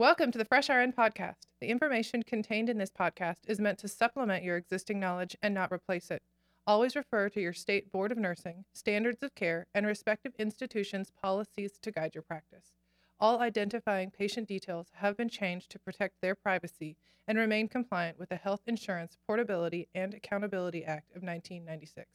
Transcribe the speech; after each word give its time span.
Welcome 0.00 0.30
to 0.30 0.38
the 0.38 0.44
Fresh 0.44 0.68
RN 0.68 0.92
podcast. 0.92 1.48
The 1.60 1.66
information 1.66 2.22
contained 2.22 2.68
in 2.68 2.78
this 2.78 2.92
podcast 2.92 3.38
is 3.48 3.58
meant 3.58 3.78
to 3.80 3.88
supplement 3.88 4.44
your 4.44 4.56
existing 4.56 5.00
knowledge 5.00 5.36
and 5.42 5.52
not 5.52 5.72
replace 5.72 6.12
it. 6.12 6.22
Always 6.68 6.94
refer 6.94 7.28
to 7.30 7.40
your 7.40 7.52
state 7.52 7.90
board 7.90 8.12
of 8.12 8.16
nursing, 8.16 8.64
standards 8.72 9.24
of 9.24 9.34
care, 9.34 9.66
and 9.74 9.84
respective 9.84 10.34
institutions' 10.38 11.10
policies 11.20 11.80
to 11.82 11.90
guide 11.90 12.14
your 12.14 12.22
practice. 12.22 12.74
All 13.18 13.40
identifying 13.40 14.12
patient 14.12 14.46
details 14.46 14.86
have 14.98 15.16
been 15.16 15.28
changed 15.28 15.68
to 15.72 15.80
protect 15.80 16.20
their 16.22 16.36
privacy 16.36 16.96
and 17.26 17.36
remain 17.36 17.66
compliant 17.66 18.20
with 18.20 18.28
the 18.28 18.36
Health 18.36 18.62
Insurance 18.68 19.16
Portability 19.26 19.88
and 19.96 20.14
Accountability 20.14 20.84
Act 20.84 21.10
of 21.10 21.24
1996. 21.24 22.06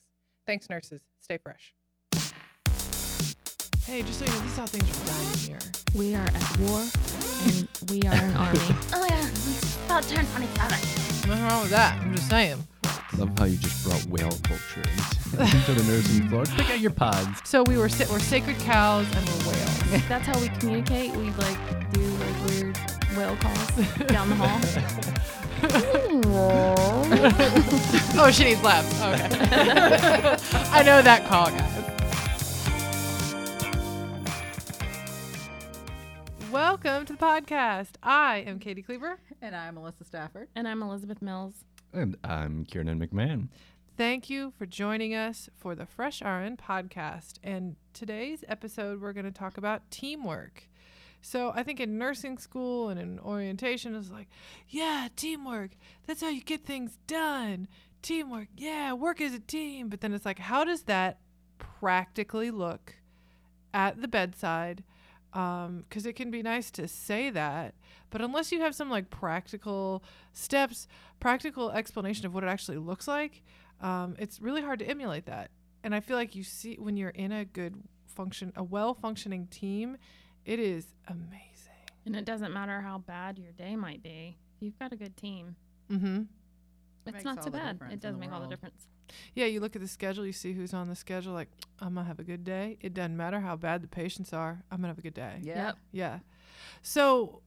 Thanks, 0.47 0.69
nurses. 0.69 1.01
Stay 1.19 1.37
fresh. 1.37 1.75
Hey, 3.85 4.03
just 4.03 4.19
so 4.19 4.25
you 4.25 4.31
know, 4.31 4.39
this 4.39 4.53
is 4.53 4.57
how 4.57 4.65
things 4.67 4.89
are 4.89 5.05
dying 5.05 5.37
here. 5.37 5.71
We 5.93 6.15
are 6.15 6.25
at 6.25 6.59
war 6.59 6.85
and 7.45 7.67
we 7.89 8.01
are 8.07 8.13
an 8.13 8.35
army. 8.35 8.59
Oh 8.93 9.05
yeah, 9.09 9.27
it's 9.27 9.75
about 9.85 10.03
turn 10.03 10.25
27. 10.25 10.71
What's 11.29 11.41
wrong 11.41 11.61
with 11.61 11.71
that? 11.71 11.99
I'm 12.01 12.15
just 12.15 12.29
saying. 12.29 12.65
Love 13.17 13.37
how 13.37 13.45
you 13.45 13.57
just 13.57 13.83
brought 13.85 14.03
whale 14.05 14.31
culture 14.43 14.81
into, 14.81 15.41
into 15.57 15.73
the 15.73 15.83
nursing 15.91 16.29
floor. 16.29 16.45
Pick 16.45 16.69
out 16.71 16.79
your 16.79 16.91
pods. 16.91 17.41
So 17.43 17.63
we 17.63 17.77
were 17.77 17.89
sa- 17.89 18.11
we're 18.11 18.19
sacred 18.19 18.57
cows 18.59 19.05
and 19.15 19.25
we're 19.29 19.51
whales. 19.51 20.07
That's 20.09 20.25
how 20.25 20.39
we 20.39 20.47
communicate. 20.59 21.11
We 21.15 21.29
like 21.31 21.57
do 21.93 22.01
like 22.01 22.45
weird 22.47 22.77
whale 23.15 23.35
calls 23.37 23.69
down 24.07 24.29
the 24.29 24.35
hall. 24.35 24.59
oh, 28.15 28.31
she 28.33 28.43
needs 28.45 28.63
laughs. 28.63 29.01
Okay. 29.01 29.29
I 30.71 30.83
know 30.83 31.01
that 31.01 31.25
call, 31.27 31.49
guys. 31.51 31.82
Welcome 36.83 37.05
to 37.05 37.13
the 37.13 37.19
podcast. 37.19 37.91
I 38.03 38.43
am 38.45 38.59
Kati 38.59 38.85
Kleber. 38.85 39.17
And 39.41 39.55
I'm 39.55 39.75
Melissa 39.75 40.03
Stafford. 40.03 40.49
And 40.53 40.67
I'm 40.67 40.83
Elizabeth 40.83 41.21
Mills. 41.21 41.63
And 41.93 42.17
I'm 42.25 42.65
Kieran 42.65 42.99
McMahon. 42.99 43.47
Thank 43.95 44.29
you 44.29 44.51
for 44.57 44.65
joining 44.65 45.15
us 45.15 45.49
for 45.55 45.75
the 45.75 45.85
Fresh 45.85 46.21
RN 46.21 46.57
podcast. 46.57 47.35
And 47.41 47.77
today's 47.93 48.43
episode, 48.49 48.99
we're 48.99 49.13
going 49.13 49.23
to 49.25 49.31
talk 49.31 49.57
about 49.57 49.89
teamwork. 49.91 50.67
So 51.21 51.53
I 51.55 51.63
think 51.63 51.79
in 51.79 51.97
nursing 51.97 52.37
school 52.37 52.89
and 52.89 52.99
in 52.99 53.17
orientation, 53.19 53.95
it's 53.95 54.11
like, 54.11 54.27
yeah, 54.67 55.07
teamwork. 55.15 55.77
That's 56.05 56.19
how 56.19 56.29
you 56.29 56.41
get 56.41 56.65
things 56.65 56.97
done. 57.07 57.69
Teamwork. 58.01 58.49
Yeah, 58.57 58.91
work 58.91 59.21
as 59.21 59.33
a 59.33 59.39
team. 59.39 59.87
But 59.87 60.01
then 60.01 60.13
it's 60.13 60.25
like, 60.25 60.39
how 60.39 60.65
does 60.65 60.83
that 60.83 61.19
practically 61.59 62.51
look 62.51 62.95
at 63.73 64.01
the 64.01 64.09
bedside? 64.09 64.83
Because 65.33 66.05
it 66.05 66.15
can 66.15 66.29
be 66.29 66.43
nice 66.43 66.69
to 66.71 66.87
say 66.87 67.29
that, 67.31 67.73
but 68.11 68.21
unless 68.21 68.51
you 68.51 68.61
have 68.61 68.75
some 68.75 68.89
like 68.89 69.09
practical 69.09 70.03
steps, 70.31 70.87
practical 71.19 71.71
explanation 71.71 72.25
of 72.27 72.33
what 72.35 72.43
it 72.43 72.47
actually 72.47 72.77
looks 72.77 73.07
like, 73.07 73.41
um, 73.81 74.15
it's 74.19 74.39
really 74.39 74.61
hard 74.61 74.77
to 74.79 74.85
emulate 74.85 75.25
that. 75.25 75.49
And 75.83 75.95
I 75.95 75.99
feel 76.01 76.15
like 76.17 76.35
you 76.35 76.43
see 76.43 76.75
when 76.75 76.95
you're 76.97 77.09
in 77.09 77.31
a 77.31 77.45
good 77.45 77.81
function, 78.05 78.53
a 78.55 78.63
well 78.63 78.93
functioning 78.93 79.47
team, 79.47 79.97
it 80.45 80.59
is 80.59 80.85
amazing. 81.07 81.39
And 82.05 82.15
it 82.15 82.25
doesn't 82.25 82.53
matter 82.53 82.81
how 82.81 82.99
bad 82.99 83.39
your 83.39 83.53
day 83.53 83.75
might 83.75 84.03
be. 84.03 84.37
If 84.57 84.61
you've 84.61 84.77
got 84.79 84.93
a 84.93 84.95
good 84.95 85.17
team, 85.17 85.55
Mm-hmm. 85.91 86.21
it's 87.05 87.13
makes 87.13 87.25
not 87.25 87.37
all 87.39 87.43
so 87.45 87.49
bad. 87.49 87.79
It 87.91 87.99
does 87.99 88.13
the 88.13 88.19
make 88.19 88.31
all 88.31 88.39
the 88.39 88.47
difference. 88.47 88.87
Yeah, 89.35 89.45
you 89.45 89.59
look 89.59 89.75
at 89.75 89.81
the 89.81 89.87
schedule, 89.87 90.25
you 90.25 90.31
see 90.33 90.53
who's 90.53 90.73
on 90.73 90.87
the 90.89 90.95
schedule. 90.95 91.33
Like, 91.33 91.49
I'm 91.79 91.95
gonna 91.95 92.07
have 92.07 92.19
a 92.19 92.23
good 92.23 92.43
day. 92.43 92.77
It 92.81 92.93
doesn't 92.93 93.15
matter 93.17 93.39
how 93.39 93.55
bad 93.55 93.81
the 93.83 93.87
patients 93.87 94.33
are. 94.33 94.63
I'm 94.71 94.77
gonna 94.77 94.89
have 94.89 94.97
a 94.97 95.01
good 95.01 95.13
day. 95.13 95.39
Yeah. 95.41 95.67
Yep. 95.67 95.77
Yeah. 95.91 96.19
So 96.81 97.41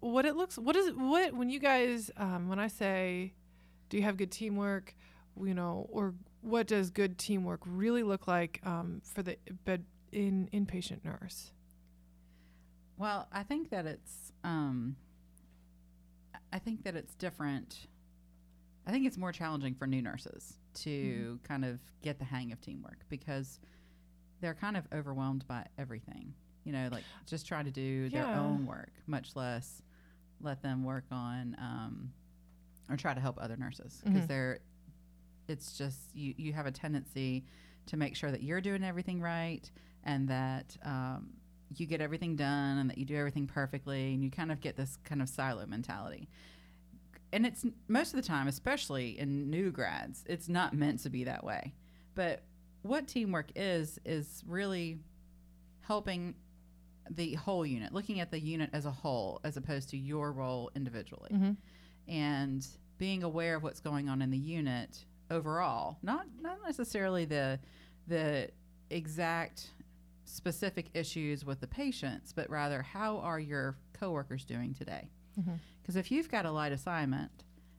what 0.00 0.26
it 0.26 0.36
looks 0.36 0.58
what 0.58 0.76
is 0.76 0.86
it 0.88 0.98
what 0.98 1.32
when 1.32 1.48
you 1.48 1.58
guys 1.58 2.10
um 2.18 2.46
when 2.48 2.58
I 2.58 2.68
say 2.68 3.32
do 3.88 3.96
you 3.96 4.02
have 4.02 4.16
good 4.18 4.30
teamwork, 4.30 4.94
you 5.42 5.54
know, 5.54 5.86
or 5.90 6.14
what 6.42 6.66
does 6.66 6.90
good 6.90 7.16
teamwork 7.16 7.60
really 7.64 8.02
look 8.02 8.26
like 8.26 8.60
um 8.64 9.00
for 9.04 9.22
the 9.22 9.36
bed 9.64 9.84
in 10.12 10.48
inpatient 10.52 11.04
nurse? 11.04 11.52
Well, 12.96 13.28
I 13.32 13.42
think 13.42 13.70
that 13.70 13.86
it's 13.86 14.32
um 14.42 14.96
I 16.52 16.58
think 16.58 16.84
that 16.84 16.94
it's 16.94 17.14
different. 17.14 17.88
I 18.86 18.90
think 18.90 19.06
it's 19.06 19.16
more 19.16 19.32
challenging 19.32 19.74
for 19.74 19.86
new 19.86 20.02
nurses 20.02 20.58
to 20.74 21.38
kind 21.42 21.64
of 21.64 21.78
get 22.02 22.18
the 22.18 22.24
hang 22.24 22.52
of 22.52 22.60
teamwork 22.60 22.98
because 23.08 23.60
they're 24.40 24.54
kind 24.54 24.76
of 24.76 24.84
overwhelmed 24.92 25.46
by 25.46 25.66
everything. 25.78 26.34
You 26.64 26.72
know, 26.72 26.88
like 26.90 27.04
just 27.26 27.46
try 27.46 27.62
to 27.62 27.70
do 27.70 28.08
their 28.10 28.26
own 28.34 28.66
work, 28.66 28.92
much 29.06 29.36
less 29.36 29.82
let 30.40 30.62
them 30.62 30.84
work 30.84 31.04
on 31.10 31.56
um, 31.58 32.12
or 32.90 32.96
try 32.96 33.14
to 33.14 33.20
help 33.20 33.38
other 33.40 33.56
nurses 33.56 34.02
because 34.04 34.24
Mhm. 34.24 34.28
they're. 34.28 34.58
It's 35.48 35.76
just 35.76 36.14
you. 36.14 36.34
You 36.38 36.52
have 36.54 36.66
a 36.66 36.70
tendency 36.72 37.44
to 37.86 37.96
make 37.98 38.16
sure 38.16 38.30
that 38.30 38.42
you're 38.42 38.62
doing 38.62 38.82
everything 38.82 39.20
right 39.20 39.70
and 40.04 40.26
that 40.28 40.74
um, 40.82 41.34
you 41.76 41.86
get 41.86 42.00
everything 42.00 42.34
done 42.34 42.78
and 42.78 42.88
that 42.88 42.96
you 42.96 43.04
do 43.04 43.14
everything 43.16 43.46
perfectly, 43.46 44.14
and 44.14 44.24
you 44.24 44.30
kind 44.30 44.50
of 44.50 44.60
get 44.60 44.74
this 44.76 44.96
kind 45.04 45.20
of 45.20 45.28
silo 45.28 45.66
mentality. 45.66 46.28
And 47.34 47.44
it's 47.46 47.64
most 47.88 48.14
of 48.14 48.16
the 48.22 48.26
time, 48.26 48.46
especially 48.48 49.18
in 49.18 49.50
new 49.50 49.70
grads, 49.70 50.24
it's 50.26 50.48
not 50.48 50.72
meant 50.72 51.00
to 51.02 51.10
be 51.10 51.24
that 51.24 51.42
way. 51.44 51.74
But 52.14 52.42
what 52.82 53.08
teamwork 53.08 53.48
is 53.56 53.98
is 54.04 54.42
really 54.46 54.98
helping 55.80 56.34
the 57.10 57.34
whole 57.34 57.66
unit, 57.66 57.92
looking 57.92 58.20
at 58.20 58.30
the 58.30 58.38
unit 58.38 58.70
as 58.72 58.86
a 58.86 58.90
whole, 58.90 59.40
as 59.44 59.56
opposed 59.56 59.90
to 59.90 59.96
your 59.96 60.32
role 60.32 60.70
individually, 60.74 61.30
Mm-hmm. 61.32 61.52
and 62.08 62.66
being 62.98 63.22
aware 63.24 63.56
of 63.56 63.62
what's 63.62 63.80
going 63.80 64.08
on 64.08 64.22
in 64.22 64.30
the 64.30 64.38
unit 64.38 65.04
overall. 65.30 65.98
Not 66.02 66.26
not 66.40 66.58
necessarily 66.64 67.24
the 67.24 67.58
the 68.06 68.50
exact 68.90 69.70
specific 70.24 70.86
issues 70.94 71.44
with 71.44 71.60
the 71.60 71.66
patients, 71.66 72.32
but 72.32 72.48
rather 72.48 72.80
how 72.82 73.18
are 73.18 73.40
your 73.40 73.76
coworkers 73.92 74.44
doing 74.44 74.72
today? 74.74 75.08
Because 75.82 75.96
if 75.96 76.10
you've 76.10 76.30
got 76.30 76.46
a 76.46 76.50
light 76.50 76.72
assignment, 76.72 77.30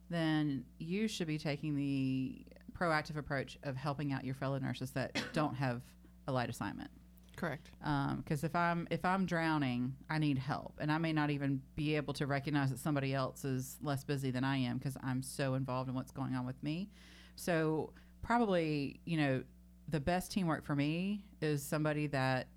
then 0.09 0.65
you 0.77 1.07
should 1.07 1.27
be 1.27 1.37
taking 1.37 1.75
the 1.75 2.45
proactive 2.77 3.17
approach 3.17 3.57
of 3.63 3.75
helping 3.75 4.11
out 4.13 4.23
your 4.23 4.35
fellow 4.35 4.59
nurses 4.59 4.91
that 4.91 5.17
don't 5.33 5.55
have 5.55 5.81
a 6.27 6.31
light 6.31 6.49
assignment 6.49 6.89
Correct. 7.35 7.69
because 8.17 8.43
if 8.43 8.55
I'm 8.55 8.87
if 8.89 9.03
I'm 9.03 9.25
drowning, 9.25 9.95
I 10.09 10.17
need 10.19 10.37
help, 10.37 10.73
and 10.79 10.91
I 10.91 10.97
may 10.97 11.13
not 11.13 11.29
even 11.29 11.61
be 11.75 11.95
able 11.95 12.13
to 12.15 12.27
recognize 12.27 12.69
that 12.69 12.79
somebody 12.79 13.13
else 13.13 13.43
is 13.43 13.77
less 13.81 14.03
busy 14.03 14.31
than 14.31 14.43
I 14.43 14.57
am 14.57 14.77
because 14.77 14.97
I'm 15.03 15.21
so 15.21 15.55
involved 15.55 15.89
in 15.89 15.95
what's 15.95 16.11
going 16.11 16.35
on 16.35 16.45
with 16.45 16.61
me. 16.63 16.89
So 17.35 17.91
probably 18.21 18.99
you 19.05 19.17
know 19.17 19.43
the 19.89 19.99
best 19.99 20.31
teamwork 20.31 20.65
for 20.65 20.75
me 20.75 21.25
is 21.41 21.61
somebody 21.61 22.07
that 22.07 22.47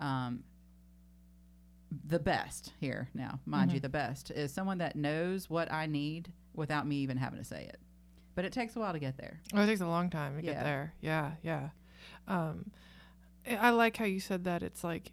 um, 0.00 0.42
the 2.06 2.18
best 2.18 2.72
here 2.80 3.08
now, 3.14 3.40
mind 3.46 3.72
you, 3.72 3.78
Mhm. 3.78 3.82
the 3.82 3.88
best 3.88 4.30
is 4.30 4.52
someone 4.52 4.78
that 4.78 4.94
knows 4.96 5.48
what 5.48 5.72
I 5.72 5.86
need 5.86 6.32
without 6.54 6.86
me 6.86 6.96
even 6.96 7.16
having 7.16 7.38
to 7.38 7.44
say 7.44 7.64
it. 7.64 7.80
But 8.34 8.44
it 8.44 8.52
takes 8.52 8.76
a 8.76 8.80
while 8.80 8.92
to 8.92 8.98
get 8.98 9.16
there. 9.16 9.40
Oh, 9.54 9.62
it 9.62 9.66
takes 9.66 9.80
a 9.80 9.86
long 9.86 10.10
time 10.10 10.36
to 10.36 10.42
get 10.42 10.62
there. 10.62 10.94
Yeah, 11.00 11.32
yeah. 11.42 11.70
Um, 12.26 12.70
I 13.46 13.56
I 13.56 13.70
like 13.70 13.96
how 13.96 14.04
you 14.04 14.20
said 14.20 14.44
that. 14.44 14.62
It's 14.62 14.84
like 14.84 15.12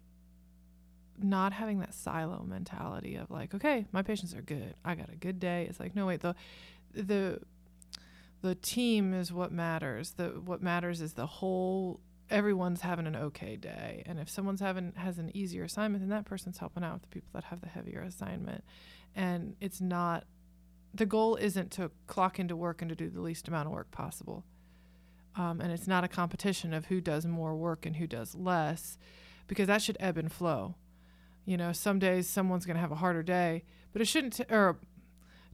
not 1.18 1.52
having 1.54 1.78
that 1.80 1.94
silo 1.94 2.44
mentality 2.46 3.16
of 3.16 3.30
like, 3.30 3.54
okay, 3.54 3.86
my 3.90 4.02
patients 4.02 4.34
are 4.34 4.42
good. 4.42 4.74
I 4.84 4.94
got 4.94 5.08
a 5.10 5.16
good 5.16 5.40
day. 5.40 5.66
It's 5.68 5.80
like, 5.80 5.94
no, 5.96 6.06
wait, 6.06 6.20
the 6.20 6.34
the 6.92 7.40
the 8.42 8.54
team 8.54 9.14
is 9.14 9.32
what 9.32 9.50
matters. 9.50 10.12
The 10.12 10.28
what 10.44 10.62
matters 10.62 11.00
is 11.00 11.14
the 11.14 11.26
whole. 11.26 12.00
Everyone's 12.30 12.80
having 12.80 13.06
an 13.06 13.16
okay 13.16 13.56
day, 13.56 14.02
and 14.06 14.18
if 14.18 14.28
someone's 14.28 14.60
having 14.60 14.92
has 14.96 15.18
an 15.18 15.30
easier 15.36 15.64
assignment, 15.64 16.02
then 16.02 16.10
that 16.10 16.24
person's 16.24 16.58
helping 16.58 16.82
out 16.82 16.94
with 16.94 17.02
the 17.02 17.08
people 17.08 17.30
that 17.34 17.44
have 17.44 17.60
the 17.60 17.68
heavier 17.68 18.02
assignment, 18.02 18.64
and 19.14 19.54
it's 19.60 19.80
not. 19.80 20.24
The 20.94 21.06
goal 21.06 21.36
isn't 21.36 21.72
to 21.72 21.90
clock 22.06 22.38
into 22.38 22.56
work 22.56 22.80
and 22.80 22.88
to 22.88 22.94
do 22.94 23.10
the 23.10 23.20
least 23.20 23.48
amount 23.48 23.66
of 23.66 23.72
work 23.72 23.90
possible 23.90 24.44
um, 25.36 25.60
and 25.60 25.70
it's 25.70 25.86
not 25.86 26.04
a 26.04 26.08
competition 26.08 26.72
of 26.72 26.86
who 26.86 27.00
does 27.00 27.26
more 27.26 27.54
work 27.54 27.86
and 27.86 27.96
who 27.96 28.06
does 28.06 28.34
less 28.34 28.98
because 29.46 29.66
that 29.66 29.82
should 29.82 29.96
ebb 30.00 30.16
and 30.18 30.32
flow 30.32 30.74
you 31.44 31.56
know 31.56 31.72
some 31.72 31.98
days 31.98 32.28
someone's 32.28 32.66
going 32.66 32.76
to 32.76 32.80
have 32.80 32.92
a 32.92 32.96
harder 32.96 33.22
day 33.22 33.62
but 33.92 34.02
it 34.02 34.06
shouldn't 34.06 34.34
t- 34.34 34.44
or 34.50 34.78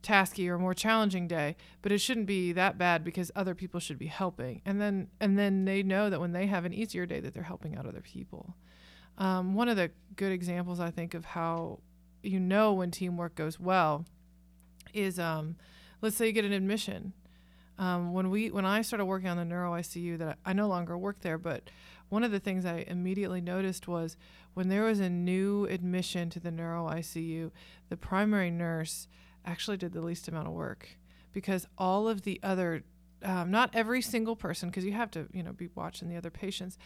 tasky 0.02 0.48
or 0.48 0.58
more 0.58 0.74
challenging 0.74 1.28
day 1.28 1.56
but 1.80 1.92
it 1.92 1.98
shouldn't 1.98 2.26
be 2.26 2.52
that 2.52 2.76
bad 2.76 3.04
because 3.04 3.30
other 3.36 3.54
people 3.54 3.78
should 3.80 3.98
be 3.98 4.06
helping. 4.06 4.60
And 4.64 4.80
then 4.80 5.08
and 5.20 5.38
then 5.38 5.64
they 5.64 5.82
know 5.82 6.10
that 6.10 6.20
when 6.20 6.32
they 6.32 6.46
have 6.46 6.64
an 6.64 6.72
easier 6.72 7.06
day 7.06 7.20
that 7.20 7.34
they're 7.34 7.42
helping 7.42 7.76
out 7.76 7.86
other 7.86 8.00
people. 8.02 8.54
Um, 9.18 9.54
one 9.54 9.68
of 9.68 9.76
the 9.76 9.90
good 10.16 10.32
examples 10.32 10.80
i 10.80 10.90
think 10.90 11.12
of 11.12 11.24
how 11.24 11.80
you 12.22 12.40
know 12.40 12.72
when 12.72 12.90
teamwork 12.90 13.34
goes 13.34 13.60
well 13.60 14.06
is 14.94 15.18
um, 15.18 15.56
let's 16.00 16.16
say 16.16 16.26
you 16.26 16.32
get 16.32 16.44
an 16.44 16.52
admission. 16.52 17.12
Um, 17.78 18.12
when 18.12 18.30
we 18.30 18.50
when 18.50 18.66
I 18.66 18.82
started 18.82 19.06
working 19.06 19.28
on 19.28 19.36
the 19.36 19.44
neuro 19.44 19.72
ICU 19.72 20.18
that 20.18 20.38
I, 20.44 20.50
I 20.50 20.52
no 20.52 20.68
longer 20.68 20.96
work 20.96 21.20
there, 21.20 21.38
but 21.38 21.70
one 22.10 22.22
of 22.22 22.30
the 22.30 22.38
things 22.38 22.66
I 22.66 22.84
immediately 22.86 23.40
noticed 23.40 23.88
was 23.88 24.16
when 24.54 24.68
there 24.68 24.84
was 24.84 25.00
a 25.00 25.08
new 25.08 25.64
admission 25.66 26.28
to 26.30 26.40
the 26.40 26.50
neuro 26.50 26.86
ICU, 26.88 27.50
the 27.88 27.96
primary 27.96 28.50
nurse 28.50 29.08
actually 29.44 29.76
did 29.76 29.92
the 29.92 30.00
least 30.00 30.28
amount 30.28 30.46
of 30.46 30.52
work 30.52 30.88
because 31.32 31.66
all 31.78 32.08
of 32.08 32.22
the 32.22 32.38
other 32.42 32.82
um, 33.24 33.50
not 33.50 33.70
every 33.72 34.02
single 34.02 34.34
person 34.34 34.68
because 34.68 34.84
you 34.84 34.92
have 34.92 35.10
to 35.12 35.28
you 35.32 35.42
know 35.42 35.52
be 35.52 35.68
watching 35.74 36.08
the 36.08 36.16
other 36.16 36.30
patients 36.30 36.76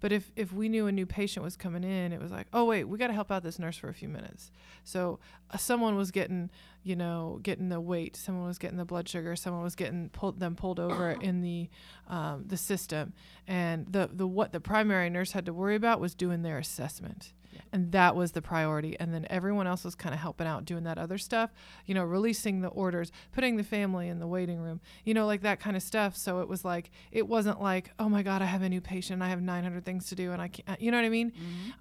but 0.00 0.12
if 0.12 0.32
if 0.36 0.52
we 0.52 0.68
knew 0.68 0.86
a 0.86 0.92
new 0.92 1.06
patient 1.06 1.44
was 1.44 1.56
coming 1.56 1.84
in 1.84 2.12
it 2.12 2.20
was 2.20 2.32
like 2.32 2.46
oh 2.52 2.64
wait 2.64 2.84
we 2.84 2.98
got 2.98 3.06
to 3.06 3.12
help 3.12 3.30
out 3.30 3.42
this 3.42 3.58
nurse 3.58 3.76
for 3.76 3.88
a 3.88 3.94
few 3.94 4.08
minutes. 4.08 4.50
So 4.82 5.18
uh, 5.50 5.56
someone 5.56 5.96
was 5.96 6.10
getting 6.10 6.50
you 6.82 6.96
know 6.96 7.38
getting 7.42 7.68
the 7.68 7.80
weight 7.80 8.16
someone 8.16 8.46
was 8.46 8.58
getting 8.58 8.76
the 8.76 8.84
blood 8.84 9.08
sugar 9.08 9.36
someone 9.36 9.62
was 9.62 9.74
getting 9.76 10.10
pulled 10.10 10.40
them 10.40 10.56
pulled 10.56 10.80
over 10.80 11.10
in 11.20 11.40
the 11.40 11.68
um, 12.08 12.44
the 12.46 12.56
system 12.56 13.12
and 13.46 13.86
the 13.86 14.10
the 14.12 14.26
what 14.26 14.52
the 14.52 14.60
primary 14.60 15.08
nurse 15.08 15.32
had 15.32 15.46
to 15.46 15.52
worry 15.52 15.76
about 15.76 16.00
was 16.00 16.14
doing 16.14 16.42
their 16.42 16.58
assessment 16.58 17.32
and 17.72 17.92
that 17.92 18.14
was 18.16 18.32
the 18.32 18.42
priority. 18.42 18.98
And 18.98 19.12
then 19.12 19.26
everyone 19.30 19.66
else 19.66 19.84
was 19.84 19.94
kind 19.94 20.14
of 20.14 20.20
helping 20.20 20.46
out 20.46 20.64
doing 20.64 20.84
that 20.84 20.98
other 20.98 21.18
stuff 21.18 21.52
you 21.86 21.94
know 21.94 22.04
releasing 22.04 22.60
the 22.60 22.68
orders 22.68 23.12
putting 23.32 23.56
the 23.56 23.62
family 23.64 24.08
in 24.08 24.18
the 24.18 24.26
waiting 24.26 24.58
room 24.58 24.80
you 25.04 25.14
know 25.14 25.26
like 25.26 25.42
that 25.42 25.60
kind 25.60 25.76
of 25.76 25.82
stuff. 25.82 26.16
So 26.16 26.40
it 26.40 26.48
was 26.48 26.64
like 26.64 26.90
it 27.12 27.28
wasn't 27.28 27.60
like 27.60 27.90
oh 27.98 28.08
my 28.08 28.22
god 28.22 28.42
i 28.42 28.46
have 28.46 28.62
a 28.62 28.68
new 28.68 28.80
patient. 28.80 29.22
I 29.22 29.28
have 29.28 29.42
900 29.42 29.84
things 29.84 30.06
to 30.08 30.14
do 30.14 30.32
and 30.32 30.40
i 30.40 30.48
can't 30.48 30.80
you 30.80 30.90
know 30.90 30.98
what 30.98 31.04
i 31.04 31.08
mean? 31.10 31.32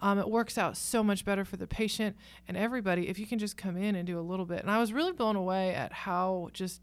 Um, 0.01 0.19
it 0.19 0.29
works 0.29 0.57
out 0.57 0.77
so 0.77 1.03
much 1.03 1.25
better 1.25 1.45
for 1.45 1.57
the 1.57 1.67
patient 1.67 2.15
and 2.47 2.57
everybody 2.57 3.07
if 3.09 3.19
you 3.19 3.25
can 3.25 3.39
just 3.39 3.57
come 3.57 3.77
in 3.77 3.95
and 3.95 4.05
do 4.07 4.19
a 4.19 4.21
little 4.21 4.45
bit. 4.45 4.61
And 4.61 4.71
i 4.71 4.79
was 4.79 4.93
really 4.93 5.11
blown 5.11 5.35
away 5.35 5.73
at 5.73 5.91
how 5.93 6.49
just 6.53 6.81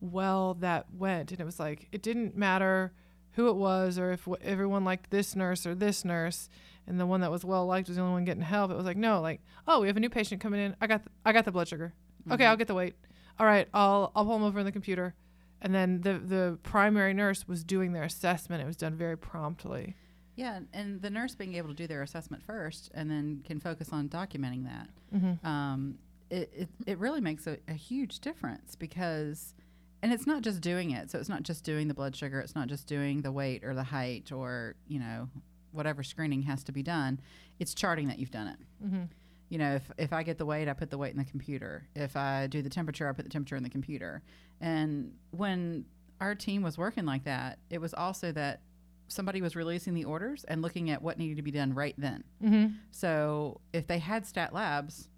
well 0.00 0.54
that 0.60 0.86
went. 0.96 1.32
And 1.32 1.40
it 1.40 1.44
was 1.44 1.58
like 1.58 1.88
it 1.92 2.02
didn't 2.02 2.36
matter 2.36 2.92
who 3.32 3.48
it 3.48 3.56
was 3.56 3.98
or 3.98 4.12
if 4.12 4.24
w- 4.24 4.42
everyone 4.44 4.84
liked 4.84 5.10
this 5.10 5.36
nurse 5.36 5.66
or 5.66 5.74
this 5.74 6.04
nurse 6.04 6.48
and 6.88 6.98
the 6.98 7.06
one 7.06 7.20
that 7.20 7.30
was 7.30 7.44
well 7.44 7.66
liked 7.66 7.86
was 7.88 7.96
the 7.96 8.02
only 8.02 8.14
one 8.14 8.24
getting 8.24 8.42
help 8.42 8.70
it 8.70 8.76
was 8.76 8.84
like 8.86 8.96
no 8.96 9.20
like 9.20 9.40
oh 9.68 9.80
we 9.80 9.86
have 9.86 9.96
a 9.96 10.00
new 10.00 10.10
patient 10.10 10.40
coming 10.40 10.58
in 10.60 10.74
i 10.80 10.86
got 10.86 10.98
th- 11.02 11.08
i 11.24 11.32
got 11.32 11.44
the 11.44 11.52
blood 11.52 11.68
sugar 11.68 11.92
okay 12.30 12.44
i'll 12.46 12.56
get 12.56 12.66
the 12.68 12.74
weight 12.74 12.94
all 13.38 13.46
right 13.46 13.68
i'll 13.74 14.10
i'll 14.16 14.24
pull 14.24 14.34
them 14.38 14.42
over 14.46 14.58
in 14.58 14.64
the 14.66 14.72
computer 14.72 15.14
and 15.62 15.74
then 15.74 16.00
the 16.00 16.14
the 16.18 16.58
primary 16.62 17.14
nurse 17.14 17.46
was 17.46 17.62
doing 17.62 17.92
their 17.92 18.02
assessment 18.04 18.62
it 18.62 18.66
was 18.66 18.76
done 18.76 18.94
very 18.94 19.16
promptly 19.16 19.94
Yeah, 20.36 20.54
and- 20.56 20.68
and 20.72 21.02
the 21.02 21.10
nurse 21.10 21.34
being 21.34 21.54
able 21.54 21.68
to 21.70 21.74
do 21.74 21.86
their 21.86 22.02
assessment 22.02 22.42
first 22.42 22.90
and 22.94 23.10
then 23.10 23.42
can 23.44 23.58
focus 23.60 23.88
on 23.92 24.08
documenting 24.08 24.64
that. 24.66 24.88
mm-hmm. 25.14 25.44
Um, 25.46 25.98
it, 26.30 26.50
it, 26.54 26.68
it 26.86 26.98
really 26.98 27.20
makes 27.20 27.46
a, 27.48 27.56
a 27.66 27.72
huge 27.72 28.20
difference 28.20 28.76
because, 28.76 29.54
and 30.02 30.12
it's 30.12 30.26
not 30.26 30.42
just 30.42 30.60
doing 30.60 30.90
it. 30.92 31.10
So 31.10 31.18
it's 31.18 31.28
not 31.30 31.42
just 31.42 31.64
doing 31.64 31.88
the 31.88 31.94
blood 31.94 32.14
sugar. 32.14 32.38
It's 32.38 32.54
not 32.54 32.68
just 32.68 32.86
doing 32.86 33.22
the 33.22 33.32
weight 33.32 33.64
or 33.64 33.74
the 33.74 33.82
height 33.82 34.30
or, 34.30 34.76
you 34.86 35.00
know, 35.00 35.28
whatever 35.72 36.02
screening 36.02 36.42
has 36.42 36.64
to 36.64 36.72
be 36.72 36.82
done. 36.82 37.20
It's 37.58 37.74
charting 37.74 38.08
that 38.08 38.18
you've 38.18 38.30
done 38.30 38.48
it. 38.48 38.56
Mm-hmm. 38.84 39.02
You 39.48 39.58
know, 39.58 39.74
if, 39.76 39.90
if 39.96 40.12
I 40.12 40.22
get 40.22 40.38
the 40.38 40.44
weight, 40.44 40.68
I 40.68 40.74
put 40.74 40.90
the 40.90 40.98
weight 40.98 41.12
in 41.12 41.18
the 41.18 41.24
computer. 41.24 41.88
If 41.94 42.16
I 42.16 42.46
do 42.48 42.60
the 42.60 42.68
temperature, 42.68 43.08
I 43.08 43.12
put 43.12 43.24
the 43.24 43.30
temperature 43.30 43.56
in 43.56 43.62
the 43.62 43.70
computer. 43.70 44.22
And 44.60 45.12
when 45.30 45.86
our 46.20 46.34
team 46.34 46.62
was 46.62 46.76
working 46.76 47.06
like 47.06 47.24
that, 47.24 47.58
it 47.70 47.80
was 47.80 47.94
also 47.94 48.32
that 48.32 48.60
somebody 49.08 49.40
was 49.40 49.56
releasing 49.56 49.94
the 49.94 50.04
orders 50.04 50.44
and 50.44 50.60
looking 50.60 50.90
at 50.90 51.00
what 51.00 51.18
needed 51.18 51.36
to 51.36 51.42
be 51.42 51.50
done 51.50 51.72
right 51.74 51.94
then. 51.96 52.24
Mm-hmm. 52.44 52.74
So 52.90 53.60
if 53.72 53.86
they 53.86 53.98
had 53.98 54.26
stat 54.26 54.52
labs, 54.52 55.08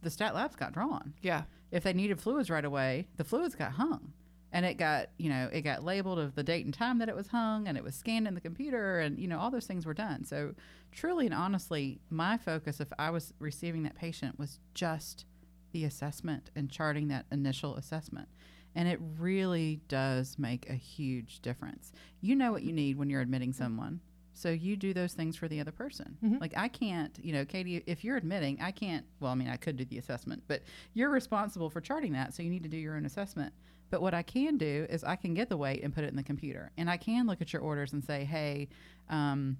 the 0.00 0.10
stat 0.10 0.34
labs 0.34 0.54
got 0.54 0.72
drawn. 0.72 1.14
yeah 1.22 1.42
If 1.70 1.82
they 1.82 1.92
needed 1.92 2.20
fluids 2.20 2.50
right 2.50 2.64
away, 2.64 3.08
the 3.16 3.24
fluids 3.24 3.54
got 3.54 3.72
hung. 3.72 4.12
And 4.52 4.66
it 4.66 4.74
got, 4.74 5.08
you 5.16 5.30
know, 5.30 5.48
it 5.50 5.62
got 5.62 5.82
labeled 5.82 6.18
of 6.18 6.34
the 6.34 6.42
date 6.42 6.64
and 6.66 6.74
time 6.74 6.98
that 6.98 7.08
it 7.08 7.16
was 7.16 7.28
hung 7.28 7.66
and 7.66 7.78
it 7.78 7.84
was 7.84 7.94
scanned 7.94 8.28
in 8.28 8.34
the 8.34 8.40
computer 8.40 9.00
and, 9.00 9.18
you 9.18 9.26
know, 9.26 9.38
all 9.38 9.50
those 9.50 9.66
things 9.66 9.86
were 9.86 9.94
done. 9.94 10.24
So 10.24 10.54
truly 10.92 11.24
and 11.24 11.34
honestly, 11.34 12.00
my 12.10 12.36
focus 12.36 12.78
if 12.78 12.88
I 12.98 13.10
was 13.10 13.32
receiving 13.38 13.82
that 13.84 13.96
patient 13.96 14.38
was 14.38 14.60
just 14.74 15.24
the 15.72 15.84
assessment 15.84 16.50
and 16.54 16.70
charting 16.70 17.08
that 17.08 17.26
initial 17.32 17.76
assessment. 17.76 18.28
And 18.74 18.88
it 18.88 19.00
really 19.18 19.80
does 19.88 20.38
make 20.38 20.68
a 20.68 20.74
huge 20.74 21.40
difference. 21.40 21.92
You 22.20 22.36
know 22.36 22.52
what 22.52 22.62
you 22.62 22.72
need 22.72 22.96
when 22.96 23.10
you're 23.10 23.20
admitting 23.20 23.50
mm-hmm. 23.50 23.62
someone. 23.62 24.00
So 24.42 24.50
you 24.50 24.74
do 24.76 24.92
those 24.92 25.12
things 25.12 25.36
for 25.36 25.46
the 25.46 25.60
other 25.60 25.70
person. 25.70 26.16
Mhm. 26.22 26.40
Like 26.40 26.52
I 26.56 26.66
can't, 26.66 27.16
you 27.22 27.32
know, 27.32 27.44
Katie, 27.44 27.82
if 27.86 28.02
you're 28.02 28.16
admitting, 28.16 28.60
I 28.60 28.72
can't, 28.72 29.06
well, 29.20 29.30
I 29.30 29.36
mean, 29.36 29.46
I 29.48 29.56
could 29.56 29.76
do 29.76 29.84
the 29.84 29.98
assessment, 29.98 30.42
but 30.48 30.62
you're 30.94 31.10
responsible 31.10 31.70
for 31.70 31.80
charting 31.80 32.12
that. 32.14 32.34
So 32.34 32.42
you 32.42 32.50
need 32.50 32.64
to 32.64 32.68
do 32.68 32.76
your 32.76 32.96
own 32.96 33.06
assessment. 33.06 33.52
But 33.90 34.02
what 34.02 34.14
I 34.14 34.22
can 34.22 34.58
do 34.58 34.86
is 34.90 35.04
I 35.04 35.14
can 35.14 35.32
get 35.34 35.48
the 35.48 35.56
weight 35.56 35.84
and 35.84 35.94
put 35.94 36.02
it 36.02 36.08
in 36.08 36.16
the 36.16 36.22
computer. 36.24 36.72
And 36.76 36.90
I 36.90 36.96
can 36.96 37.26
look 37.28 37.40
at 37.40 37.52
your 37.52 37.62
orders 37.62 37.92
and 37.92 38.02
say, 38.04 38.24
hey, 38.24 38.68
um, 39.08 39.58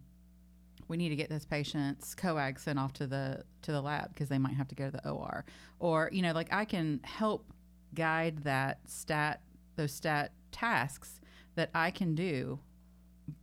we 0.88 0.96
need 0.96 1.10
to 1.10 1.16
get 1.16 1.28
this 1.30 1.44
patient's 1.44 2.14
coag 2.16 2.58
sent 2.58 2.78
off 2.78 2.92
to 2.94 3.06
the 3.06 3.44
to 3.62 3.70
the 3.72 3.80
lab 3.80 4.08
because 4.12 4.28
they 4.28 4.38
might 4.38 4.54
have 4.54 4.66
to 4.68 4.74
go 4.74 4.86
to 4.86 4.90
the 4.90 5.08
OR. 5.08 5.44
Or, 5.78 6.10
you 6.12 6.22
know, 6.22 6.32
like 6.32 6.52
I 6.52 6.64
can 6.64 7.00
help 7.04 7.52
guide 7.94 8.38
that 8.44 8.80
stat 8.90 9.42
those 9.76 9.92
stat 9.92 10.32
tasks 10.50 11.20
that 11.54 11.70
I 11.72 11.90
can 11.92 12.14
do 12.16 12.58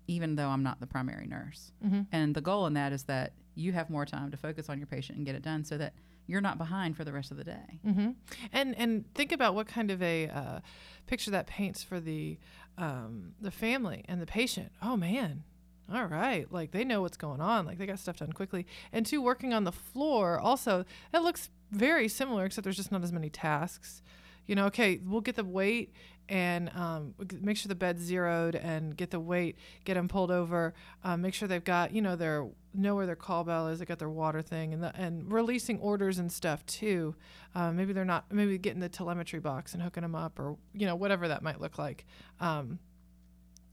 even 0.07 0.35
though 0.35 0.49
I'm 0.49 0.63
not 0.63 0.79
the 0.79 0.87
primary 0.87 1.27
nurse. 1.27 1.71
mm-hmm. 1.85 2.01
And 2.11 2.35
the 2.35 2.41
goal 2.41 2.65
in 2.67 2.73
that 2.73 2.91
is 2.91 3.03
that 3.03 3.33
you 3.55 3.73
have 3.73 3.89
more 3.89 4.05
time 4.05 4.31
to 4.31 4.37
focus 4.37 4.69
on 4.69 4.77
your 4.77 4.87
patient 4.87 5.17
and 5.17 5.25
get 5.25 5.35
it 5.35 5.41
done 5.41 5.63
so 5.63 5.77
that 5.77 5.93
you're 6.27 6.41
not 6.41 6.57
behind 6.57 6.95
for 6.95 7.03
the 7.03 7.11
rest 7.11 7.31
of 7.31 7.37
the 7.37 7.43
day. 7.43 7.79
Mm-hmm. 7.85 8.11
And 8.53 8.77
and 8.77 9.13
think 9.15 9.31
about 9.31 9.55
what 9.55 9.67
kind 9.67 9.89
of 9.91 10.01
a 10.01 10.29
uh, 10.29 10.59
picture 11.07 11.31
that 11.31 11.47
paints 11.47 11.83
for 11.83 11.99
the 11.99 12.37
um, 12.77 13.33
the 13.41 13.51
family 13.51 14.05
and 14.07 14.21
the 14.21 14.27
patient. 14.27 14.71
Oh 14.81 14.95
man, 14.95 15.43
all 15.91 16.05
right, 16.05 16.51
like 16.51 16.71
they 16.71 16.83
know 16.83 17.01
what's 17.01 17.17
going 17.17 17.41
on. 17.41 17.65
Like 17.65 17.79
they 17.79 17.87
got 17.87 17.99
stuff 17.99 18.17
done 18.17 18.31
quickly. 18.31 18.67
And 18.93 19.05
two, 19.05 19.21
working 19.21 19.53
on 19.53 19.63
the 19.63 19.71
floor 19.71 20.39
also 20.39 20.85
it 21.13 21.19
looks 21.19 21.49
very 21.71 22.07
similar, 22.07 22.45
except 22.45 22.63
there's 22.63 22.77
just 22.77 22.91
not 22.91 23.03
as 23.03 23.11
many 23.11 23.29
tasks. 23.29 24.01
You 24.45 24.55
know, 24.55 24.65
okay, 24.67 24.99
we'll 25.03 25.21
get 25.21 25.35
the 25.35 25.43
weight 25.43 25.93
and 26.29 26.69
um, 26.75 27.15
make 27.41 27.57
sure 27.57 27.67
the 27.67 27.75
bed's 27.75 28.03
zeroed 28.03 28.55
and 28.55 28.95
get 28.95 29.09
the 29.09 29.19
weight, 29.19 29.57
get 29.83 29.95
them 29.95 30.07
pulled 30.07 30.29
over, 30.29 30.75
um, 31.03 31.21
make 31.21 31.33
sure 31.33 31.47
they've 31.47 31.63
got, 31.63 31.91
you 31.91 32.01
know, 32.01 32.15
their 32.15 32.47
know 32.71 32.95
where 32.95 33.07
their 33.07 33.15
call 33.15 33.43
bell 33.43 33.67
is, 33.67 33.79
they 33.79 33.85
got 33.85 33.97
their 33.97 34.09
water 34.09 34.43
thing, 34.43 34.73
and 34.73 34.83
the, 34.83 34.95
and 34.95 35.31
releasing 35.33 35.79
orders 35.79 36.19
and 36.19 36.31
stuff 36.31 36.63
too. 36.67 37.15
Um, 37.55 37.75
maybe 37.75 37.93
they're 37.93 38.05
not, 38.05 38.31
maybe 38.31 38.59
getting 38.59 38.79
the 38.79 38.89
telemetry 38.89 39.39
box 39.39 39.73
and 39.73 39.81
hooking 39.81 40.03
them 40.03 40.15
up, 40.15 40.39
or 40.39 40.55
you 40.73 40.85
know, 40.85 40.95
whatever 40.95 41.27
that 41.27 41.41
might 41.41 41.59
look 41.59 41.79
like. 41.79 42.05
Um, 42.39 42.77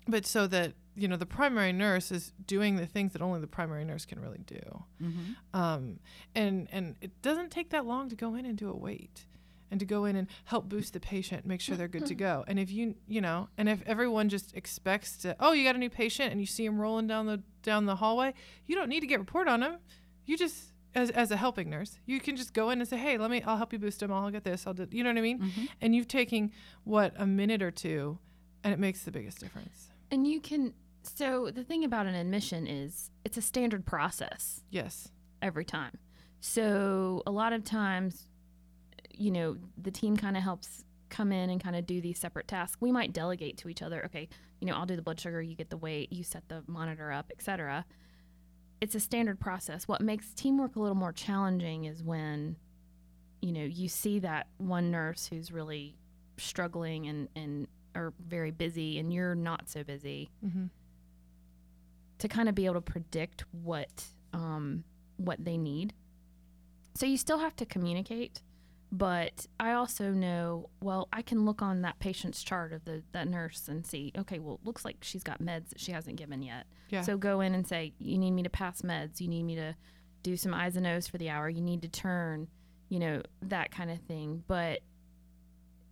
but 0.09 0.25
so 0.25 0.47
that 0.47 0.73
you 0.99 1.09
know, 1.09 1.17
the 1.17 1.27
primary 1.27 1.75
nurse 1.75 2.11
is 2.11 2.33
doing 2.47 2.77
the 2.77 2.87
things 2.87 3.13
that 3.13 3.21
only 3.21 3.39
the 3.39 3.47
primary 3.47 3.85
nurse 3.85 4.07
can 4.07 4.19
really 4.19 4.43
do. 4.47 4.85
Mm-hmm. 5.03 5.61
Um, 5.61 5.99
and 6.35 6.69
and 6.73 6.97
it 7.03 7.21
doesn't 7.21 7.51
take 7.51 7.69
that 7.71 7.85
long 7.85 8.09
to 8.09 8.17
go 8.17 8.35
in 8.35 8.47
and 8.47 8.57
do 8.57 8.71
a 8.71 8.77
weight 8.77 9.27
and 9.71 9.81
to 9.81 9.87
go 9.87 10.05
in 10.05 10.17
and 10.17 10.29
help 10.45 10.69
boost 10.69 10.93
the 10.93 11.01
patient 11.01 11.47
make 11.47 11.61
sure 11.61 11.77
they're 11.77 11.89
good 11.89 12.07
to 12.07 12.15
go. 12.15 12.45
And 12.47 12.59
if 12.59 12.71
you 12.71 12.95
you 13.07 13.21
know 13.21 13.49
and 13.57 13.69
if 13.69 13.83
everyone 13.87 14.29
just 14.29 14.55
expects 14.55 15.17
to 15.19 15.37
oh 15.41 15.53
you 15.53 15.65
got 15.65 15.75
a 15.75 15.79
new 15.79 15.91
patient 15.91 16.33
and 16.33 16.41
you 16.41 16.47
see 16.47 16.65
him 16.65 16.81
rolling 16.81 17.07
down 17.07 17.27
the 17.27 17.43
down 17.63 17.87
the 17.87 17.97
hallway 17.97 18.35
you 18.67 18.75
don't 18.75 18.89
need 18.89 19.01
to 19.01 19.07
get 19.07 19.19
report 19.19 19.49
on 19.49 19.63
him. 19.63 19.77
You 20.25 20.37
just 20.37 20.73
as, 20.95 21.11
as 21.11 21.31
a 21.31 21.37
helping 21.37 21.69
nurse 21.69 21.99
you 22.07 22.21
can 22.21 22.37
just 22.37 22.55
go 22.55 22.71
in 22.71 22.81
and 22.81 22.89
say 22.89 22.97
hey 22.97 23.19
let 23.19 23.31
me 23.31 23.43
i'll 23.43 23.57
help 23.57 23.73
you 23.73 23.79
boost 23.79 24.03
him. 24.03 24.13
I'll 24.13 24.31
get 24.31 24.45
this. 24.45 24.67
I'll 24.67 24.75
do 24.75 24.87
you 24.91 25.03
know 25.05 25.11
what 25.11 25.19
i 25.19 25.23
mean? 25.23 25.41
Mm-hmm. 25.41 25.65
and 25.81 25.95
you've 25.95 26.09
taken 26.09 26.53
what 26.85 27.13
a 27.17 27.27
minute 27.27 27.63
or 27.63 27.71
two 27.71 28.19
and 28.67 28.73
it 28.73 28.81
makes 28.81 29.03
the 29.03 29.13
biggest 29.13 29.39
difference. 29.39 29.91
And 30.11 30.27
you 30.27 30.41
can. 30.41 30.75
So 31.05 31.53
the 31.55 31.63
thing 31.63 31.85
about 31.85 32.07
an 32.07 32.17
admission 32.17 32.67
is 32.67 33.13
it's 33.25 33.37
a 33.37 33.43
standard 33.43 33.87
process. 33.87 34.65
Yes. 34.71 35.09
Every 35.41 35.65
time. 35.65 35.99
So 36.41 37.23
a 37.29 37.31
lot 37.31 37.53
of 37.53 37.63
times, 37.63 38.27
you 39.17 39.31
know, 39.31 39.57
the 39.81 39.91
team 39.91 40.17
kind 40.17 40.37
of 40.37 40.43
helps 40.43 40.85
come 41.09 41.33
in 41.33 41.51
and 41.51 41.63
kind 41.63 41.77
of 41.77 41.87
do 41.87 42.01
these 42.01 42.19
separate 42.19 42.49
tasks. 42.49 42.77
We 42.81 42.93
might 42.93 43.13
delegate 43.13 43.57
to 43.59 43.69
each 43.69 43.83
other. 43.83 44.05
Okay, 44.07 44.29
you 44.61 44.67
know, 44.67 44.75
I'll 44.75 44.87
do 44.87 44.97
the 44.97 45.03
blood 45.03 45.21
sugar, 45.21 45.41
you 45.41 45.55
get 45.55 45.71
the 45.71 45.77
weight, 45.77 46.13
you 46.13 46.25
set 46.25 46.49
the 46.49 46.63
monitor 46.67 47.13
up, 47.13 47.31
etc. 47.31 47.85
It's 48.81 48.95
a 48.95 49.01
standard 49.01 49.41
process. 49.41 49.89
What 49.89 50.01
makes 50.01 50.33
teamwork 50.35 50.77
a 50.77 50.81
little 50.81 50.97
more 50.97 51.13
challenging 51.13 51.85
is 51.85 52.03
when, 52.03 52.57
you 53.41 53.53
know, 53.53 53.65
you 53.65 53.89
see 53.89 54.19
that 54.21 54.49
one 54.59 54.91
nurse 54.91 55.27
who's 55.27 55.51
really 55.51 55.97
struggling 56.39 57.07
and 57.07 57.29
and 57.35 57.69
or 57.95 58.13
very 58.29 58.51
busy, 58.51 58.99
and 58.99 59.13
you're 59.13 59.35
not 59.35 59.69
so 59.69 59.83
busy 59.83 60.31
mm-hmm. 60.45 60.67
to 62.19 62.29
kind 62.29 62.49
of 62.49 62.55
be 62.55 62.67
able 62.67 62.75
to 62.75 62.81
predict 62.81 63.45
what 63.53 64.05
um, 64.33 64.85
what 65.17 65.45
they 65.45 65.57
need. 65.57 65.95
So 66.95 67.07
you 67.07 67.17
still 67.19 67.39
have 67.39 67.57
to 67.57 67.67
communicate, 67.67 68.43
but 68.93 69.47
I 69.59 69.73
also 69.73 70.11
know 70.13 70.71
well 70.81 71.09
I 71.13 71.23
can 71.23 71.45
look 71.45 71.61
on 71.63 71.83
that 71.83 71.99
patient's 71.99 72.43
chart 72.43 72.73
of 72.73 72.85
the 72.85 73.03
that 73.13 73.27
nurse 73.29 73.67
and 73.69 73.85
see 73.87 74.13
okay 74.17 74.39
well 74.39 74.55
it 74.63 74.67
looks 74.67 74.85
like 74.85 74.99
she's 75.03 75.23
got 75.25 75.41
meds 75.43 75.71
that 75.71 75.81
she 75.81 75.93
hasn't 75.93 76.17
given 76.17 76.43
yet. 76.43 76.67
yeah 76.91 77.03
So 77.03 77.17
go 77.17 77.41
in 77.41 77.55
and 77.55 77.67
say 77.67 77.93
you 77.99 78.17
need 78.19 78.31
me 78.33 78.43
to 78.45 78.51
pass 78.51 78.83
meds, 78.83 79.21
you 79.21 79.29
need 79.29 79.43
me 79.43 79.57
to 79.57 79.75
do 80.23 80.37
some 80.37 80.55
I's 80.55 80.77
and 80.77 80.87
O's 80.87 81.07
for 81.09 81.19
the 81.19 81.31
hour, 81.31 81.49
you 81.49 81.61
need 81.63 81.83
to 81.83 81.89
turn, 81.89 82.49
you 82.89 82.99
know 82.99 83.23
that 83.43 83.71
kind 83.71 83.91
of 83.91 84.01
thing. 84.01 84.43
But 84.47 84.81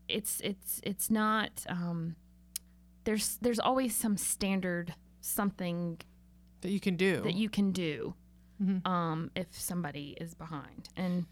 it's 0.08 0.40
it's 0.40 0.80
it's 0.84 1.10
not 1.10 1.64
um, 1.68 2.16
there's 3.04 3.38
there's 3.40 3.58
always 3.58 3.94
some 3.96 4.16
standard 4.16 4.94
something 5.20 5.98
that 6.60 6.70
you 6.70 6.80
can 6.80 6.96
do. 6.96 7.20
that 7.22 7.34
you 7.34 7.48
can 7.48 7.72
do 7.72 8.14
Mhm. 8.62 8.86
um, 8.86 9.30
if 9.34 9.48
somebody 9.58 10.16
is 10.20 10.34
behind. 10.34 10.88
And 10.96 11.26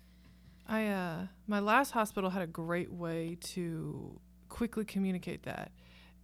I 0.72 0.86
uh 0.86 1.26
my 1.46 1.60
last 1.60 1.90
hospital 1.92 2.30
had 2.30 2.42
a 2.42 2.46
great 2.46 2.90
way 2.92 3.36
to 3.54 4.18
quickly 4.48 4.84
communicate 4.84 5.42
that. 5.44 5.70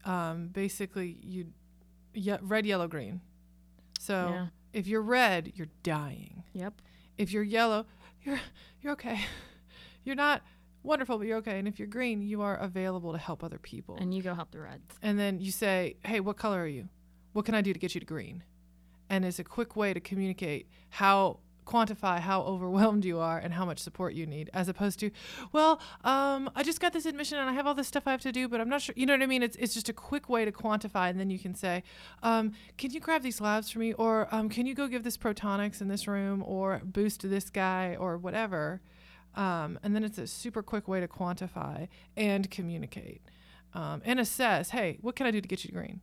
Um, 0.05 0.49
basically, 0.49 1.19
you 1.23 1.53
ye- 2.15 2.39
red, 2.41 2.65
yellow, 2.67 2.89
green. 2.89 3.21
So 4.01 4.15
yeah, 4.31 4.47
if 4.73 4.87
you're 4.87 5.03
red, 5.03 5.53
you're 5.55 5.69
dying. 5.83 6.45
yep, 6.55 6.75
If 7.17 7.31
you're 7.33 7.43
yellow, 7.43 7.85
you're 8.23 8.41
you're 8.81 8.93
okay. 8.95 9.21
You're 10.05 10.17
not 10.17 10.43
wonderful, 10.83 11.19
but 11.19 11.27
you're 11.27 11.39
okay. 11.39 11.59
And 11.59 11.69
if 11.69 11.79
you're 11.79 11.89
green, 11.89 12.23
you 12.23 12.41
are 12.41 12.57
available 12.57 13.13
to 13.13 13.19
help 13.19 13.45
other 13.45 13.59
people. 13.59 13.97
and 14.01 14.15
you 14.15 14.23
go 14.23 14.33
help 14.35 14.51
the 14.53 14.61
reds. 14.61 14.95
and 15.03 15.19
then 15.19 15.39
you 15.39 15.51
say, 15.51 15.97
"Hey, 16.05 16.21
what 16.21 16.37
color 16.39 16.63
are 16.63 16.67
you? 16.79 16.89
What 17.35 17.45
can 17.45 17.55
I 17.55 17.61
do 17.61 17.73
to 17.75 17.79
get 17.79 17.95
you 17.95 18.01
to 18.01 18.07
green?" 18.07 18.43
And 19.11 19.25
it's 19.27 19.39
a 19.39 19.45
quick 19.45 19.77
way 19.77 19.93
to 19.93 20.01
communicate 20.01 20.67
how 20.89 21.41
quantify 21.69 22.19
how 22.21 22.43
overwhelmed 22.43 23.05
you 23.05 23.19
are 23.19 23.39
and 23.39 23.53
how 23.55 23.65
much 23.65 23.79
support 23.79 24.15
you 24.15 24.27
need, 24.27 24.51
as 24.53 24.69
opposed 24.69 24.99
to, 25.01 25.11
"Well, 25.53 25.81
um, 26.03 26.51
I 26.57 26.63
just 26.63 26.81
got 26.81 26.93
this 26.93 27.07
admission 27.07 27.39
and 27.39 27.49
I 27.49 27.53
have 27.53 27.67
all 27.67 27.75
this 27.75 27.89
stuff 27.89 28.05
I 28.07 28.11
have 28.13 28.23
to 28.23 28.33
do, 28.33 28.49
but 28.49 28.61
I'm 28.61 28.69
not 28.69 28.83
sure." 28.83 28.95
You 28.97 29.07
know 29.07 29.13
what 29.13 29.23
I 29.23 29.27
mean? 29.27 29.43
It's 29.43 29.57
it's 29.57 29.75
just 29.75 29.89
a 29.89 29.93
quick 29.93 30.29
way 30.29 30.45
to 30.45 30.53
quantify, 30.53 31.11
and 31.11 31.21
then 31.21 31.31
you 31.31 31.39
can 31.39 31.55
say, 31.55 31.83
um, 32.23 32.53
"Can 32.77 32.91
you 32.93 33.01
grab 33.01 33.23
these 33.23 33.41
labs 33.41 33.71
for 33.71 33.79
me?" 33.79 33.93
Or 33.93 34.29
um, 34.35 34.49
"Can 34.49 34.67
you 34.67 34.75
go 34.75 34.89
give 34.89 35.05
this 35.05 35.17
Protonix 35.17 35.81
in 35.81 35.89
this 35.89 36.09
room?" 36.09 36.43
Or 36.47 36.81
boost 36.85 37.29
this 37.29 37.51
guy 37.51 37.97
or 37.99 38.17
whatever. 38.17 38.81
Um, 39.35 39.79
and 39.83 39.95
then 39.95 40.03
it's 40.03 40.19
a 40.19 40.27
super 40.27 40.63
quick 40.63 40.89
way 40.89 41.01
to 41.01 41.07
quantify 41.07 41.89
and 42.17 42.51
communicate 42.51 43.23
um, 43.75 44.03
and 44.05 44.19
assess. 44.19 44.71
Hey, 44.71 44.99
what 45.01 45.15
can 45.17 45.27
I 45.27 45.31
do 45.31 45.41
to 45.41 45.49
get 45.49 45.65
you 45.65 45.71
green? 45.71 46.01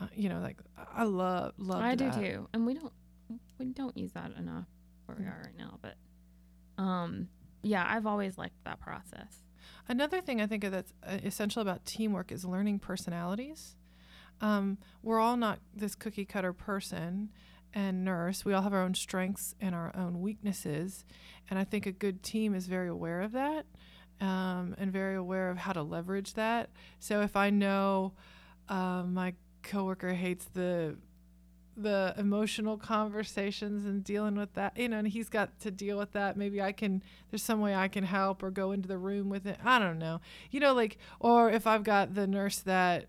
Uh, 0.00 0.06
you 0.14 0.28
know, 0.28 0.40
like 0.40 0.58
I 0.94 1.04
love 1.04 1.54
love. 1.56 1.82
I 1.82 1.94
do 1.94 2.10
that. 2.10 2.20
too, 2.20 2.48
and 2.52 2.66
we 2.66 2.74
don't 2.74 2.92
we 3.58 3.66
don't 3.66 3.96
use 3.96 4.12
that 4.12 4.32
enough 4.36 4.66
where 5.08 5.16
we 5.18 5.24
are 5.24 5.42
right 5.44 5.56
now. 5.58 5.78
But 5.80 5.94
um, 6.82 7.28
yeah, 7.62 7.84
I've 7.88 8.06
always 8.06 8.38
liked 8.38 8.62
that 8.64 8.80
process. 8.80 9.42
Another 9.88 10.20
thing 10.20 10.40
I 10.40 10.46
think 10.46 10.64
that's 10.70 10.92
uh, 11.02 11.18
essential 11.24 11.62
about 11.62 11.84
teamwork 11.84 12.30
is 12.30 12.44
learning 12.44 12.78
personalities. 12.78 13.76
Um, 14.40 14.78
we're 15.02 15.18
all 15.18 15.36
not 15.36 15.58
this 15.74 15.94
cookie 15.94 16.24
cutter 16.24 16.52
person 16.52 17.30
and 17.74 18.04
nurse. 18.04 18.44
We 18.44 18.52
all 18.52 18.62
have 18.62 18.74
our 18.74 18.82
own 18.82 18.94
strengths 18.94 19.54
and 19.60 19.74
our 19.74 19.94
own 19.96 20.20
weaknesses. 20.20 21.04
And 21.50 21.58
I 21.58 21.64
think 21.64 21.86
a 21.86 21.92
good 21.92 22.22
team 22.22 22.54
is 22.54 22.66
very 22.66 22.88
aware 22.88 23.20
of 23.22 23.32
that 23.32 23.66
um, 24.20 24.74
and 24.78 24.92
very 24.92 25.16
aware 25.16 25.50
of 25.50 25.58
how 25.58 25.72
to 25.72 25.82
leverage 25.82 26.34
that. 26.34 26.70
So 26.98 27.22
if 27.22 27.36
I 27.36 27.50
know 27.50 28.12
uh, 28.68 29.04
my 29.04 29.34
coworker 29.62 30.12
hates 30.12 30.44
the 30.52 30.96
the 31.82 32.14
emotional 32.16 32.76
conversations 32.76 33.84
and 33.84 34.02
dealing 34.02 34.36
with 34.36 34.54
that, 34.54 34.76
you 34.76 34.88
know, 34.88 34.98
and 34.98 35.08
he's 35.08 35.28
got 35.28 35.58
to 35.60 35.70
deal 35.70 35.98
with 35.98 36.12
that. 36.12 36.36
Maybe 36.36 36.60
I 36.60 36.72
can, 36.72 37.02
there's 37.30 37.42
some 37.42 37.60
way 37.60 37.74
I 37.74 37.88
can 37.88 38.04
help 38.04 38.42
or 38.42 38.50
go 38.50 38.72
into 38.72 38.88
the 38.88 38.98
room 38.98 39.28
with 39.28 39.46
it. 39.46 39.58
I 39.64 39.78
don't 39.78 39.98
know. 39.98 40.20
You 40.50 40.60
know, 40.60 40.74
like, 40.74 40.98
or 41.20 41.50
if 41.50 41.66
I've 41.66 41.84
got 41.84 42.14
the 42.14 42.26
nurse 42.26 42.58
that 42.60 43.06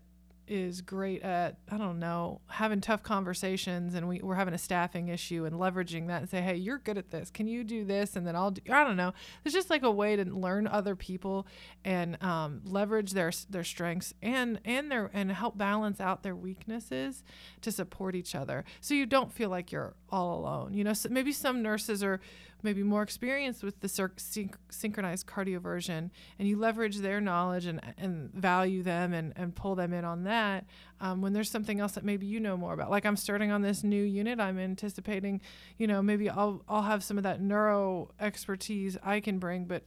is 0.50 0.80
great 0.80 1.22
at, 1.22 1.56
I 1.70 1.78
don't 1.78 1.98
know, 1.98 2.40
having 2.48 2.80
tough 2.80 3.02
conversations 3.02 3.94
and 3.94 4.08
we, 4.08 4.20
we're 4.20 4.34
having 4.34 4.54
a 4.54 4.58
staffing 4.58 5.08
issue 5.08 5.44
and 5.44 5.56
leveraging 5.56 6.08
that 6.08 6.22
and 6.22 6.28
say, 6.28 6.40
hey, 6.42 6.56
you're 6.56 6.78
good 6.78 6.98
at 6.98 7.10
this. 7.10 7.30
Can 7.30 7.46
you 7.46 7.64
do 7.64 7.84
this? 7.84 8.16
And 8.16 8.26
then 8.26 8.34
I'll 8.34 8.50
do, 8.50 8.60
I 8.70 8.84
don't 8.84 8.96
know. 8.96 9.14
It's 9.44 9.54
just 9.54 9.70
like 9.70 9.82
a 9.82 9.90
way 9.90 10.16
to 10.16 10.24
learn 10.24 10.66
other 10.66 10.96
people 10.96 11.46
and 11.84 12.22
um, 12.22 12.60
leverage 12.64 13.12
their 13.12 13.32
their 13.48 13.64
strengths 13.64 14.12
and 14.22 14.60
and 14.64 14.90
their 14.90 15.10
and 15.12 15.30
help 15.32 15.56
balance 15.56 16.00
out 16.00 16.22
their 16.22 16.36
weaknesses 16.36 17.22
to 17.62 17.72
support 17.72 18.14
each 18.14 18.34
other 18.34 18.64
so 18.80 18.94
you 18.94 19.06
don't 19.06 19.32
feel 19.32 19.48
like 19.48 19.72
you're 19.72 19.94
all 20.10 20.38
alone 20.38 20.74
you 20.74 20.84
know 20.84 20.92
so 20.92 21.08
maybe 21.08 21.32
some 21.32 21.62
nurses 21.62 22.02
are 22.02 22.20
maybe 22.62 22.82
more 22.82 23.02
experienced 23.02 23.62
with 23.62 23.80
the 23.80 23.88
synch- 23.88 24.54
synchronized 24.70 25.26
cardioversion 25.26 26.10
and 26.38 26.48
you 26.48 26.58
leverage 26.58 26.98
their 26.98 27.20
knowledge 27.20 27.66
and, 27.66 27.80
and 27.98 28.32
value 28.32 28.82
them 28.82 29.12
and, 29.12 29.32
and 29.36 29.54
pull 29.54 29.74
them 29.74 29.92
in 29.92 30.04
on 30.04 30.24
that 30.24 30.66
um, 31.00 31.20
when 31.20 31.32
there's 31.32 31.50
something 31.50 31.80
else 31.80 31.92
that 31.92 32.04
maybe 32.04 32.26
you 32.26 32.40
know 32.40 32.56
more 32.56 32.72
about. 32.72 32.90
Like 32.90 33.04
i'm 33.04 33.16
starting 33.16 33.50
on 33.50 33.62
this 33.62 33.82
new 33.82 34.02
unit. 34.02 34.40
I'm 34.40 34.58
anticipating 34.58 35.40
you 35.78 35.86
know 35.86 36.02
maybe 36.02 36.28
i'll, 36.28 36.62
I'll 36.68 36.82
have 36.82 37.02
some 37.02 37.16
of 37.16 37.24
that 37.24 37.40
neuro 37.40 38.10
expertise 38.20 38.96
i 39.02 39.20
can 39.20 39.38
bring 39.38 39.64
but 39.64 39.84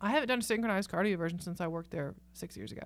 i 0.00 0.10
haven't 0.10 0.28
done 0.28 0.42
synchronized 0.42 0.90
cardioversion 0.90 1.42
since 1.42 1.60
i 1.60 1.66
worked 1.66 1.90
there 1.90 2.14
six 2.32 2.56
years 2.56 2.72
ago. 2.72 2.82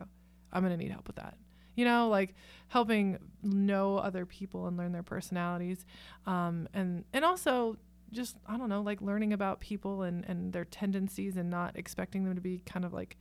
I'm 0.52 0.62
going 0.62 0.76
to 0.76 0.82
need 0.82 0.92
help 0.92 1.06
with 1.06 1.16
that. 1.16 1.36
You 1.74 1.84
know 1.84 2.08
like 2.08 2.34
helping 2.68 3.18
know 3.42 3.98
other 3.98 4.24
people 4.26 4.66
and 4.68 4.76
learn 4.76 4.92
their 4.92 5.02
personalities 5.02 5.84
um, 6.26 6.68
and 6.72 7.04
and 7.12 7.24
also 7.24 7.76
just 8.11 8.37
i 8.46 8.56
don't 8.56 8.68
know 8.68 8.82
like 8.82 9.00
learning 9.00 9.32
about 9.32 9.61
people 9.61 10.02
and 10.02 10.25
and 10.26 10.52
their 10.52 10.64
tendencies 10.64 11.37
and 11.37 11.50
not 11.50 11.76
expecting 11.76 12.25
them 12.25 12.34
to 12.34 12.40
be 12.40 12.62
kind 12.66 12.84
of 12.84 12.92
like 12.92 13.16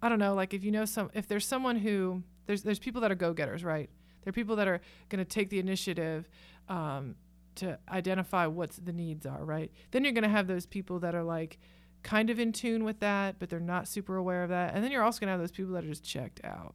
i 0.00 0.08
don't 0.08 0.18
know 0.18 0.34
like 0.34 0.54
if 0.54 0.64
you 0.64 0.70
know 0.70 0.84
some 0.84 1.10
if 1.14 1.28
there's 1.28 1.46
someone 1.46 1.76
who 1.76 2.22
there's 2.46 2.62
there's 2.62 2.78
people 2.78 3.00
that 3.00 3.10
are 3.10 3.16
go-getters 3.16 3.64
right? 3.64 3.90
There 4.22 4.30
are 4.30 4.32
people 4.32 4.56
that 4.56 4.68
are 4.68 4.80
going 5.08 5.18
to 5.18 5.24
take 5.24 5.50
the 5.50 5.58
initiative 5.58 6.28
um, 6.68 7.16
to 7.56 7.78
identify 7.88 8.46
what's 8.46 8.76
the 8.76 8.92
needs 8.92 9.26
are 9.26 9.44
right? 9.44 9.70
Then 9.90 10.04
you're 10.04 10.12
going 10.12 10.22
to 10.22 10.30
have 10.30 10.46
those 10.46 10.66
people 10.66 10.98
that 11.00 11.14
are 11.14 11.24
like 11.24 11.58
kind 12.02 12.30
of 12.30 12.38
in 12.38 12.52
tune 12.52 12.82
with 12.84 12.98
that 13.00 13.38
but 13.38 13.48
they're 13.48 13.60
not 13.60 13.88
super 13.88 14.16
aware 14.16 14.42
of 14.42 14.50
that. 14.50 14.74
And 14.74 14.82
then 14.82 14.90
you're 14.90 15.02
also 15.02 15.20
going 15.20 15.28
to 15.28 15.32
have 15.32 15.40
those 15.40 15.52
people 15.52 15.72
that 15.74 15.84
are 15.84 15.88
just 15.88 16.04
checked 16.04 16.40
out 16.44 16.74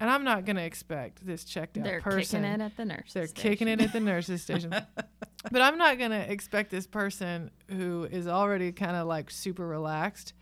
and 0.00 0.10
i'm 0.10 0.24
not 0.24 0.44
going 0.44 0.56
to 0.56 0.64
expect 0.64 1.24
this 1.24 1.44
checked 1.44 1.78
out 1.78 1.84
They're 1.84 2.00
person 2.00 2.42
kicking 2.42 2.60
it 2.60 2.64
at 2.64 2.76
the 2.76 2.84
nurse. 2.84 3.12
they're 3.12 3.26
kicking 3.28 3.68
it 3.68 3.80
at 3.80 3.92
the 3.92 4.00
nurses 4.00 4.42
station. 4.42 4.70
but 5.50 5.62
I'm 5.62 5.78
not 5.78 5.98
going 5.98 6.10
to 6.10 6.30
expect 6.30 6.70
this 6.70 6.86
person 6.86 7.50
who 7.68 8.04
is 8.10 8.26
already 8.26 8.72
kind 8.72 8.96
of 8.96 9.06
like 9.06 9.30
super 9.30 9.66
relaxed 9.66 10.34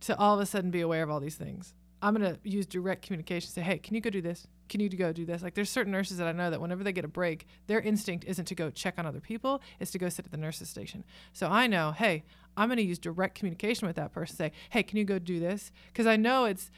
to 0.00 0.18
all 0.18 0.34
of 0.34 0.40
a 0.40 0.46
sudden 0.46 0.70
be 0.70 0.80
aware 0.80 1.02
of 1.02 1.10
all 1.10 1.20
these 1.20 1.36
things. 1.36 1.74
I'm 2.02 2.14
going 2.14 2.34
to 2.34 2.38
use 2.48 2.66
direct 2.66 3.02
communication. 3.02 3.50
Say, 3.50 3.60
hey, 3.60 3.78
can 3.78 3.94
you 3.94 4.00
go 4.00 4.08
do 4.10 4.22
this? 4.22 4.46
Can 4.68 4.80
you 4.80 4.88
go 4.88 5.12
do 5.12 5.26
this? 5.26 5.42
Like, 5.42 5.54
there's 5.54 5.68
certain 5.68 5.92
nurses 5.92 6.16
that 6.16 6.26
I 6.26 6.32
know 6.32 6.50
that 6.50 6.60
whenever 6.60 6.82
they 6.82 6.92
get 6.92 7.04
a 7.04 7.08
break, 7.08 7.46
their 7.66 7.80
instinct 7.80 8.24
isn't 8.26 8.46
to 8.46 8.54
go 8.54 8.70
check 8.70 8.94
on 8.98 9.04
other 9.04 9.20
people, 9.20 9.60
it's 9.80 9.90
to 9.90 9.98
go 9.98 10.08
sit 10.08 10.24
at 10.24 10.30
the 10.30 10.38
nurses 10.38 10.70
station. 10.70 11.04
So 11.32 11.48
I 11.48 11.66
know, 11.66 11.92
hey, 11.92 12.24
I'm 12.56 12.68
going 12.68 12.78
to 12.78 12.82
use 12.82 12.98
direct 12.98 13.34
communication 13.34 13.86
with 13.86 13.96
that 13.96 14.12
person. 14.12 14.36
Say, 14.36 14.52
hey, 14.70 14.82
can 14.82 14.96
you 14.96 15.04
go 15.04 15.18
do 15.18 15.40
this? 15.40 15.72
Because 15.88 16.06
I 16.06 16.16
know 16.16 16.46
it's 16.46 16.70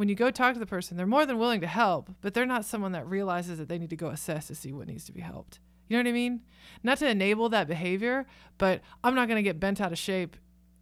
when 0.00 0.08
you 0.08 0.14
go 0.14 0.30
talk 0.30 0.54
to 0.54 0.58
the 0.58 0.64
person, 0.64 0.96
they're 0.96 1.04
more 1.04 1.26
than 1.26 1.36
willing 1.36 1.60
to 1.60 1.66
help, 1.66 2.08
but 2.22 2.32
they're 2.32 2.46
not 2.46 2.64
someone 2.64 2.92
that 2.92 3.06
realizes 3.06 3.58
that 3.58 3.68
they 3.68 3.76
need 3.76 3.90
to 3.90 3.96
go 3.96 4.08
assess 4.08 4.46
to 4.46 4.54
see 4.54 4.72
what 4.72 4.86
needs 4.86 5.04
to 5.04 5.12
be 5.12 5.20
helped. 5.20 5.58
You 5.88 5.98
know 5.98 6.04
what 6.04 6.08
I 6.08 6.12
mean? 6.12 6.40
Not 6.82 6.96
to 7.00 7.06
enable 7.06 7.50
that 7.50 7.68
behavior, 7.68 8.24
but 8.56 8.80
I'm 9.04 9.14
not 9.14 9.28
going 9.28 9.36
to 9.36 9.42
get 9.42 9.60
bent 9.60 9.78
out 9.78 9.92
of 9.92 9.98
shape 9.98 10.38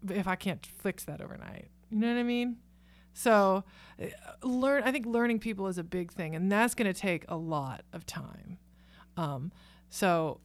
if 0.08 0.28
I 0.28 0.36
can't 0.36 0.64
fix 0.64 1.02
that 1.06 1.20
overnight. 1.20 1.66
You 1.90 1.98
know 1.98 2.12
what 2.14 2.20
I 2.20 2.22
mean? 2.22 2.58
So, 3.12 3.64
uh, 4.00 4.06
learn. 4.46 4.84
I 4.84 4.92
think 4.92 5.04
learning 5.04 5.40
people 5.40 5.66
is 5.66 5.78
a 5.78 5.84
big 5.84 6.12
thing, 6.12 6.36
and 6.36 6.52
that's 6.52 6.76
going 6.76 6.86
to 6.86 6.96
take 6.96 7.24
a 7.26 7.36
lot 7.36 7.82
of 7.92 8.06
time. 8.06 8.58
Um, 9.16 9.50
so, 9.90 10.38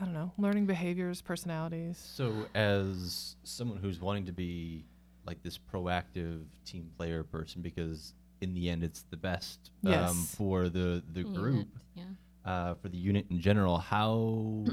I 0.00 0.04
don't 0.04 0.14
know, 0.14 0.32
learning 0.36 0.66
behaviors, 0.66 1.22
personalities. 1.22 1.96
So, 2.12 2.46
as 2.56 3.36
someone 3.44 3.78
who's 3.78 4.00
wanting 4.00 4.26
to 4.26 4.32
be 4.32 4.84
like 5.28 5.42
this 5.42 5.58
proactive 5.58 6.40
team 6.64 6.90
player 6.96 7.22
person, 7.22 7.60
because 7.62 8.14
in 8.40 8.54
the 8.54 8.64
end, 8.72 8.82
it's 8.82 9.02
the 9.10 9.16
best 9.16 9.70
um, 9.84 9.92
Yes. 9.92 10.34
for 10.36 10.68
the 10.68 11.02
the 11.12 11.20
Unit, 11.20 11.34
group, 11.40 11.68
Yeah. 11.94 12.04
uh, 12.44 12.74
for 12.80 12.88
the 12.88 12.96
unit 13.10 13.26
in 13.30 13.40
general. 13.40 13.76
How 13.78 14.64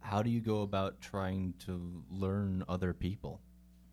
how 0.00 0.22
do 0.22 0.30
you 0.30 0.40
go 0.40 0.62
about 0.62 1.00
trying 1.00 1.54
to 1.66 2.02
learn 2.10 2.64
other 2.68 2.92
people 2.94 3.40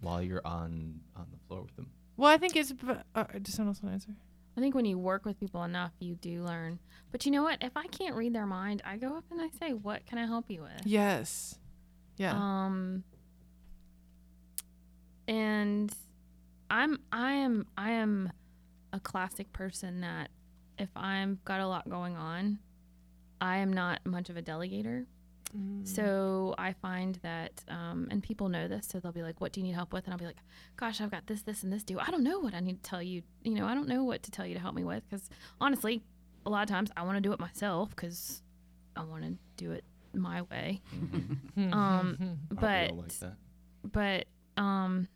while 0.01 0.21
you're 0.21 0.45
on 0.47 1.00
on 1.15 1.27
the 1.31 1.38
floor 1.47 1.62
with 1.63 1.75
them? 1.75 1.89
Well, 2.15 2.29
I 2.31 2.38
think 2.38 2.55
it's. 2.55 2.71
b- 2.71 2.93
Uh, 3.13 3.25
does 3.41 3.53
someone 3.53 3.71
else 3.71 3.83
want 3.83 3.91
to 3.91 3.93
answer? 3.93 4.15
I 4.55 4.59
think 4.59 4.74
when 4.74 4.86
you 4.86 4.97
work 4.97 5.24
with 5.25 5.39
people 5.39 5.63
enough, 5.63 5.91
you 6.00 6.15
do 6.15 6.43
learn. 6.43 6.79
But 7.12 7.25
you 7.25 7.31
know 7.31 7.43
what? 7.43 7.62
If 7.62 7.75
I 7.77 7.86
can't 7.88 8.15
read 8.15 8.33
their 8.33 8.47
mind, 8.47 8.81
I 8.86 8.97
go 8.97 9.15
up 9.17 9.25
and 9.31 9.39
I 9.41 9.50
say, 9.59 9.74
"What 9.74 10.05
can 10.07 10.17
I 10.17 10.25
help 10.25 10.50
you 10.50 10.62
with?" 10.63 10.81
Yes. 10.86 11.59
Yeah. 12.17 12.33
Um. 12.36 13.03
And 15.27 15.93
I'm 16.69 17.00
I 17.12 17.34
am 17.34 17.67
I 17.77 17.91
am 17.91 18.31
a 18.93 19.00
classic 19.00 19.51
person 19.53 20.01
that 20.01 20.29
if 20.77 20.89
I'm 20.96 21.39
got 21.46 21.60
a 21.60 21.67
lot 21.67 21.89
going 21.89 22.15
on, 22.15 22.60
I 23.41 23.57
am 23.57 23.74
not 23.74 24.05
much 24.05 24.29
of 24.29 24.38
a 24.38 24.41
delegator. 24.41 25.05
Mm. 25.57 25.88
So 25.88 26.55
I 26.57 26.74
find 26.74 27.15
that, 27.24 27.63
um, 27.69 28.10
and 28.12 28.22
people 28.22 28.50
know 28.50 28.67
this, 28.67 28.88
so 28.88 29.00
they'll 29.00 29.13
be 29.13 29.24
like, 29.24 29.39
"What 29.39 29.53
do 29.53 29.62
you 29.62 29.65
need 29.65 29.74
help 29.74 29.93
with?" 29.93 30.03
And 30.05 30.13
I'll 30.13 30.19
be 30.19 30.25
like, 30.25 30.41
"Gosh, 30.75 31.00
I've 31.00 31.10
got 31.10 31.27
this, 31.27 31.41
this, 31.41 31.63
and 31.63 31.72
this 31.72 31.84
due. 31.84 32.00
I 32.00 32.12
don't 32.12 32.24
know 32.24 32.39
what 32.39 32.53
I 32.53 32.60
need 32.60 32.84
to 32.84 32.89
tell 32.89 33.01
you. 33.01 33.24
You 33.43 33.53
know, 33.53 33.65
I 33.65 33.74
don't 33.74 33.88
know 33.88 34.03
what 34.03 34.24
to 34.24 34.31
tell 34.31 34.46
you 34.46 34.53
to 34.55 34.60
help 34.60 34.75
me 34.75 34.84
with 34.84 35.03
because 35.10 35.29
honestly, 35.62 36.03
a 36.46 36.50
lot 36.50 36.63
of 36.63 36.69
times 36.69 36.91
I 36.98 37.03
want 37.03 37.15
to 37.17 37.22
do 37.22 37.31
it 37.31 37.39
myself 37.39 37.91
because 37.91 38.41
I 38.96 39.03
want 39.03 39.24
to 39.24 39.38
do 39.55 39.72
it 39.72 39.84
my 40.13 40.41
way. 40.43 40.81
um, 41.57 41.74
Aren't 41.74 42.19
we 42.50 42.57
but 42.57 42.91
like 42.91 43.19
that? 43.19 43.36
but 43.84 44.25
um, 44.62 45.07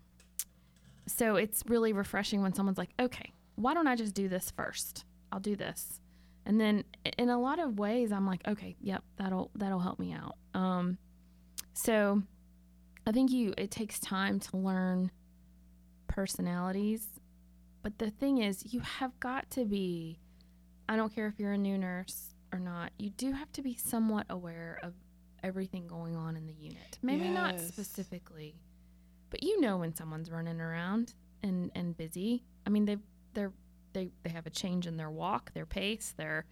so 1.12 1.36
it's 1.36 1.64
really 1.68 1.94
refreshing 1.94 2.42
when 2.42 2.54
someone's 2.54 2.78
like, 2.78 2.94
"Okay, 3.00 3.34
why 3.56 3.74
don't 3.74 3.88
I 3.88 3.96
just 3.96 4.14
do 4.14 4.28
this 4.28 4.52
first? 4.52 5.06
I'll 5.32 5.40
do 5.40 5.56
this." 5.56 6.02
And 6.46 6.60
then 6.60 6.84
in 7.18 7.30
a 7.30 7.40
lot 7.40 7.60
of 7.60 7.78
ways, 7.78 8.12
I'm 8.12 8.26
like, 8.26 8.48
okay, 8.48 8.76
yep, 8.82 9.04
that'll 9.18 9.52
that'll 9.56 9.80
help 9.80 10.00
me 10.00 10.14
out. 10.14 10.38
Um, 10.54 10.98
so 11.74 12.24
I 13.06 13.12
think 13.12 13.32
you 13.32 13.54
it 13.58 13.72
takes 13.72 14.00
time 14.00 14.40
to 14.40 14.58
learn 14.58 15.12
personalities, 16.08 17.08
but 17.84 17.98
the 18.00 18.12
thing 18.12 18.40
is, 18.40 18.74
you 18.74 18.80
have 18.82 19.20
got 19.20 19.50
to 19.52 19.66
be. 19.66 20.20
I 20.90 20.96
don't 20.98 21.14
care 21.14 21.28
if 21.28 21.40
you're 21.40 21.54
a 21.54 21.58
new 21.58 21.78
nurse 21.78 22.34
or 22.52 22.60
not. 22.60 22.92
You 22.98 23.12
do 23.12 23.32
have 23.32 23.52
to 23.54 23.62
be 23.62 23.76
somewhat 23.76 24.26
aware 24.30 24.80
of 24.84 24.94
everything 25.42 25.88
going 25.88 26.16
on 26.16 26.36
in 26.36 26.48
the 26.48 26.54
unit. 26.54 27.00
Maybe 27.02 27.30
not 27.30 27.60
specifically, 27.60 28.56
but 29.32 29.42
you 29.42 29.60
know 29.60 29.78
when 29.78 29.96
someone's 29.96 30.30
running 30.30 30.62
around 30.62 31.16
and 31.42 31.72
and 31.74 31.98
busy. 31.98 32.44
I 32.68 32.70
mean, 32.70 32.86
they 32.86 32.98
they're 33.34 33.54
they 33.94 34.12
they 34.24 34.30
have 34.30 34.46
a 34.46 34.52
change 34.52 34.86
in 34.86 34.98
their 34.98 35.10
walk, 35.10 35.54
their 35.54 35.66
pace, 35.66 36.14
their 36.16 36.46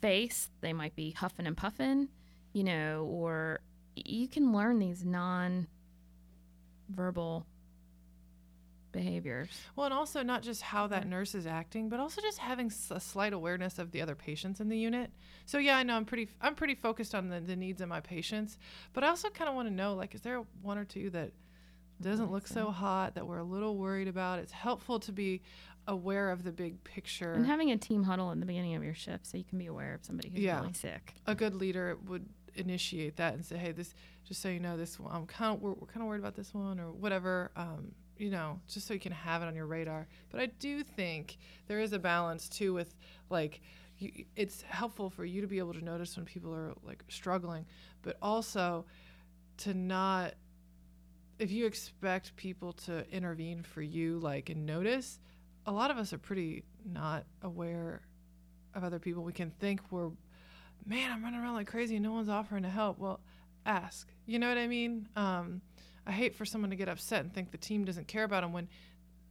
face. 0.00 0.48
They 0.62 0.72
might 0.72 0.96
be 0.96 1.10
huffing 1.10 1.46
and 1.46 1.56
puffing, 1.56 2.08
you 2.54 2.64
know, 2.64 3.06
or 3.10 3.60
you 3.94 4.28
can 4.28 4.52
learn 4.54 4.78
these 4.78 5.04
non-verbal 5.04 5.66
behaviors. 8.92 9.48
Well, 9.74 9.86
and 9.86 9.94
also 9.94 10.22
not 10.22 10.42
just 10.42 10.62
how 10.62 10.86
that 10.88 11.06
nurse 11.06 11.34
is 11.34 11.46
acting, 11.46 11.88
but 11.88 11.98
also 11.98 12.20
just 12.20 12.38
having 12.38 12.70
a 12.90 13.00
slight 13.00 13.32
awareness 13.32 13.78
of 13.78 13.90
the 13.90 14.02
other 14.02 14.14
patients 14.14 14.60
in 14.60 14.68
the 14.68 14.78
unit. 14.78 15.10
So 15.46 15.58
yeah, 15.58 15.76
I 15.76 15.82
know 15.82 15.96
I'm 15.96 16.04
pretty 16.04 16.28
I'm 16.40 16.54
pretty 16.54 16.74
focused 16.74 17.14
on 17.14 17.28
the, 17.28 17.40
the 17.40 17.56
needs 17.56 17.80
of 17.80 17.88
my 17.88 18.00
patients, 18.00 18.58
but 18.92 19.02
I 19.02 19.08
also 19.08 19.30
kind 19.30 19.48
of 19.48 19.56
want 19.56 19.68
to 19.68 19.74
know 19.74 19.94
like, 19.94 20.14
is 20.14 20.20
there 20.20 20.42
one 20.62 20.78
or 20.78 20.84
two 20.84 21.10
that 21.10 21.32
doesn't 22.02 22.30
look 22.30 22.46
so 22.46 22.70
hot 22.70 23.14
that 23.14 23.26
we're 23.26 23.38
a 23.38 23.44
little 23.44 23.76
worried 23.76 24.08
about? 24.08 24.38
It's 24.38 24.52
helpful 24.52 24.98
to 25.00 25.12
be 25.12 25.42
aware 25.88 26.30
of 26.30 26.44
the 26.44 26.52
big 26.52 26.82
picture. 26.84 27.32
And 27.32 27.44
having 27.46 27.70
a 27.70 27.76
team 27.76 28.02
huddle 28.04 28.30
in 28.30 28.40
the 28.40 28.46
beginning 28.46 28.74
of 28.74 28.84
your 28.84 28.94
shift 28.94 29.26
so 29.26 29.36
you 29.36 29.44
can 29.44 29.58
be 29.58 29.66
aware 29.66 29.94
of 29.94 30.04
somebody 30.04 30.28
who's 30.28 30.40
Yeah. 30.40 30.60
really 30.60 30.72
sick. 30.74 31.14
a 31.26 31.34
good 31.34 31.54
leader 31.54 31.96
would 32.06 32.28
initiate 32.54 33.16
that 33.16 33.34
and 33.34 33.44
say, 33.44 33.56
"Hey, 33.56 33.72
this 33.72 33.94
just 34.24 34.40
so 34.42 34.48
you 34.48 34.60
know, 34.60 34.76
this 34.76 35.00
one, 35.00 35.14
I'm 35.14 35.26
kind 35.26 35.56
of 35.56 35.62
we're, 35.62 35.72
we're 35.72 35.86
kind 35.86 36.02
of 36.02 36.06
worried 36.08 36.20
about 36.20 36.34
this 36.36 36.52
one 36.54 36.78
or 36.78 36.92
whatever." 36.92 37.50
Um, 37.56 37.92
you 38.18 38.30
know, 38.30 38.60
just 38.68 38.86
so 38.86 38.94
you 38.94 39.00
can 39.00 39.10
have 39.12 39.42
it 39.42 39.46
on 39.46 39.56
your 39.56 39.66
radar. 39.66 40.06
But 40.30 40.40
I 40.40 40.46
do 40.46 40.84
think 40.84 41.38
there 41.66 41.80
is 41.80 41.92
a 41.92 41.98
balance 41.98 42.48
too 42.48 42.72
with 42.74 42.94
like 43.30 43.60
you, 43.98 44.24
it's 44.36 44.62
helpful 44.62 45.10
for 45.10 45.24
you 45.24 45.40
to 45.40 45.46
be 45.48 45.58
able 45.58 45.72
to 45.74 45.82
notice 45.82 46.16
when 46.16 46.26
people 46.26 46.54
are 46.54 46.74
like 46.84 47.02
struggling, 47.08 47.66
but 48.02 48.16
also 48.22 48.84
to 49.58 49.74
not 49.74 50.34
if 51.38 51.50
you 51.50 51.66
expect 51.66 52.36
people 52.36 52.72
to 52.72 53.08
intervene 53.10 53.62
for 53.62 53.82
you 53.82 54.18
like 54.18 54.48
and 54.48 54.66
notice 54.66 55.18
a 55.66 55.72
lot 55.72 55.90
of 55.90 55.98
us 55.98 56.12
are 56.12 56.18
pretty 56.18 56.64
not 56.84 57.24
aware 57.42 58.02
of 58.74 58.84
other 58.84 58.98
people. 58.98 59.22
We 59.22 59.32
can 59.32 59.50
think 59.50 59.80
we're 59.90 60.10
man 60.84 61.12
i'm 61.12 61.22
running 61.22 61.38
around 61.38 61.54
like 61.54 61.68
crazy 61.68 61.94
and 61.94 62.02
no 62.02 62.12
one's 62.12 62.28
offering 62.28 62.64
to 62.64 62.68
help. 62.68 62.98
Well 62.98 63.20
ask. 63.64 64.08
You 64.26 64.38
know 64.38 64.48
what 64.48 64.58
i 64.58 64.66
mean? 64.66 65.08
Um, 65.16 65.62
i 66.06 66.12
hate 66.12 66.34
for 66.34 66.44
someone 66.44 66.70
to 66.70 66.76
get 66.76 66.88
upset 66.88 67.20
and 67.20 67.32
think 67.32 67.50
the 67.50 67.58
team 67.58 67.84
doesn't 67.84 68.08
care 68.08 68.24
about 68.24 68.42
them 68.42 68.52
when 68.52 68.68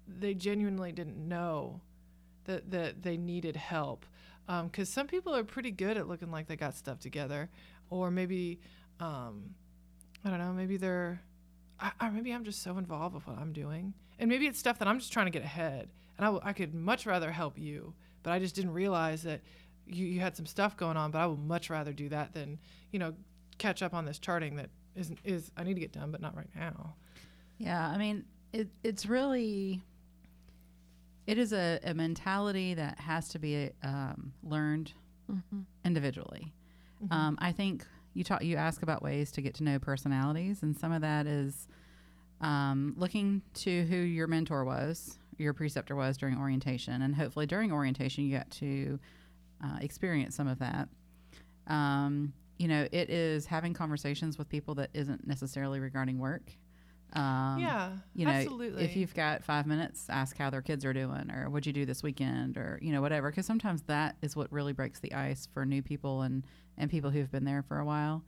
they 0.07 0.33
genuinely 0.33 0.91
didn't 0.91 1.17
know 1.17 1.81
that, 2.45 2.71
that 2.71 3.03
they 3.03 3.17
needed 3.17 3.55
help. 3.55 4.05
Because 4.47 4.89
some 4.89 5.07
people 5.07 5.33
are 5.33 5.45
pretty 5.45 5.71
good 5.71 5.95
at 5.95 6.09
looking 6.09 6.29
like 6.31 6.47
they 6.47 6.57
got 6.57 6.75
stuff 6.75 6.99
together 6.99 7.49
or 7.89 8.11
maybe 8.11 8.59
um, 8.99 9.55
i 10.25 10.29
don't 10.29 10.39
know 10.39 10.51
maybe 10.51 10.77
they're 10.77 11.21
I, 11.81 11.91
or 12.07 12.11
maybe 12.11 12.31
i'm 12.31 12.43
just 12.43 12.61
so 12.63 12.77
involved 12.77 13.15
with 13.15 13.25
what 13.27 13.37
i'm 13.37 13.53
doing 13.53 13.93
and 14.19 14.29
maybe 14.29 14.45
it's 14.47 14.59
stuff 14.59 14.79
that 14.79 14.87
i'm 14.87 14.99
just 14.99 15.11
trying 15.11 15.25
to 15.25 15.31
get 15.31 15.43
ahead 15.43 15.89
and 16.17 16.25
I, 16.25 16.27
w- 16.27 16.41
I 16.43 16.53
could 16.53 16.73
much 16.73 17.05
rather 17.05 17.31
help 17.31 17.57
you 17.57 17.93
but 18.23 18.31
i 18.31 18.39
just 18.39 18.55
didn't 18.55 18.73
realize 18.73 19.23
that 19.23 19.41
you, 19.87 20.05
you 20.05 20.19
had 20.19 20.35
some 20.37 20.45
stuff 20.45 20.77
going 20.77 20.97
on 20.97 21.11
but 21.11 21.19
i 21.19 21.25
would 21.25 21.39
much 21.39 21.69
rather 21.69 21.91
do 21.93 22.09
that 22.09 22.33
than 22.33 22.59
you 22.91 22.99
know 22.99 23.13
catch 23.57 23.81
up 23.81 23.93
on 23.93 24.05
this 24.05 24.19
charting 24.19 24.55
that 24.57 24.69
isn't 24.95 25.17
is 25.23 25.51
i 25.57 25.63
need 25.63 25.73
to 25.73 25.79
get 25.81 25.91
done 25.91 26.11
but 26.11 26.21
not 26.21 26.35
right 26.35 26.49
now 26.55 26.93
Yeah, 27.57 27.87
I 27.87 27.97
mean, 27.97 28.25
it, 28.53 28.67
it's 28.83 29.05
really, 29.05 29.81
it 31.27 31.37
is 31.37 31.53
a, 31.53 31.79
a 31.83 31.93
mentality 31.93 32.73
that 32.73 32.99
has 32.99 33.29
to 33.29 33.39
be 33.39 33.69
um, 33.83 34.33
learned 34.43 34.93
Mm-hmm. 35.31 35.61
individually. 35.85 36.51
Um, 37.09 37.37
I 37.39 37.53
think 37.53 37.85
you 38.13 38.23
talk, 38.23 38.43
you 38.43 38.57
ask 38.57 38.81
about 38.83 39.01
ways 39.01 39.31
to 39.33 39.41
get 39.41 39.55
to 39.55 39.63
know 39.63 39.79
personalities, 39.79 40.63
and 40.63 40.77
some 40.77 40.91
of 40.91 41.01
that 41.01 41.27
is 41.27 41.67
um, 42.41 42.93
looking 42.97 43.41
to 43.53 43.85
who 43.85 43.95
your 43.95 44.27
mentor 44.27 44.65
was, 44.65 45.17
your 45.37 45.53
preceptor 45.53 45.95
was 45.95 46.17
during 46.17 46.37
orientation, 46.37 47.01
and 47.01 47.15
hopefully 47.15 47.45
during 47.45 47.71
orientation 47.71 48.25
you 48.25 48.37
got 48.37 48.49
to 48.51 48.99
uh, 49.63 49.77
experience 49.81 50.35
some 50.35 50.47
of 50.47 50.59
that. 50.59 50.89
Um, 51.67 52.33
you 52.57 52.67
know, 52.67 52.87
it 52.91 53.09
is 53.09 53.45
having 53.45 53.73
conversations 53.73 54.37
with 54.37 54.49
people 54.49 54.75
that 54.75 54.89
isn't 54.93 55.25
necessarily 55.25 55.79
regarding 55.79 56.19
work. 56.19 56.51
Um, 57.13 57.59
yeah 57.59 57.97
you 58.13 58.25
know, 58.25 58.31
absolutely 58.31 58.83
if 58.85 58.95
you've 58.95 59.13
got 59.13 59.43
five 59.43 59.67
minutes, 59.67 60.05
ask 60.09 60.37
how 60.37 60.49
their 60.49 60.61
kids 60.61 60.85
are 60.85 60.93
doing, 60.93 61.29
or 61.31 61.49
what'd 61.49 61.65
you 61.67 61.73
do 61.73 61.85
this 61.85 62.01
weekend, 62.03 62.57
or 62.57 62.79
you 62.81 62.91
know, 62.91 63.01
whatever. 63.01 63.29
Because 63.29 63.45
sometimes 63.45 63.81
that 63.83 64.15
is 64.21 64.35
what 64.35 64.51
really 64.51 64.73
breaks 64.73 64.99
the 64.99 65.13
ice 65.13 65.47
for 65.53 65.65
new 65.65 65.81
people 65.81 66.21
and 66.21 66.43
and 66.77 66.89
people 66.89 67.09
who've 67.09 67.31
been 67.31 67.43
there 67.43 67.63
for 67.63 67.79
a 67.79 67.85
while. 67.85 68.23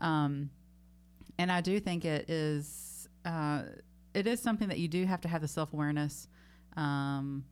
Um, 0.00 0.50
and 1.38 1.50
I 1.50 1.60
do 1.60 1.80
think 1.80 2.04
it 2.04 2.28
is 2.28 3.08
uh, 3.24 3.62
it 4.14 4.26
is 4.26 4.40
something 4.40 4.68
that 4.68 4.78
you 4.78 4.88
do 4.88 5.04
have 5.06 5.20
to 5.22 5.28
have 5.28 5.40
the 5.40 5.48
self 5.48 5.72
awareness 5.72 6.28
um, 6.76 7.44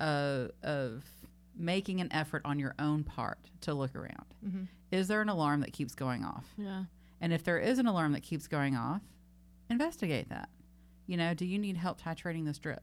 of, 0.00 0.50
of 0.62 1.04
making 1.56 2.00
an 2.00 2.12
effort 2.12 2.42
on 2.44 2.58
your 2.58 2.74
own 2.78 3.04
part 3.04 3.38
to 3.62 3.74
look 3.74 3.94
around. 3.94 4.26
Mhm. 4.44 4.68
Is 4.90 5.08
there 5.08 5.20
an 5.22 5.28
alarm 5.28 5.60
that 5.60 5.72
keeps 5.72 5.94
going 5.94 6.24
off? 6.24 6.46
Yeah. 6.56 6.84
And 7.20 7.32
if 7.32 7.44
there 7.44 7.58
is 7.58 7.78
an 7.78 7.86
alarm 7.86 8.12
that 8.12 8.22
keeps 8.22 8.46
going 8.48 8.76
off, 8.76 9.02
investigate 9.72 10.28
that. 10.28 10.48
You 11.06 11.16
know, 11.16 11.34
do 11.34 11.44
you 11.44 11.58
need 11.58 11.76
help 11.76 12.00
titrating 12.00 12.44
the 12.46 12.54
strip? 12.54 12.82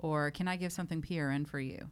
Or 0.00 0.30
can 0.30 0.48
I 0.48 0.56
give 0.56 0.72
something 0.72 1.02
PRN 1.02 1.46
for 1.46 1.60
you? 1.60 1.88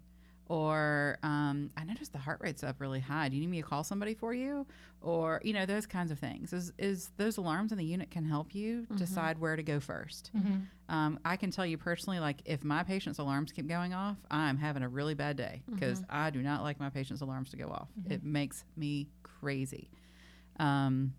Or 0.46 1.18
um, 1.22 1.70
I 1.76 1.84
noticed 1.84 2.12
the 2.12 2.18
heart 2.18 2.40
rate's 2.40 2.64
up 2.64 2.80
really 2.80 3.00
high. 3.00 3.28
Do 3.28 3.36
you 3.36 3.42
need 3.42 3.50
me 3.50 3.60
to 3.60 3.68
call 3.68 3.84
somebody 3.84 4.14
for 4.14 4.32
you? 4.32 4.66
Or, 5.02 5.42
you 5.44 5.52
know, 5.52 5.66
those 5.66 5.86
kinds 5.86 6.10
of 6.10 6.18
things. 6.18 6.54
Is, 6.54 6.72
is 6.78 7.10
those 7.18 7.36
alarms 7.36 7.70
in 7.70 7.76
the 7.76 7.84
unit 7.84 8.10
can 8.10 8.24
help 8.24 8.54
you 8.54 8.86
decide 8.96 9.38
where 9.38 9.56
to 9.56 9.62
go 9.62 9.78
1st 9.78 10.30
Um, 10.88 11.20
I 11.22 11.36
can 11.36 11.50
tell 11.50 11.66
you 11.66 11.76
personally, 11.76 12.18
like 12.18 12.38
if 12.46 12.64
my 12.64 12.82
patient's 12.82 13.18
alarms 13.18 13.52
keep 13.52 13.68
going 13.68 13.92
off, 13.92 14.16
I'm 14.30 14.56
having 14.56 14.82
a 14.82 14.88
really 14.88 15.12
bad 15.14 15.36
day 15.36 15.60
because 15.70 15.98
I 16.08 16.30
do 16.30 16.42
not 16.42 16.62
like 16.62 16.80
my 16.80 16.88
patient's 16.88 17.20
alarms 17.20 17.50
to 17.50 17.58
go 17.58 17.68
off. 17.68 17.88
It 18.08 18.24
makes 18.24 18.64
me 18.74 19.08
crazy. 19.22 19.90
Um, 20.58 21.12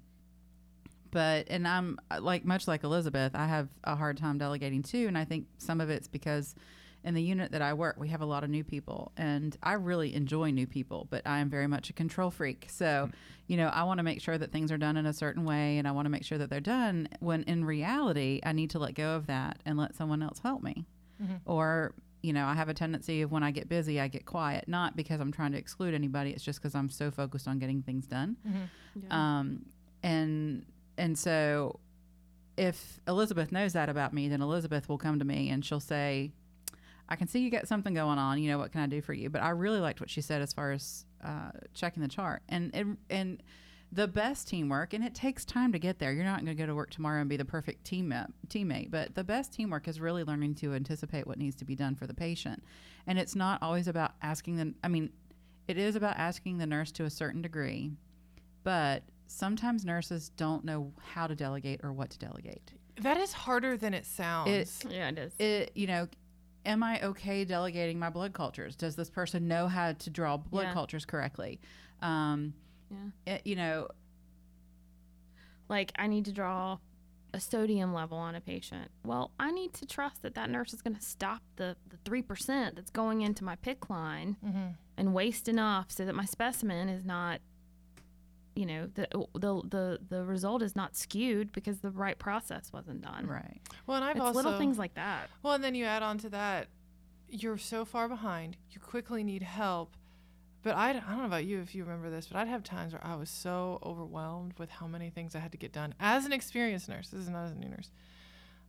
but 1.12 1.48
and 1.50 1.68
I'm 1.68 2.00
uh, 2.12 2.20
like 2.22 2.46
much 2.46 2.68
like 2.68 2.84
Elizabeth, 2.84 3.34
I 3.36 3.48
have 3.48 3.70
a 3.84 3.96
hard 3.96 4.18
time 4.18 4.38
delegating 4.38 4.84
too, 4.84 5.08
and 5.08 5.18
I 5.18 5.26
think 5.26 5.46
some 5.58 5.82
of 5.82 5.90
it's 5.90 6.08
because 6.08 6.56
in 7.04 7.14
the 7.14 7.22
unit 7.24 7.54
that 7.54 7.62
I 7.62 7.74
work, 7.74 7.96
we 7.98 8.10
have 8.10 8.22
a 8.22 8.26
lot 8.26 8.44
of 8.44 8.50
new 8.50 8.64
people, 8.64 9.12
and 9.16 9.56
I 9.64 9.74
really 9.74 10.14
enjoy 10.14 10.52
new 10.52 10.68
people, 10.68 11.08
but 11.10 11.26
I 11.26 11.40
am 11.40 11.50
very 11.50 11.68
much 11.68 11.90
a 11.90 11.94
control 11.94 12.30
freak. 12.30 12.68
So, 12.70 13.10
you 13.48 13.56
know, 13.56 13.68
I 13.70 13.84
want 13.84 14.00
to 14.00 14.04
make 14.04 14.20
sure 14.22 14.38
that 14.38 14.52
things 14.52 14.70
are 14.70 14.78
done 14.78 14.98
in 14.98 15.06
a 15.06 15.14
certain 15.14 15.46
way, 15.46 15.78
and 15.78 15.88
I 15.88 15.92
want 15.92 16.08
to 16.08 16.10
make 16.10 16.26
sure 16.26 16.38
that 16.38 16.50
they're 16.50 16.60
done. 16.60 17.08
When 17.22 17.44
in 17.44 17.64
reality, 17.64 18.42
I 18.44 18.52
need 18.52 18.70
to 18.72 18.80
let 18.80 18.96
go 18.96 19.16
of 19.16 19.28
that 19.28 19.60
and 19.66 19.78
let 19.78 19.96
someone 19.96 20.22
else 20.22 20.40
help 20.40 20.62
me, 20.62 20.86
or 21.46 21.94
you 22.22 22.34
know, 22.34 22.46
I 22.46 22.54
have 22.54 22.68
a 22.68 22.74
tendency 22.74 23.22
of 23.22 23.32
when 23.32 23.44
I 23.44 23.52
get 23.52 23.70
busy, 23.70 23.98
I 24.02 24.10
get 24.10 24.26
quiet, 24.26 24.68
not 24.68 24.98
because 24.98 25.22
I'm 25.22 25.32
trying 25.32 25.54
to 25.54 25.58
exclude 25.58 25.94
anybody. 25.94 26.32
It's 26.32 26.44
just 26.44 26.60
because 26.60 26.76
I'm 26.76 26.90
so 26.90 27.12
focused 27.12 27.48
on 27.48 27.60
getting 27.60 27.82
things 27.82 28.06
done. 28.08 28.36
Um, 29.10 29.66
and 30.04 30.66
and 31.00 31.18
so 31.18 31.80
if 32.58 33.00
Elizabeth 33.08 33.54
knows 33.54 33.74
that 33.74 33.88
about 33.88 34.14
me, 34.14 34.28
then 34.28 34.42
Elizabeth 34.42 34.90
will 34.90 34.98
come 34.98 35.18
to 35.18 35.26
me 35.26 35.50
and 35.50 35.64
she'll 35.64 35.80
say, 35.80 36.32
I 37.08 37.16
can 37.16 37.28
see 37.28 37.40
you 37.40 37.50
got 37.50 37.70
something 37.70 37.94
going 37.94 38.20
on. 38.20 38.38
You 38.44 38.52
know, 38.52 38.58
what 38.58 38.74
can 38.74 38.82
I 38.82 38.88
do 38.88 39.02
for 39.02 39.14
you? 39.14 39.30
But 39.30 39.42
I 39.42 39.50
really 39.52 39.80
liked 39.80 40.02
what 40.02 40.10
she 40.10 40.20
said 40.20 40.42
as 40.42 40.52
far 40.52 40.74
as 40.74 41.06
uh, 41.24 41.52
checking 41.74 42.04
the 42.04 42.10
chart. 42.10 42.44
And, 42.50 42.70
and, 42.74 42.98
and 43.10 43.42
the 43.94 44.10
best 44.10 44.50
teamwork, 44.50 44.94
and 44.94 45.04
it 45.04 45.16
takes 45.16 45.46
time 45.46 45.72
to 45.72 45.80
get 45.80 46.00
there. 46.00 46.12
You're 46.12 46.26
not 46.26 46.44
going 46.44 46.56
to 46.56 46.62
go 46.62 46.68
to 46.68 46.76
work 46.76 46.92
tomorrow 46.92 47.22
and 47.22 47.30
be 47.30 47.38
the 47.38 47.46
perfect 47.46 47.86
team 47.86 48.14
teammate, 48.48 48.92
but 48.92 49.16
the 49.16 49.24
best 49.24 49.54
teamwork 49.54 49.88
is 49.88 50.02
really 50.02 50.26
learning 50.26 50.56
to 50.56 50.74
anticipate 50.74 51.26
what 51.26 51.40
needs 51.40 51.56
to 51.56 51.66
be 51.66 51.76
done 51.76 51.96
for 51.96 52.08
the 52.08 52.14
patient. 52.14 52.62
And 53.08 53.18
it's 53.18 53.36
not 53.36 53.64
always 53.64 53.88
about 53.88 54.12
asking 54.22 54.58
them, 54.58 54.76
I 54.84 54.90
mean, 54.90 55.12
it 55.68 55.78
is 55.78 55.96
about 55.96 56.18
asking 56.18 56.58
the 56.58 56.68
nurse 56.68 56.92
to 56.94 57.06
a 57.06 57.10
certain 57.10 57.42
degree, 57.42 57.92
but 58.64 59.04
sometimes 59.30 59.86
nurses 59.86 60.30
don't 60.30 60.64
know 60.66 60.92
how 61.14 61.28
to 61.28 61.36
delegate 61.36 61.82
or 61.84 61.92
what 61.94 62.10
to 62.12 62.18
delegate. 62.20 62.74
that 63.02 63.18
is 63.18 63.32
harder 63.32 63.78
than 63.78 63.94
it 63.94 64.06
sounds 64.06 64.84
Yeah, 64.90 65.10
it 65.10 65.18
is. 65.18 65.34
It, 65.40 65.72
you 65.76 65.88
know, 65.88 66.08
am 66.66 66.84
I 66.84 67.00
okay 67.02 67.46
delegating 67.46 67.98
my 68.00 68.10
blood 68.10 68.34
cultures? 68.34 68.76
Does 68.76 68.96
this 68.98 69.10
person 69.10 69.48
know 69.48 69.68
how 69.70 69.94
to 69.94 70.10
draw 70.10 70.36
blood 70.38 70.64
Yeah. 70.68 70.74
cultures 70.74 71.06
correctly? 71.06 71.60
Um, 72.02 72.54
Yeah. 72.92 73.36
it- 73.36 73.48
you 73.48 73.56
know, 73.56 73.88
like 75.70 75.92
I 75.98 76.08
need 76.08 76.26
to 76.26 76.32
draw 76.34 76.80
a 77.34 77.40
sodium 77.40 77.94
level 77.94 78.18
on 78.18 78.34
a 78.36 78.42
patient. 78.42 78.90
Well, 79.06 79.32
I 79.40 79.52
need 79.52 79.74
to 79.76 79.86
trust 79.86 80.24
that 80.24 80.34
that 80.34 80.50
nurse 80.50 80.74
is 80.74 80.82
going 80.82 80.96
to 80.96 81.02
stop 81.02 81.42
the 81.58 81.78
the 81.88 81.98
three 82.04 82.24
percent 82.24 82.76
that's 82.76 82.90
going 82.92 83.22
into 83.22 83.44
my 83.44 83.56
PICC 83.58 83.90
line 83.90 84.76
and 84.98 85.14
waste 85.14 85.48
enough 85.48 85.92
so 85.92 86.06
that 86.06 86.16
my 86.16 86.26
specimen 86.26 86.90
is 86.90 87.06
not 87.06 87.40
you 88.60 88.66
know 88.66 88.90
the 88.94 89.08
oh, 89.16 89.30
the 89.34 89.62
the, 89.70 90.00
the 90.10 90.24
result 90.26 90.62
is 90.62 90.76
not 90.76 90.98
skewed 90.98 91.54
because 91.54 91.80
the 91.80 91.90
right 91.90 92.20
process 92.20 92.74
wasn't 92.74 93.02
done 93.02 93.26
Right. 93.26 93.62
Well, 93.88 93.96
and 93.96 94.06
I've 94.06 94.18
it's 94.18 94.26
also 94.26 94.36
little 94.36 94.58
things 94.58 94.78
like 94.78 94.96
that 94.96 95.30
Well, 95.42 95.54
and 95.54 95.64
then 95.64 95.76
you 95.76 95.86
add 95.86 96.04
on 96.04 96.18
to 96.20 96.30
that, 96.32 96.68
you're 97.30 97.58
so 97.58 97.86
far 97.86 98.10
behind. 98.10 98.58
You 98.72 98.82
quickly 98.82 99.24
need 99.24 99.44
help. 99.44 99.96
But 100.62 100.76
I, 100.76 100.90
I 100.90 100.94
don't 100.94 101.20
know 101.20 101.26
about 101.26 101.46
you 101.46 101.62
if 101.62 101.74
you 101.74 101.86
remember 101.86 102.10
this, 102.10 102.28
but 102.28 102.38
I'd 102.38 102.50
have 102.50 102.64
times 102.64 102.92
where 102.92 103.06
I 103.06 103.16
was 103.16 103.30
so 103.30 103.80
overwhelmed 103.82 104.56
with 104.60 104.70
how 104.70 104.88
many 104.88 105.10
things 105.10 105.34
I 105.34 105.40
had 105.40 105.54
to 105.54 105.58
get 105.58 105.72
done 105.72 105.96
as 106.02 106.26
an 106.26 106.34
experienced 106.34 106.90
nurse. 106.90 107.08
This 107.08 107.22
is 107.22 107.30
not 107.30 107.46
as 107.46 107.54
a 107.54 107.56
new 107.56 107.70
nurse. 107.70 107.90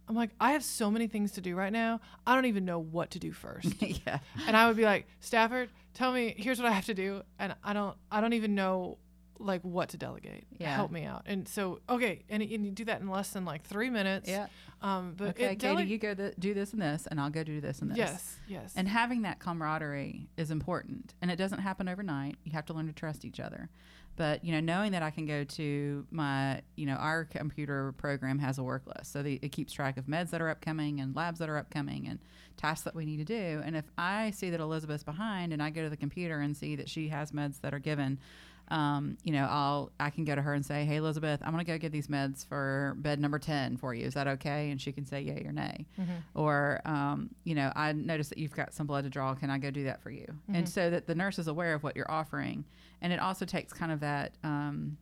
I'm 0.08 0.14
like, 0.14 0.30
I 0.40 0.52
have 0.52 0.62
so 0.62 0.88
many 0.88 1.08
things 1.08 1.32
to 1.32 1.40
do 1.40 1.56
right 1.56 1.72
now. 1.72 2.00
I 2.26 2.36
don't 2.36 2.46
even 2.46 2.64
know 2.64 2.78
what 2.78 3.10
to 3.12 3.18
do 3.18 3.32
first. 3.32 3.74
yeah. 4.06 4.20
and 4.46 4.56
I 4.56 4.68
would 4.68 4.76
be 4.76 4.84
like, 4.84 5.08
Stafford, 5.18 5.68
tell 5.94 6.12
me, 6.12 6.34
here's 6.36 6.60
what 6.60 6.68
I 6.68 6.72
have 6.72 6.86
to 6.86 6.94
do, 6.94 7.22
and 7.40 7.54
I 7.64 7.72
don't, 7.72 7.96
I 8.10 8.20
don't 8.20 8.34
even 8.34 8.54
know 8.54 8.98
like 9.40 9.62
what 9.62 9.88
to 9.90 9.96
delegate. 9.96 10.44
Yeah. 10.58 10.74
Help 10.74 10.90
me 10.90 11.04
out. 11.04 11.22
And 11.26 11.48
so, 11.48 11.80
okay, 11.88 12.24
and, 12.28 12.42
and 12.42 12.64
you 12.64 12.70
do 12.70 12.84
that 12.84 13.00
in 13.00 13.08
less 13.08 13.30
than 13.30 13.44
like 13.44 13.64
three 13.64 13.90
minutes. 13.90 14.28
Yeah. 14.28 14.46
Um, 14.82 15.14
but 15.16 15.30
Okay, 15.30 15.52
it 15.52 15.58
Katie, 15.58 15.84
you 15.84 15.98
go 15.98 16.14
th- 16.14 16.34
do 16.38 16.54
this 16.54 16.72
and 16.72 16.80
this, 16.80 17.06
and 17.10 17.20
I'll 17.20 17.30
go 17.30 17.42
do 17.42 17.60
this 17.60 17.80
and 17.80 17.90
this. 17.90 17.98
Yes. 17.98 18.36
Yes. 18.48 18.72
And 18.76 18.88
having 18.88 19.22
that 19.22 19.40
camaraderie 19.40 20.28
is 20.36 20.50
important. 20.50 21.14
And 21.20 21.30
it 21.30 21.36
doesn't 21.36 21.60
happen 21.60 21.88
overnight. 21.88 22.36
You 22.44 22.52
have 22.52 22.66
to 22.66 22.72
learn 22.72 22.86
to 22.86 22.92
trust 22.92 23.24
each 23.24 23.40
other. 23.40 23.70
But, 24.16 24.44
you 24.44 24.52
know, 24.52 24.60
knowing 24.60 24.92
that 24.92 25.02
I 25.02 25.10
can 25.10 25.24
go 25.24 25.44
to 25.44 26.06
my, 26.10 26.60
you 26.76 26.84
know, 26.84 26.94
our 26.94 27.24
computer 27.24 27.92
program 27.92 28.38
has 28.40 28.58
a 28.58 28.62
work 28.62 28.82
list. 28.86 29.12
So 29.12 29.22
the, 29.22 29.38
it 29.40 29.50
keeps 29.50 29.72
track 29.72 29.96
of 29.96 30.06
meds 30.06 30.30
that 30.30 30.42
are 30.42 30.50
upcoming 30.50 31.00
and 31.00 31.16
labs 31.16 31.38
that 31.38 31.48
are 31.48 31.56
upcoming 31.56 32.06
and 32.06 32.18
tasks 32.56 32.84
that 32.84 32.94
we 32.94 33.06
need 33.06 33.16
to 33.18 33.24
do. 33.24 33.62
And 33.64 33.76
if 33.76 33.86
I 33.96 34.32
see 34.32 34.50
that 34.50 34.60
Elizabeth's 34.60 35.04
behind 35.04 35.54
and 35.54 35.62
I 35.62 35.70
go 35.70 35.82
to 35.82 35.88
the 35.88 35.96
computer 35.96 36.40
and 36.40 36.54
see 36.54 36.76
that 36.76 36.88
she 36.88 37.08
has 37.08 37.30
meds 37.30 37.60
that 37.62 37.72
are 37.72 37.78
given, 37.78 38.18
um, 38.70 39.18
you 39.24 39.32
know, 39.32 39.46
I'll 39.50 39.90
I 39.98 40.10
can 40.10 40.24
go 40.24 40.34
to 40.34 40.42
her 40.42 40.54
and 40.54 40.64
say, 40.64 40.84
"Hey, 40.84 40.96
Elizabeth, 40.96 41.40
I'm 41.44 41.50
gonna 41.50 41.64
go 41.64 41.76
get 41.78 41.92
these 41.92 42.06
meds 42.08 42.46
for 42.46 42.94
bed 42.98 43.18
number 43.20 43.38
ten 43.38 43.76
for 43.76 43.94
you. 43.94 44.04
Is 44.06 44.14
that 44.14 44.26
okay?" 44.28 44.70
And 44.70 44.80
she 44.80 44.92
can 44.92 45.04
say 45.04 45.20
yay 45.22 45.44
or 45.44 45.52
nay. 45.52 45.86
Or, 46.34 46.80
um, 46.84 47.30
you 47.44 47.54
know, 47.54 47.72
I 47.74 47.92
noticed 47.92 48.30
that 48.30 48.38
you've 48.38 48.54
got 48.54 48.72
some 48.72 48.86
blood 48.86 49.04
to 49.04 49.10
draw. 49.10 49.34
Can 49.34 49.50
I 49.50 49.58
go 49.58 49.70
do 49.70 49.84
that 49.84 50.02
for 50.02 50.10
you? 50.10 50.26
And 50.48 50.68
so 50.68 50.90
that 50.90 51.06
the 51.06 51.14
nurse 51.14 51.38
is 51.38 51.48
aware 51.48 51.74
of 51.74 51.82
what 51.82 51.96
you're 51.96 52.10
offering, 52.10 52.64
and 53.02 53.12
it 53.12 53.18
also 53.20 53.44
takes 53.44 53.72
kind 53.72 53.92
of 53.92 54.00
that. 54.00 54.34
Um, 54.44 54.96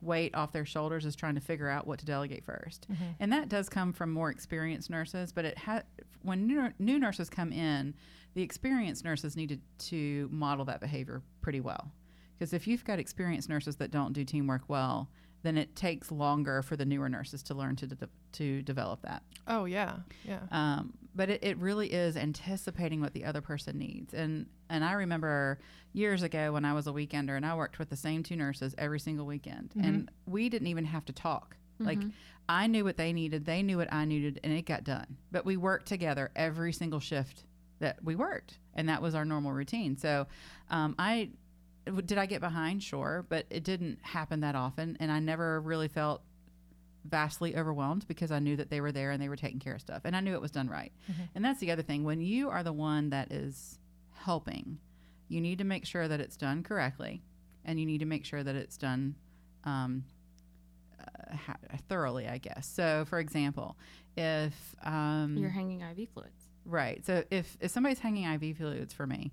weight 0.00 0.34
off 0.34 0.52
their 0.52 0.66
shoulders 0.66 1.06
is 1.06 1.16
trying 1.16 1.34
to 1.34 1.40
figure 1.40 1.66
out 1.70 1.86
what 1.86 1.98
to 1.98 2.04
delegate 2.04 2.44
1st 2.44 2.80
and 3.20 3.32
that 3.32 3.48
does 3.48 3.70
come 3.70 3.90
from 3.90 4.12
more 4.12 4.28
experienced 4.30 4.90
nurses 4.90 5.32
but 5.32 5.46
it 5.46 5.56
ha- 5.56 5.80
when 6.20 6.46
new, 6.46 6.70
new 6.78 6.98
nurses 6.98 7.30
come 7.30 7.50
in 7.50 7.94
the 8.34 8.42
experienced 8.42 9.02
nurses 9.02 9.34
needed 9.34 9.62
to 9.78 10.28
model 10.30 10.66
that 10.66 10.78
behavior 10.78 11.22
pretty 11.40 11.60
well 11.60 11.90
because 12.38 12.52
if 12.52 12.66
you've 12.66 12.84
got 12.84 12.98
experienced 12.98 13.48
nurses 13.48 13.76
that 13.76 13.90
don't 13.90 14.12
do 14.12 14.24
teamwork 14.24 14.62
well 14.68 15.08
then 15.42 15.58
it 15.58 15.76
takes 15.76 16.10
longer 16.10 16.62
for 16.62 16.74
the 16.74 16.86
newer 16.86 17.08
nurses 17.08 17.42
to 17.42 17.54
learn 17.54 17.76
to 17.76 17.86
de- 17.86 18.08
to 18.32 18.62
develop 18.62 19.02
that 19.02 19.22
oh 19.46 19.64
yeah. 19.64 19.96
Yeah. 20.24 20.40
um, 20.50 20.94
but 21.14 21.30
it, 21.30 21.44
it 21.44 21.56
really 21.58 21.92
is 21.92 22.16
anticipating 22.16 23.00
what 23.00 23.12
the 23.12 23.24
other 23.24 23.40
person 23.40 23.78
needs. 23.78 24.14
And 24.14 24.46
and 24.68 24.84
I 24.84 24.92
remember 24.92 25.60
years 25.92 26.22
ago 26.22 26.52
when 26.52 26.64
I 26.64 26.72
was 26.72 26.86
a 26.86 26.90
weekender 26.90 27.36
and 27.36 27.46
I 27.46 27.54
worked 27.54 27.78
with 27.78 27.90
the 27.90 27.96
same 27.96 28.22
two 28.22 28.36
nurses 28.36 28.74
every 28.78 28.98
single 28.98 29.26
weekend, 29.26 29.72
and 29.76 30.10
we 30.26 30.48
didn't 30.48 30.68
even 30.68 30.84
have 30.84 31.04
to 31.06 31.12
talk. 31.12 31.56
Like 31.78 31.98
I 32.48 32.66
knew 32.66 32.84
what 32.84 32.96
they 32.96 33.12
needed, 33.12 33.44
they 33.44 33.62
knew 33.62 33.78
what 33.78 33.92
I 33.92 34.04
needed, 34.04 34.40
and 34.42 34.52
it 34.52 34.66
got 34.66 34.84
done. 34.84 35.16
But 35.30 35.44
we 35.44 35.56
worked 35.56 35.86
together 35.86 36.30
every 36.34 36.72
single 36.72 37.00
shift 37.00 37.44
that 37.80 38.02
we 38.02 38.16
worked, 38.16 38.58
and 38.74 38.88
that 38.88 39.02
was 39.02 39.14
our 39.14 39.24
normal 39.24 39.52
routine. 39.52 39.96
So 39.96 40.26
um, 40.70 40.94
I 40.98 41.30
did 41.84 42.18
I 42.18 42.26
get 42.26 42.40
behind, 42.40 42.82
sure, 42.82 43.24
but 43.28 43.46
it 43.50 43.64
didn't 43.64 43.98
happen 44.02 44.40
that 44.40 44.54
often, 44.54 44.96
and 45.00 45.10
I 45.12 45.20
never 45.20 45.60
really 45.60 45.88
felt 45.88 46.22
vastly 47.04 47.56
overwhelmed 47.56 48.06
because 48.08 48.32
I 48.32 48.38
knew 48.38 48.56
that 48.56 48.70
they 48.70 48.80
were 48.80 48.92
there 48.92 49.10
and 49.10 49.22
they 49.22 49.28
were 49.28 49.36
taking 49.36 49.60
care 49.60 49.74
of 49.74 49.80
stuff 49.80 50.02
and 50.04 50.16
I 50.16 50.20
knew 50.20 50.32
it 50.34 50.40
was 50.40 50.50
done 50.50 50.68
right. 50.68 50.90
And 51.34 51.44
that's 51.44 51.60
the 51.60 51.70
other 51.70 51.82
thing. 51.82 52.02
When 52.02 52.20
you 52.20 52.48
are 52.48 52.62
the 52.62 52.72
one 52.72 53.10
that 53.10 53.30
is 53.30 53.78
helping, 54.14 54.78
you 55.28 55.40
need 55.40 55.58
to 55.58 55.64
make 55.64 55.84
sure 55.84 56.08
that 56.08 56.20
it's 56.20 56.36
done 56.36 56.62
correctly 56.62 57.22
and 57.64 57.78
you 57.78 57.84
need 57.84 57.98
to 57.98 58.06
make 58.06 58.24
sure 58.24 58.42
that 58.42 58.56
it's 58.56 58.78
done 58.78 59.16
um, 59.64 60.04
uh, 60.98 61.36
ha- 61.36 61.56
thoroughly, 61.88 62.26
I 62.26 62.38
guess. 62.38 62.66
So, 62.66 63.04
for 63.06 63.18
example, 63.18 63.76
if 64.16 64.74
um, 64.82 65.36
you're 65.38 65.50
hanging 65.50 65.82
iv 65.82 66.08
fluids 66.14 66.48
Right. 66.66 67.04
So 67.04 67.24
if, 67.30 67.56
if 67.60 67.70
somebody's 67.70 67.98
hanging 67.98 68.24
IV 68.24 68.56
fluids 68.56 68.94
for 68.94 69.06
me, 69.06 69.32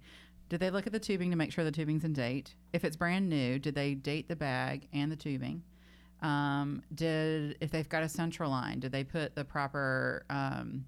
do 0.52 0.58
they 0.58 0.70
look 0.70 0.86
at 0.86 0.92
the 0.92 1.00
tubing 1.00 1.30
to 1.30 1.38
make 1.38 1.54
sure 1.54 1.64
the 1.64 1.72
tubing's 1.72 2.04
in 2.04 2.12
date? 2.12 2.56
If 2.74 2.84
it's 2.84 2.98
brand 2.98 3.30
new, 3.30 3.58
did 3.58 3.74
they 3.74 3.94
date 3.94 4.28
the 4.28 4.36
bag 4.36 4.86
and 4.92 5.10
the 5.10 5.16
tubing? 5.16 5.64
Um, 6.22 6.84
did 6.94 7.56
if 7.62 7.72
they've 7.72 7.88
got 7.88 8.04
a 8.04 8.10
central 8.10 8.52
line, 8.52 8.82
did 8.82 8.92
they 8.92 9.06
put 9.06 9.34
the 9.34 9.46
proper 9.46 10.26
um, 10.30 10.84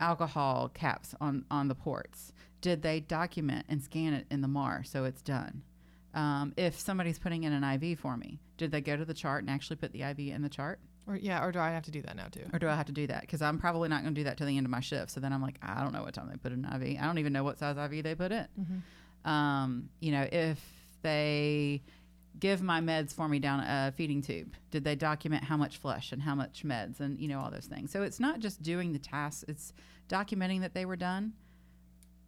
alcohol 0.00 0.70
caps 0.70 1.14
on 1.20 1.44
on 1.50 1.68
the 1.68 1.74
ports? 1.74 2.32
Did 2.62 2.80
they 2.80 3.00
document 3.00 3.66
and 3.68 3.82
scan 3.82 4.14
it 4.14 4.26
in 4.30 4.40
the 4.40 4.48
MAR 4.48 4.82
so 4.82 5.04
it's 5.04 5.20
done? 5.20 5.62
Um, 6.14 6.54
if 6.56 6.80
somebody's 6.80 7.18
putting 7.18 7.44
in 7.44 7.52
an 7.52 7.64
IV 7.64 7.98
for 7.98 8.16
me, 8.16 8.40
did 8.56 8.70
they 8.70 8.80
go 8.80 8.96
to 8.96 9.04
the 9.04 9.12
chart 9.12 9.42
and 9.42 9.50
actually 9.50 9.76
put 9.76 9.92
the 9.92 10.04
IV 10.04 10.20
in 10.20 10.40
the 10.40 10.48
chart? 10.48 10.80
Or 11.06 11.16
yeah. 11.16 11.44
Or 11.44 11.52
do 11.52 11.58
I 11.58 11.70
have 11.70 11.84
to 11.84 11.90
do 11.90 12.02
that 12.02 12.16
now 12.16 12.28
too? 12.30 12.44
Or 12.52 12.58
do 12.58 12.68
I 12.68 12.74
have 12.74 12.86
to 12.86 12.92
do 12.92 13.06
that? 13.08 13.22
Because 13.22 13.42
I'm 13.42 13.58
probably 13.58 13.88
not 13.88 14.02
going 14.02 14.14
to 14.14 14.20
do 14.20 14.24
that 14.24 14.38
till 14.38 14.46
the 14.46 14.56
end 14.56 14.66
of 14.66 14.70
my 14.70 14.80
shift. 14.80 15.10
So 15.10 15.20
then 15.20 15.32
I'm 15.32 15.42
like, 15.42 15.58
I 15.62 15.82
don't 15.82 15.92
know 15.92 16.02
what 16.02 16.14
time 16.14 16.28
they 16.30 16.36
put 16.36 16.52
in 16.52 16.64
an 16.64 16.82
IV. 16.82 16.98
I 17.00 17.04
don't 17.04 17.18
even 17.18 17.32
know 17.32 17.44
what 17.44 17.58
size 17.58 17.76
IV 17.76 18.02
they 18.02 18.14
put 18.14 18.32
in. 18.32 18.46
Um, 19.24 19.88
you 20.00 20.12
know, 20.12 20.26
if 20.30 20.58
they 21.02 21.82
give 22.38 22.62
my 22.62 22.80
meds 22.80 23.12
for 23.14 23.28
me 23.28 23.38
down 23.38 23.60
a 23.60 23.92
feeding 23.96 24.20
tube, 24.22 24.54
did 24.70 24.82
they 24.84 24.96
document 24.96 25.44
how 25.44 25.56
much 25.56 25.76
flush 25.78 26.10
and 26.12 26.22
how 26.22 26.34
much 26.34 26.64
meds 26.64 27.00
and, 27.00 27.18
you 27.20 27.28
know, 27.28 27.38
all 27.40 27.50
those 27.50 27.66
things. 27.66 27.90
So 27.92 28.02
it's 28.02 28.18
not 28.18 28.40
just 28.40 28.62
doing 28.62 28.92
the 28.92 28.98
tasks, 28.98 29.44
it's 29.46 29.72
documenting 30.08 30.60
that 30.62 30.74
they 30.74 30.84
were 30.84 30.96
done. 30.96 31.34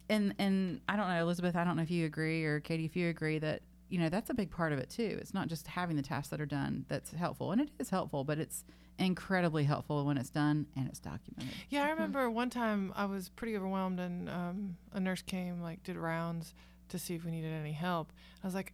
And, 0.09 0.33
and 0.39 0.79
I 0.87 0.95
don't 0.95 1.09
know, 1.09 1.21
Elizabeth, 1.21 1.55
I 1.55 1.65
don't 1.65 1.75
know 1.75 1.83
if 1.83 1.91
you 1.91 2.05
agree 2.05 2.45
or 2.45 2.61
Katie, 2.61 2.85
if 2.85 2.95
you 2.95 3.09
agree 3.09 3.39
that, 3.39 3.61
you 3.89 3.99
know, 3.99 4.09
that's 4.09 4.29
a 4.29 4.33
big 4.33 4.51
part 4.51 4.73
of 4.73 4.79
it 4.79 4.89
too. 4.89 5.17
It's 5.21 5.33
not 5.33 5.47
just 5.47 5.67
having 5.67 5.95
the 5.95 6.01
tasks 6.01 6.29
that 6.29 6.41
are 6.41 6.45
done 6.45 6.85
that's 6.87 7.11
helpful. 7.11 7.51
And 7.51 7.61
it 7.61 7.69
is 7.79 7.89
helpful, 7.89 8.23
but 8.23 8.37
it's 8.37 8.65
incredibly 8.99 9.63
helpful 9.63 10.05
when 10.05 10.17
it's 10.17 10.29
done 10.29 10.67
and 10.75 10.87
it's 10.87 10.99
documented. 10.99 11.53
Yeah, 11.69 11.85
I 11.85 11.89
remember 11.91 12.29
one 12.29 12.49
time 12.49 12.91
I 12.95 13.05
was 13.05 13.29
pretty 13.29 13.55
overwhelmed, 13.55 13.99
and 13.99 14.29
um, 14.29 14.77
a 14.91 14.99
nurse 14.99 15.21
came, 15.21 15.61
like, 15.61 15.83
did 15.83 15.95
rounds 15.95 16.53
to 16.89 16.99
see 16.99 17.15
if 17.15 17.23
we 17.23 17.31
needed 17.31 17.51
any 17.53 17.73
help. 17.73 18.11
I 18.43 18.47
was 18.47 18.55
like, 18.55 18.73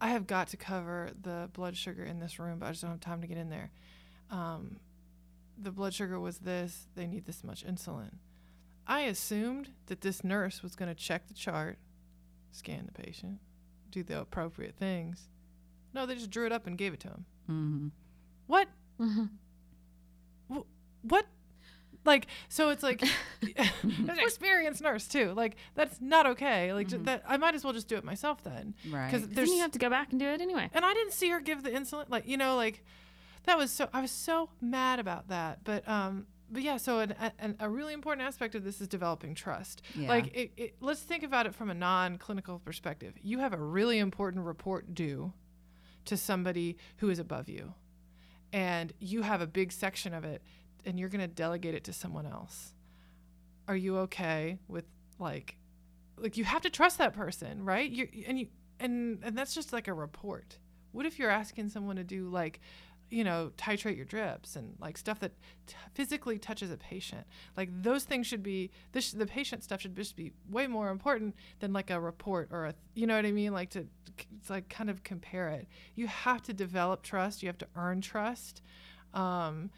I 0.00 0.08
have 0.08 0.26
got 0.26 0.48
to 0.48 0.56
cover 0.56 1.10
the 1.20 1.48
blood 1.52 1.76
sugar 1.76 2.04
in 2.04 2.20
this 2.20 2.38
room, 2.38 2.58
but 2.58 2.66
I 2.66 2.70
just 2.70 2.82
don't 2.82 2.90
have 2.92 3.00
time 3.00 3.22
to 3.22 3.26
get 3.26 3.38
in 3.38 3.50
there. 3.50 3.70
Um, 4.30 4.76
the 5.58 5.70
blood 5.70 5.94
sugar 5.94 6.20
was 6.20 6.38
this, 6.38 6.86
they 6.94 7.06
need 7.06 7.24
this 7.24 7.42
much 7.42 7.66
insulin. 7.66 8.16
I 8.86 9.00
assumed 9.00 9.70
that 9.86 10.02
this 10.02 10.22
nurse 10.22 10.62
was 10.62 10.76
going 10.76 10.88
to 10.88 10.94
check 10.94 11.28
the 11.28 11.34
chart, 11.34 11.78
scan 12.52 12.86
the 12.86 12.92
patient, 12.92 13.40
do 13.90 14.02
the 14.02 14.20
appropriate 14.20 14.76
things. 14.76 15.28
No, 15.94 16.06
they 16.06 16.14
just 16.14 16.30
drew 16.30 16.46
it 16.46 16.52
up 16.52 16.66
and 16.66 16.76
gave 16.76 16.92
it 16.92 17.00
to 17.00 17.08
him. 17.08 17.24
Mm-hmm. 17.50 17.88
What? 18.46 18.68
Mhm. 19.00 19.30
What? 21.02 21.26
Like, 22.04 22.26
so 22.48 22.70
it's 22.70 22.82
like, 22.82 23.02
as 23.56 23.70
an 23.88 24.18
experienced 24.18 24.80
nurse 24.80 25.06
too. 25.08 25.32
Like, 25.34 25.56
that's 25.74 26.00
not 26.00 26.26
okay. 26.26 26.72
Like, 26.72 26.88
ju- 26.88 26.98
that 27.04 27.22
I 27.26 27.36
might 27.36 27.54
as 27.54 27.64
well 27.64 27.72
just 27.72 27.88
do 27.88 27.96
it 27.96 28.04
myself 28.04 28.42
then. 28.44 28.74
Right. 28.90 29.06
Because 29.10 29.26
then 29.26 29.34
there's, 29.34 29.48
you 29.50 29.58
have 29.60 29.72
to 29.72 29.78
go 29.78 29.90
back 29.90 30.10
and 30.10 30.20
do 30.20 30.26
it 30.26 30.40
anyway 30.40 30.70
and 30.72 30.84
I 30.84 30.94
didn't 30.94 31.12
see 31.12 31.28
her 31.30 31.40
give 31.40 31.62
the 31.62 31.70
insulin. 31.70 32.06
Like, 32.08 32.26
you 32.28 32.36
know, 32.36 32.56
like, 32.56 32.84
that 33.44 33.56
was 33.58 33.70
so. 33.70 33.88
I 33.92 34.00
was 34.00 34.10
so 34.10 34.50
mad 34.60 34.98
about 34.98 35.28
that. 35.28 35.60
But 35.62 35.88
um, 35.88 36.26
but 36.50 36.62
yeah. 36.62 36.76
So 36.76 37.00
an, 37.00 37.14
an, 37.38 37.56
a 37.60 37.68
really 37.68 37.92
important 37.92 38.26
aspect 38.26 38.54
of 38.54 38.64
this 38.64 38.80
is 38.80 38.88
developing 38.88 39.34
trust. 39.34 39.82
Yeah. 39.94 40.08
Like, 40.08 40.34
it, 40.34 40.52
it, 40.56 40.76
let's 40.80 41.00
think 41.00 41.22
about 41.22 41.46
it 41.46 41.54
from 41.54 41.70
a 41.70 41.74
non-clinical 41.74 42.58
perspective. 42.60 43.14
You 43.22 43.38
have 43.38 43.52
a 43.52 43.60
really 43.60 43.98
important 43.98 44.44
report 44.44 44.94
due 44.94 45.32
to 46.04 46.16
somebody 46.16 46.76
who 46.98 47.10
is 47.10 47.18
above 47.18 47.48
you, 47.48 47.74
and 48.52 48.92
you 49.00 49.22
have 49.22 49.40
a 49.40 49.46
big 49.46 49.72
section 49.72 50.14
of 50.14 50.24
it, 50.24 50.42
and 50.84 50.98
you're 50.98 51.08
going 51.08 51.20
to 51.20 51.26
delegate 51.26 51.74
it 51.74 51.84
to 51.84 51.92
someone 51.92 52.26
else. 52.26 52.72
Are 53.68 53.76
you 53.76 53.98
okay 53.98 54.58
with 54.68 54.84
like, 55.18 55.56
like 56.16 56.36
you 56.36 56.44
have 56.44 56.62
to 56.62 56.70
trust 56.70 56.98
that 56.98 57.12
person, 57.12 57.64
right? 57.64 57.90
You 57.90 58.08
and 58.28 58.38
you 58.38 58.46
and 58.78 59.18
and 59.24 59.36
that's 59.36 59.52
just 59.52 59.72
like 59.72 59.88
a 59.88 59.92
report. 59.92 60.58
What 60.92 61.04
if 61.04 61.18
you're 61.18 61.30
asking 61.30 61.70
someone 61.70 61.96
to 61.96 62.04
do 62.04 62.28
like, 62.28 62.60
you 63.10 63.24
know, 63.24 63.52
titrate 63.56 63.96
your 63.96 64.04
drips 64.04 64.56
and 64.56 64.74
like 64.80 64.96
stuff 64.96 65.20
that 65.20 65.32
t- 65.66 65.74
physically 65.94 66.38
touches 66.38 66.70
a 66.70 66.76
patient? 66.76 67.26
Like 67.56 67.70
those 67.82 68.04
things 68.04 68.26
should 68.26 68.42
be 68.42 68.70
this 68.92 69.12
the 69.12 69.26
patient 69.26 69.64
stuff 69.64 69.80
should 69.80 69.96
just 69.96 70.16
be 70.16 70.32
way 70.50 70.66
more 70.66 70.90
important 70.90 71.34
than 71.60 71.72
like 71.72 71.90
a 71.90 72.00
report 72.00 72.48
or 72.50 72.66
a 72.66 72.74
you 72.94 73.06
know 73.06 73.16
what 73.16 73.26
I 73.26 73.32
mean? 73.32 73.52
Like 73.52 73.70
to 73.70 73.86
it's 74.38 74.50
like 74.50 74.68
kind 74.68 74.90
of 74.90 75.02
compare 75.02 75.48
it. 75.48 75.68
You 75.94 76.06
have 76.06 76.42
to 76.42 76.52
develop 76.52 77.02
trust. 77.02 77.42
You 77.42 77.48
have 77.48 77.58
to 77.58 77.68
earn 77.76 78.00
trust. 78.00 78.62
Um, 79.14 79.70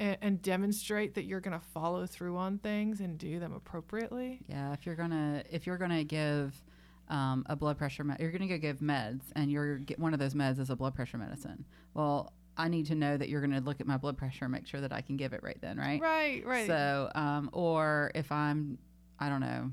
and, 0.00 0.18
and 0.20 0.42
demonstrate 0.42 1.14
that 1.14 1.22
you're 1.22 1.40
going 1.40 1.58
to 1.58 1.64
follow 1.64 2.04
through 2.04 2.36
on 2.36 2.58
things 2.58 3.00
and 3.00 3.16
do 3.16 3.38
them 3.38 3.52
appropriately. 3.52 4.40
Yeah, 4.48 4.72
if 4.72 4.86
you're 4.86 4.96
gonna 4.96 5.44
if 5.50 5.68
you're 5.68 5.78
gonna 5.78 6.02
give 6.02 6.60
um, 7.08 7.44
a 7.48 7.56
blood 7.56 7.78
pressure. 7.78 8.04
Me- 8.04 8.16
you're 8.18 8.30
going 8.30 8.42
to 8.42 8.48
go 8.48 8.58
give 8.58 8.78
meds, 8.78 9.22
and 9.34 9.50
you're 9.50 9.80
one 9.96 10.14
of 10.14 10.20
those 10.20 10.34
meds 10.34 10.58
is 10.58 10.70
a 10.70 10.76
blood 10.76 10.94
pressure 10.94 11.18
medicine. 11.18 11.64
Well, 11.94 12.32
I 12.56 12.68
need 12.68 12.86
to 12.86 12.94
know 12.94 13.16
that 13.16 13.28
you're 13.28 13.40
going 13.40 13.52
to 13.52 13.60
look 13.60 13.80
at 13.80 13.86
my 13.86 13.96
blood 13.96 14.16
pressure 14.16 14.44
and 14.44 14.52
make 14.52 14.66
sure 14.66 14.80
that 14.80 14.92
I 14.92 15.00
can 15.00 15.16
give 15.16 15.32
it 15.32 15.42
right 15.42 15.58
then, 15.60 15.76
right? 15.78 16.00
Right, 16.00 16.44
right. 16.46 16.66
So, 16.66 17.10
um, 17.14 17.50
or 17.52 18.12
if 18.14 18.30
I'm, 18.30 18.78
I 19.18 19.28
don't 19.28 19.40
know, 19.40 19.72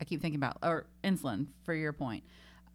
I 0.00 0.04
keep 0.04 0.20
thinking 0.20 0.38
about 0.38 0.58
or 0.62 0.86
insulin 1.04 1.46
for 1.64 1.74
your 1.74 1.92
point. 1.92 2.24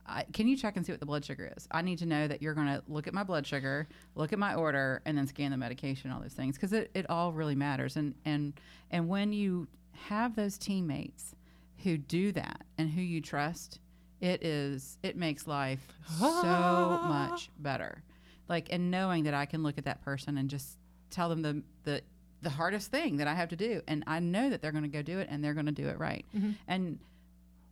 I, 0.06 0.24
can 0.32 0.48
you 0.48 0.56
check 0.56 0.78
and 0.78 0.86
see 0.86 0.94
what 0.94 1.02
the 1.02 1.06
blood 1.06 1.26
sugar 1.26 1.52
is? 1.58 1.68
I 1.72 1.82
need 1.82 1.98
to 2.00 2.06
know 2.06 2.28
that 2.28 2.42
you're 2.42 2.54
going 2.54 2.68
to 2.68 2.82
look 2.88 3.08
at 3.08 3.14
my 3.14 3.24
blood 3.24 3.46
sugar, 3.46 3.88
look 4.16 4.32
at 4.32 4.40
my 4.40 4.56
order, 4.56 5.02
and 5.06 5.18
then 5.18 5.28
scan 5.28 5.52
the 5.52 5.58
medication, 5.58 6.12
all 6.12 6.22
those 6.22 6.34
things, 6.34 6.56
because 6.56 6.72
it, 6.72 6.90
it 6.94 7.10
all 7.10 7.34
really 7.34 7.56
matters. 7.56 7.98
And 7.98 8.16
and 8.24 8.54
and 8.90 9.10
when 9.10 9.34
you 9.34 9.68
have 10.08 10.36
those 10.36 10.58
teammates 10.58 11.36
who 11.84 11.98
do 11.98 12.32
that 12.32 12.64
and 12.78 12.90
who 12.90 13.02
you 13.02 13.20
trust, 13.20 13.80
it 14.22 14.44
is 14.44 14.98
it 15.04 15.18
makes 15.18 15.46
life 15.46 15.86
so 16.20 16.24
much 17.08 17.50
better. 17.60 18.02
Like 18.50 18.68
and 18.72 18.92
knowing 18.92 19.24
that 19.26 19.34
I 19.34 19.46
can 19.46 19.64
look 19.64 19.78
at 19.78 19.86
that 19.86 20.02
person 20.04 20.38
and 20.38 20.50
just 20.50 20.78
tell 21.10 21.30
them 21.30 21.42
the 21.42 21.64
the 21.84 22.02
the 22.42 22.50
hardest 22.50 22.92
thing 22.92 23.18
that 23.18 23.28
I 23.28 23.34
have 23.34 23.50
to 23.50 23.56
do, 23.56 23.82
and 23.88 24.04
I 24.08 24.20
know 24.20 24.50
that 24.50 24.62
they're 24.62 24.72
going 24.72 24.84
to 24.84 24.90
go 24.90 25.02
do 25.02 25.20
it, 25.20 25.28
and 25.30 25.44
they're 25.44 25.54
going 25.54 25.66
to 25.66 25.72
do 25.72 25.88
it 25.88 25.98
right. 26.00 26.26
Mm-hmm. 26.36 26.52
And 26.68 27.00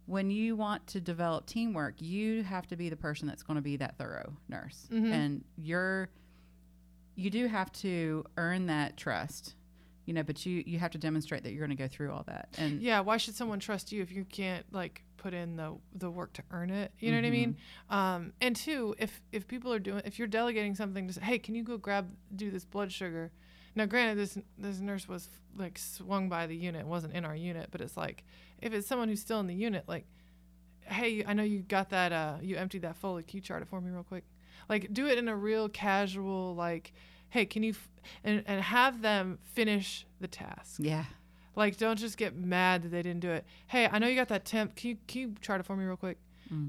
when 0.08 0.32
you 0.32 0.56
want 0.56 0.86
to 0.88 1.02
develop 1.02 1.46
teamwork, 1.46 1.96
you 2.00 2.44
have 2.44 2.68
to 2.68 2.76
be 2.76 2.90
the 2.90 2.96
person 2.96 3.28
that's 3.28 3.44
going 3.44 3.56
to 3.56 3.62
be 3.62 3.78
that 3.78 3.98
thorough 3.98 4.34
nurse, 4.50 4.88
mm-hmm. 4.92 5.12
and 5.12 5.44
you're 5.58 6.10
you 7.16 7.30
do 7.30 7.48
have 7.48 7.72
to 7.72 8.26
earn 8.38 8.66
that 8.66 8.98
trust, 8.98 9.56
you 10.06 10.14
know. 10.14 10.24
But 10.24 10.46
you 10.46 10.64
you 10.66 10.80
have 10.80 10.92
to 10.92 10.98
demonstrate 10.98 11.44
that 11.44 11.52
you're 11.52 11.66
going 11.66 11.78
to 11.78 11.82
go 11.82 11.88
through 11.88 12.12
all 12.12 12.24
that, 12.28 12.50
and 12.58 12.82
yeah, 12.82 13.00
why 13.00 13.18
should 13.18 13.36
someone 13.36 13.60
trust 13.60 13.92
you 13.92 14.02
if 14.02 14.12
you 14.12 14.26
can't 14.26 14.66
like 14.74 15.04
put 15.26 15.34
in 15.34 15.56
the 15.56 15.76
the 15.96 16.12
work 16.12 16.34
to 16.34 16.44
earn 16.52 16.70
it? 16.70 16.92
You 17.00 17.10
know 17.10 17.18
what 17.18 17.26
I 17.26 17.32
mean? 17.32 17.58
Um, 17.90 18.34
and 18.40 18.56
two, 18.56 18.94
if 19.00 19.22
if 19.32 19.48
people 19.48 19.74
are 19.74 19.80
doing, 19.80 20.04
if 20.06 20.20
you're 20.20 20.28
delegating 20.28 20.76
something 20.76 21.08
to 21.08 21.14
say, 21.14 21.22
hey, 21.22 21.40
can 21.40 21.56
you 21.56 21.64
go 21.64 21.78
grab 21.80 22.12
do 22.36 22.52
this 22.52 22.64
blood 22.64 22.92
sugar? 22.92 23.32
Now, 23.74 23.88
granted, 23.88 24.20
this 24.20 24.38
this 24.56 24.80
nurse 24.80 25.08
was 25.08 25.28
like 25.58 25.80
swung 25.80 26.30
by 26.30 26.46
the 26.46 26.56
unit, 26.56 26.86
wasn't 26.86 27.14
in 27.14 27.26
our 27.26 27.36
unit, 27.36 27.70
but 27.72 27.82
it's 27.82 27.98
like 27.98 28.24
if 28.62 28.72
it's 28.72 28.88
someone 28.88 29.10
who's 29.10 29.20
still 29.20 29.40
in 29.40 29.48
the 29.48 29.56
unit, 29.56 29.86
like, 29.88 30.06
hey, 30.82 31.26
I 31.26 31.34
know 31.34 31.44
you 31.44 31.60
got 31.60 31.90
that, 31.90 32.12
uh, 32.12 32.36
you 32.44 32.56
emptied 32.58 32.84
that 32.84 32.96
Foley 32.96 33.24
Q 33.24 33.42
chart 33.42 33.64
it 33.64 33.68
for 33.68 33.82
me 33.82 33.90
real 33.90 34.04
quick. 34.04 34.26
Like, 34.70 34.94
do 34.94 35.08
it 35.08 35.18
in 35.18 35.28
a 35.28 35.36
real 35.36 35.70
casual, 35.70 36.54
like, 36.54 36.94
hey, 37.30 37.46
can 37.46 37.64
you, 37.64 37.72
f-, 37.72 37.90
and 38.24 38.44
and 38.46 38.62
have 38.62 39.02
them 39.02 39.40
finish 39.42 40.06
the 40.22 40.28
task. 40.28 40.76
yeah, 40.78 41.06
Like, 41.56 41.78
don't 41.78 41.98
just 41.98 42.18
get 42.18 42.36
mad 42.36 42.84
that 42.84 42.90
they 42.90 43.02
didn't 43.02 43.22
do 43.22 43.32
it. 43.32 43.46
Hey, 43.68 43.88
I 43.92 44.00
know 44.00 44.08
you 44.08 44.16
got 44.16 44.28
that 44.30 44.46
temp. 44.46 44.76
Can 44.76 44.90
you 44.90 44.98
can 45.08 45.22
you 45.22 45.36
chart 45.42 45.60
it 45.62 45.64
for 45.66 45.76
me 45.76 45.86
real 45.86 45.98
quick? 45.98 46.18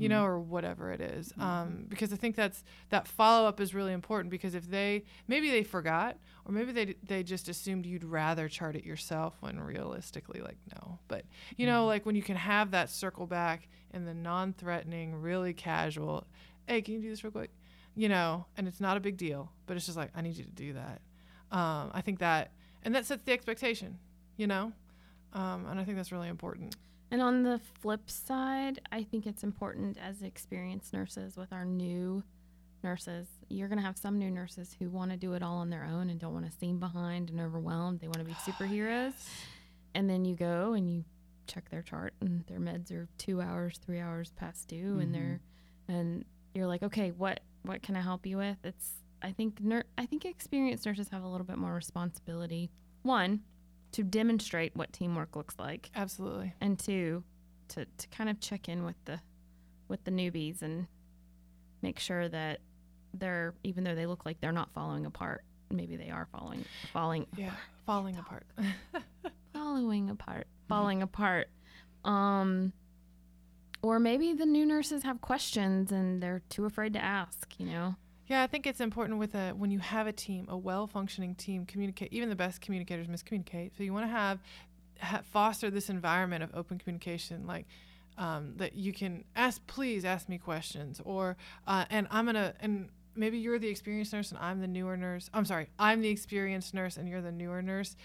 You 0.00 0.08
know, 0.08 0.24
or 0.24 0.40
whatever 0.40 0.90
it 0.90 1.02
is. 1.02 1.34
Um, 1.38 1.84
because 1.90 2.10
I 2.10 2.16
think 2.16 2.34
that's 2.34 2.64
that 2.88 3.06
follow 3.06 3.46
up 3.46 3.60
is 3.60 3.74
really 3.74 3.92
important. 3.92 4.30
Because 4.30 4.54
if 4.54 4.70
they 4.70 5.04
maybe 5.28 5.50
they 5.50 5.64
forgot, 5.64 6.16
or 6.46 6.52
maybe 6.52 6.72
they 6.72 6.94
they 7.06 7.22
just 7.22 7.48
assumed 7.50 7.84
you'd 7.84 8.02
rather 8.02 8.48
chart 8.48 8.74
it 8.74 8.84
yourself, 8.84 9.36
when 9.40 9.60
realistically, 9.60 10.40
like 10.40 10.56
no. 10.74 10.98
But 11.08 11.26
you 11.58 11.66
know, 11.66 11.84
like 11.84 12.06
when 12.06 12.14
you 12.16 12.22
can 12.22 12.36
have 12.36 12.70
that 12.70 12.88
circle 12.88 13.26
back 13.26 13.68
in 13.92 14.06
the 14.06 14.14
non-threatening, 14.14 15.14
really 15.20 15.52
casual. 15.52 16.26
Hey, 16.66 16.80
can 16.80 16.94
you 16.94 17.00
do 17.02 17.10
this 17.10 17.22
real 17.22 17.32
quick? 17.32 17.50
You 17.94 18.08
know, 18.08 18.46
and 18.56 18.66
it's 18.66 18.80
not 18.80 18.96
a 18.96 19.00
big 19.00 19.18
deal, 19.18 19.52
but 19.66 19.76
it's 19.76 19.84
just 19.84 19.98
like 19.98 20.10
I 20.14 20.22
need 20.22 20.36
you 20.38 20.44
to 20.44 20.50
do 20.50 20.72
that. 20.72 21.02
Um, 21.50 21.90
I 21.92 22.00
think 22.00 22.18
that, 22.20 22.52
and 22.82 22.94
that 22.94 23.04
sets 23.04 23.24
the 23.24 23.32
expectation. 23.32 23.98
You 24.36 24.46
know, 24.46 24.72
um, 25.32 25.66
and 25.66 25.80
I 25.80 25.84
think 25.84 25.96
that's 25.96 26.12
really 26.12 26.28
important. 26.28 26.76
And 27.10 27.22
on 27.22 27.42
the 27.42 27.60
flip 27.80 28.10
side, 28.10 28.80
I 28.90 29.04
think 29.04 29.26
it's 29.26 29.44
important 29.44 29.96
as 29.98 30.22
experienced 30.22 30.92
nurses 30.92 31.36
with 31.36 31.52
our 31.52 31.64
new 31.64 32.22
nurses. 32.82 33.28
You're 33.48 33.68
going 33.68 33.78
to 33.78 33.84
have 33.84 33.96
some 33.96 34.18
new 34.18 34.30
nurses 34.30 34.74
who 34.78 34.90
want 34.90 35.10
to 35.12 35.16
do 35.16 35.34
it 35.34 35.42
all 35.42 35.58
on 35.58 35.70
their 35.70 35.84
own 35.84 36.10
and 36.10 36.18
don't 36.18 36.34
want 36.34 36.46
to 36.46 36.52
seem 36.58 36.78
behind 36.78 37.30
and 37.30 37.40
overwhelmed. 37.40 38.00
They 38.00 38.08
want 38.08 38.18
to 38.18 38.24
be 38.24 38.32
superheroes. 38.50 39.12
And 39.94 40.10
then 40.10 40.24
you 40.24 40.34
go 40.34 40.72
and 40.72 40.90
you 40.90 41.04
check 41.46 41.70
their 41.70 41.82
chart 41.82 42.12
and 42.20 42.44
their 42.46 42.58
meds 42.58 42.90
are 42.92 43.08
2 43.18 43.40
hours, 43.40 43.78
3 43.86 44.00
hours 44.00 44.32
past 44.36 44.68
due 44.68 44.98
and 44.98 45.14
they're 45.14 45.40
and 45.88 46.24
you're 46.54 46.66
like, 46.66 46.82
"Okay, 46.82 47.12
what 47.12 47.40
what 47.62 47.82
can 47.82 47.94
I 47.96 48.00
help 48.00 48.26
you 48.26 48.38
with?" 48.38 48.56
It's 48.64 48.94
I 49.22 49.30
think 49.32 49.60
ner- 49.60 49.84
I 49.96 50.06
think 50.06 50.24
experienced 50.24 50.84
nurses 50.84 51.08
have 51.10 51.22
a 51.22 51.28
little 51.28 51.46
bit 51.46 51.56
more 51.58 51.72
responsibility. 51.72 52.70
One, 53.02 53.42
to 53.96 54.02
demonstrate 54.02 54.74
what 54.76 54.92
teamwork 54.92 55.34
looks 55.36 55.54
like. 55.58 55.90
Absolutely. 55.94 56.52
and 56.60 56.78
two 56.78 57.22
to, 57.68 57.84
to 57.98 58.08
kind 58.08 58.28
of 58.30 58.38
check 58.40 58.68
in 58.68 58.84
with 58.84 58.96
the 59.06 59.18
with 59.88 60.04
the 60.04 60.10
newbies 60.10 60.62
and 60.62 60.86
make 61.82 61.98
sure 61.98 62.28
that 62.28 62.60
they're 63.14 63.54
even 63.64 63.84
though 63.84 63.94
they 63.94 64.06
look 64.06 64.24
like 64.26 64.40
they're 64.40 64.52
not 64.52 64.70
falling 64.72 65.06
apart 65.06 65.42
maybe 65.70 65.96
they 65.96 66.10
are 66.10 66.28
falling 66.30 66.64
falling 66.92 67.26
Yeah, 67.36 67.50
falling 67.86 68.16
apart. 68.16 68.46
following 69.52 70.10
apart. 70.10 70.46
Falling 70.68 71.02
apart. 71.02 71.48
Um 72.04 72.72
or 73.82 73.98
maybe 73.98 74.32
the 74.32 74.46
new 74.46 74.64
nurses 74.66 75.02
have 75.04 75.20
questions 75.20 75.90
and 75.90 76.22
they're 76.22 76.42
too 76.50 76.64
afraid 76.66 76.92
to 76.92 77.02
ask 77.02 77.54
you 77.58 77.66
know 77.66 77.94
Yeah, 78.28 78.42
I 78.42 78.46
think 78.46 78.66
it's 78.66 78.80
important 78.80 79.18
with 79.18 79.34
a 79.34 79.50
when 79.50 79.70
you 79.70 79.78
have 79.78 80.06
a 80.06 80.12
team, 80.12 80.46
a 80.48 80.56
well-functioning 80.56 81.36
team, 81.36 81.64
communicate. 81.64 82.12
Even 82.12 82.28
the 82.28 82.36
best 82.36 82.60
communicators 82.60 83.06
miscommunicate. 83.06 83.70
So 83.76 83.84
you 83.84 83.92
want 83.92 84.06
to 84.06 84.10
have, 84.10 84.40
ha- 85.00 85.22
foster 85.24 85.70
this 85.70 85.88
environment 85.88 86.42
of 86.42 86.50
open 86.54 86.78
communication, 86.78 87.46
like 87.46 87.66
um, 88.18 88.54
that 88.56 88.74
you 88.74 88.92
can 88.92 89.24
ask. 89.36 89.64
Please 89.66 90.04
ask 90.04 90.28
me 90.28 90.38
questions, 90.38 91.00
or 91.04 91.36
uh, 91.66 91.84
and 91.88 92.08
I'm 92.10 92.26
gonna 92.26 92.54
and 92.60 92.88
maybe 93.16 93.38
you're 93.38 93.58
the 93.58 93.68
experienced 93.68 94.12
nurse 94.12 94.30
and 94.30 94.40
I'm 94.40 94.60
the 94.60 94.68
newer 94.68 94.96
nurse. 94.96 95.30
I'm 95.32 95.44
sorry, 95.44 95.68
I'm 95.78 96.00
the 96.02 96.08
experienced 96.08 96.74
nurse 96.74 96.96
and 96.96 97.08
you're 97.08 97.22
the 97.22 97.32
newer 97.32 97.62
nurse. 97.62 97.96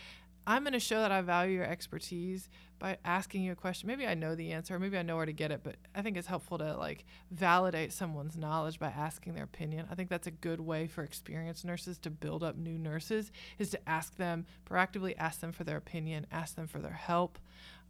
I'm 0.48 0.64
going 0.64 0.74
to 0.74 0.80
show 0.80 1.00
that 1.02 1.12
I 1.12 1.22
value 1.22 1.58
your 1.58 1.66
expertise 1.66 2.50
by 2.82 2.98
asking 3.06 3.44
you 3.44 3.52
a 3.52 3.56
question. 3.56 3.86
Maybe 3.86 4.08
I 4.08 4.16
know 4.16 4.34
the 4.34 4.52
answer, 4.52 4.78
maybe 4.80 4.98
I 4.98 5.04
know 5.04 5.16
where 5.16 5.28
to 5.28 5.32
get 5.32 5.52
it, 5.52 5.62
but 5.64 5.76
I 5.94 6.02
think 6.02 6.18
it's 6.18 6.28
helpful 6.28 6.58
to 6.58 6.76
like 6.76 7.06
validate 7.30 7.94
someone's 7.94 8.36
knowledge 8.36 8.80
by 8.80 8.88
asking 8.88 9.36
their 9.36 9.44
opinion. 9.44 9.86
I 9.92 9.94
think 9.94 10.10
that's 10.10 10.26
a 10.26 10.32
good 10.32 10.60
way 10.60 10.88
for 10.88 11.04
experienced 11.04 11.64
nurses 11.64 12.00
to 12.00 12.10
build 12.10 12.44
up 12.44 12.58
new 12.58 12.80
nurses 12.80 13.32
is 13.60 13.70
to 13.70 13.90
ask 13.90 14.18
them 14.18 14.48
proactively, 14.68 15.14
ask 15.20 15.42
them 15.42 15.52
for 15.52 15.64
their 15.64 15.78
opinion, 15.78 16.26
ask 16.32 16.56
them 16.56 16.66
for 16.66 16.80
their 16.80 16.92
help, 16.92 17.38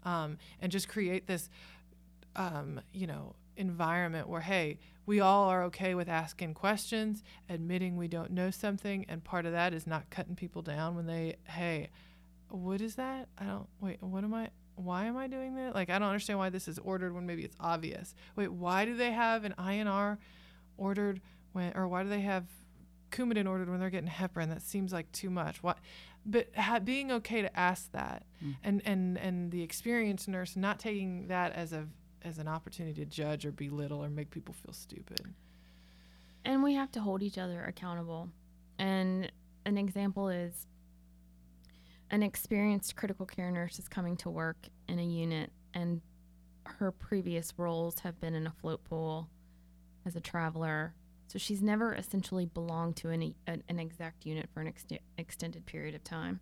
um, 0.04 0.38
and 0.60 0.74
just 0.74 0.90
create 0.90 1.26
this, 1.26 1.50
um, 2.36 2.82
you 2.92 3.08
know, 3.08 3.34
environment 3.56 4.28
where 4.28 4.42
hey, 4.42 4.78
we 5.06 5.22
all 5.22 5.46
are 5.46 5.64
okay 5.64 5.96
with 5.96 6.10
asking 6.10 6.54
questions, 6.54 7.24
admitting 7.48 7.96
we 7.96 8.10
don't 8.10 8.32
know 8.32 8.52
something, 8.52 9.06
and 9.08 9.24
part 9.24 9.46
of 9.46 9.54
that 9.54 9.74
is 9.74 9.88
not 9.88 10.10
cutting 10.10 10.36
people 10.36 10.62
down 10.62 10.96
when 10.96 11.06
they 11.06 11.38
hey 11.46 11.90
what 12.52 12.82
is 12.82 12.96
that? 12.96 13.30
I 13.38 13.46
don't 13.46 13.68
wait. 13.80 14.04
What 14.04 14.26
am 14.26 14.34
I? 14.34 14.50
Why 14.76 15.06
am 15.06 15.18
I 15.18 15.28
doing 15.28 15.56
that? 15.56 15.76
Like 15.76 15.90
I 15.90 16.00
don't 16.00 16.08
understand 16.08 16.40
why 16.40 16.50
this 16.50 16.68
is 16.68 16.80
ordered 16.80 17.14
when 17.14 17.26
maybe 17.26 17.44
it's 17.44 17.56
obvious. 17.60 18.16
Wait, 18.36 18.52
why 18.52 18.86
do 18.86 18.96
they 18.96 19.12
have 19.12 19.44
an 19.44 19.54
INR 19.58 20.18
ordered 20.78 21.22
when, 21.54 21.74
or 21.76 21.88
why 21.88 22.04
do 22.04 22.10
they 22.10 22.22
have 22.22 22.46
Coumadin 23.12 23.48
ordered 23.48 23.70
when 23.70 23.80
they're 23.80 23.90
getting 23.90 24.10
heparin? 24.10 24.50
That 24.50 24.62
seems 24.62 24.92
like 24.94 25.12
too 25.12 25.30
much. 25.30 25.62
What? 25.62 25.78
But 26.26 26.50
ha- 26.56 26.80
being 26.80 27.12
okay 27.12 27.42
to 27.42 27.60
ask 27.60 27.92
that, 27.92 28.24
mm. 28.44 28.56
and 28.64 28.82
and 28.86 29.18
and 29.18 29.52
the 29.52 29.62
experienced 29.64 30.28
nurse 30.28 30.56
not 30.56 30.80
taking 30.80 31.28
that 31.28 31.54
as 31.54 31.74
a 31.74 31.88
as 32.24 32.38
an 32.38 32.48
opportunity 32.48 33.04
to 33.04 33.06
judge 33.06 33.46
or 33.46 33.52
belittle 33.52 34.04
or 34.04 34.10
make 34.10 34.30
people 34.30 34.54
feel 34.54 34.74
stupid. 34.74 35.34
and 36.46 36.64
we 36.64 36.74
have 36.76 36.92
to 36.92 37.00
hold 37.00 37.22
each 37.24 37.38
other 37.38 37.64
accountable 37.64 38.30
and 38.78 39.32
an 39.66 39.78
example 39.78 40.30
is 40.30 40.68
an 42.12 42.22
experienced 42.22 42.96
critical 42.96 43.26
care 43.26 43.50
nurse 43.52 43.80
is 43.80 43.88
coming 43.88 44.16
to 44.18 44.30
work 44.30 44.68
in 44.88 45.00
a 45.00 45.04
unit 45.04 45.52
and 45.74 46.02
her 46.66 46.92
previous 46.92 47.54
roles 47.58 48.00
have 48.02 48.20
been 48.20 48.36
in 48.36 48.46
a 48.46 48.52
float 48.52 48.84
pool 48.84 49.28
as 50.06 50.16
a 50.16 50.20
traveler 50.22 50.94
so 51.28 51.40
she's 51.40 51.62
never 51.62 51.96
essentially 51.96 52.46
belonged 52.46 52.96
to 52.98 53.10
any 53.10 53.36
an, 53.48 53.64
an 53.70 53.80
exact 53.80 54.26
unit 54.26 54.48
for 54.54 54.62
an 54.62 54.68
ex- 54.68 54.86
extended 55.18 55.66
period 55.66 55.96
of 55.96 56.04
time 56.04 56.40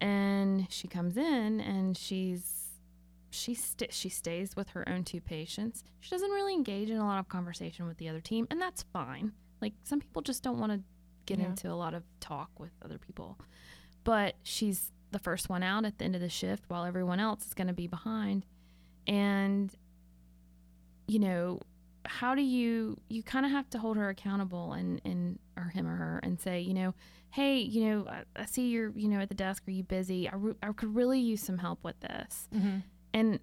and 0.00 0.66
she 0.70 0.88
comes 0.88 1.16
in 1.16 1.60
and 1.60 1.96
she's 1.96 2.60
she 3.30 3.54
st- 3.54 3.92
she 3.92 4.08
stays 4.08 4.54
with 4.54 4.68
her 4.70 4.88
own 4.88 5.02
two 5.02 5.20
patients. 5.20 5.82
She 5.98 6.10
doesn't 6.10 6.30
really 6.30 6.54
engage 6.54 6.88
in 6.88 6.98
a 6.98 7.04
lot 7.04 7.18
of 7.18 7.28
conversation 7.28 7.84
with 7.88 7.96
the 7.98 8.08
other 8.08 8.20
team, 8.20 8.46
and 8.48 8.60
that's 8.60 8.84
fine. 8.92 9.32
Like 9.60 9.72
some 9.82 9.98
people 9.98 10.22
just 10.22 10.44
don't 10.44 10.60
want 10.60 10.70
to 10.70 10.80
get 11.26 11.40
Yeah. 11.40 11.46
into 11.46 11.68
a 11.68 11.74
lot 11.74 11.94
of 11.94 12.04
talk 12.20 12.50
with 12.60 12.70
other 12.84 12.96
people. 12.96 13.36
But 14.04 14.34
she's 14.42 14.92
the 15.10 15.18
first 15.18 15.48
one 15.48 15.62
out 15.62 15.84
at 15.84 15.98
the 15.98 16.04
end 16.04 16.14
of 16.14 16.20
the 16.20 16.28
shift 16.28 16.64
while 16.68 16.84
everyone 16.84 17.20
else 17.20 17.46
is 17.46 17.54
going 17.54 17.68
to 17.68 17.72
be 17.72 17.86
behind. 17.86 18.44
And 19.06 19.74
you 21.06 21.18
know, 21.18 21.60
how 22.06 22.34
do 22.34 22.42
you 22.42 22.98
you 23.08 23.22
kind 23.22 23.46
of 23.46 23.52
have 23.52 23.68
to 23.70 23.78
hold 23.78 23.96
her 23.96 24.08
accountable 24.08 24.72
and 24.72 25.00
and 25.04 25.38
or 25.56 25.64
him 25.64 25.86
or 25.86 25.96
her 25.96 26.20
and 26.22 26.40
say, 26.40 26.60
you 26.60 26.74
know, 26.74 26.94
hey, 27.30 27.58
you 27.58 27.88
know, 27.88 28.06
I, 28.08 28.22
I 28.36 28.44
see 28.46 28.68
you're, 28.68 28.90
you 28.90 29.08
know, 29.08 29.20
at 29.20 29.28
the 29.28 29.34
desk. 29.34 29.64
Are 29.66 29.72
you 29.72 29.82
busy? 29.82 30.28
I, 30.28 30.34
re- 30.36 30.54
I 30.62 30.72
could 30.72 30.94
really 30.94 31.20
use 31.20 31.42
some 31.42 31.58
help 31.58 31.82
with 31.82 31.98
this 32.00 32.48
mm-hmm. 32.54 32.78
and 33.12 33.40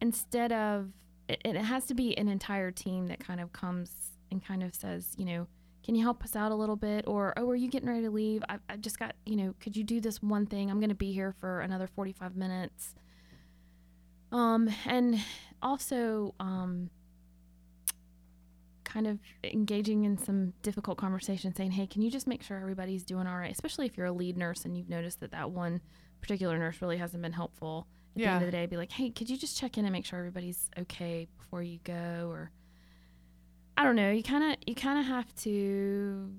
instead 0.00 0.52
of 0.52 0.90
it, 1.28 1.40
it 1.44 1.56
has 1.56 1.86
to 1.86 1.94
be 1.94 2.16
an 2.18 2.28
entire 2.28 2.70
team 2.70 3.06
that 3.08 3.20
kind 3.20 3.40
of 3.40 3.52
comes 3.52 3.90
and 4.30 4.44
kind 4.44 4.62
of 4.62 4.74
says, 4.74 5.14
you 5.16 5.24
know, 5.24 5.46
can 5.82 5.94
you 5.94 6.02
help 6.02 6.22
us 6.22 6.36
out 6.36 6.52
a 6.52 6.54
little 6.54 6.76
bit? 6.76 7.04
Or, 7.06 7.32
oh, 7.36 7.48
are 7.48 7.56
you 7.56 7.68
getting 7.68 7.88
ready 7.88 8.02
to 8.02 8.10
leave? 8.10 8.42
I, 8.48 8.58
I 8.68 8.76
just 8.76 8.98
got, 8.98 9.14
you 9.24 9.36
know, 9.36 9.54
could 9.60 9.76
you 9.76 9.84
do 9.84 10.00
this 10.00 10.22
one 10.22 10.46
thing? 10.46 10.70
I'm 10.70 10.78
going 10.78 10.90
to 10.90 10.94
be 10.94 11.12
here 11.12 11.34
for 11.40 11.60
another 11.60 11.86
45 11.86 12.36
minutes. 12.36 12.94
Um, 14.32 14.70
and 14.86 15.18
also, 15.62 16.34
um, 16.38 16.90
kind 18.84 19.06
of 19.06 19.18
engaging 19.44 20.04
in 20.04 20.18
some 20.18 20.52
difficult 20.62 20.98
conversation 20.98 21.54
saying 21.54 21.70
hey 21.70 21.86
can 21.86 22.02
you 22.02 22.10
just 22.10 22.26
make 22.26 22.42
sure 22.42 22.56
everybody's 22.56 23.04
doing 23.04 23.24
all 23.24 23.36
right 23.36 23.52
especially 23.52 23.86
if 23.86 23.96
you're 23.96 24.06
a 24.06 24.12
lead 24.12 24.36
nurse 24.36 24.64
and 24.64 24.76
you've 24.76 24.88
noticed 24.88 25.20
that 25.20 25.30
that 25.30 25.48
one 25.48 25.80
particular 26.20 26.58
nurse 26.58 26.82
really 26.82 26.96
hasn't 26.96 27.22
been 27.22 27.32
helpful 27.32 27.86
at 28.16 28.18
the 28.18 28.26
end 28.26 28.42
of 28.42 28.46
the 28.46 28.50
day 28.50 28.66
be 28.66 28.76
like 28.76 28.90
hey 28.90 29.08
could 29.08 29.30
you 29.30 29.36
just 29.36 29.56
check 29.56 29.78
in 29.78 29.84
and 29.84 29.92
make 29.92 30.04
sure 30.04 30.18
everybody's 30.18 30.68
okay 30.76 31.28
before 31.38 31.62
you 31.62 31.78
go 31.84 32.26
or 32.28 32.50
i 33.80 33.84
don't 33.84 33.96
know 33.96 34.10
you 34.10 34.22
kind 34.22 34.44
of 34.52 34.56
you 34.66 34.74
kind 34.74 34.98
of 34.98 35.06
have 35.06 35.34
to 35.36 36.30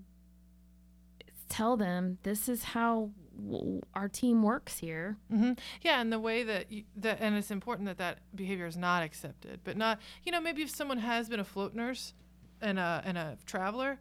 tell 1.49 1.75
them 1.75 2.17
this 2.23 2.47
is 2.47 2.63
how 2.63 3.09
w- 3.49 3.81
our 3.93 4.07
team 4.07 4.43
works 4.43 4.77
here 4.79 5.17
hmm 5.29 5.53
Yeah, 5.81 5.99
and 6.01 6.11
the 6.13 6.19
way 6.19 6.43
that 6.43 6.71
you, 6.71 6.83
that 6.97 7.17
and 7.19 7.35
it's 7.35 7.51
important 7.51 7.87
that 7.87 7.97
that 7.97 8.19
behavior 8.35 8.65
is 8.67 8.77
not 8.77 9.03
accepted, 9.03 9.59
but 9.63 9.75
not 9.77 9.99
you 10.23 10.31
know 10.31 10.39
maybe 10.39 10.61
if 10.61 10.69
someone 10.69 10.99
has 10.99 11.27
been 11.29 11.39
a 11.39 11.43
float 11.43 11.73
nurse 11.73 12.13
and 12.61 12.77
a 12.79 13.01
and 13.05 13.17
a 13.17 13.37
traveler, 13.45 13.99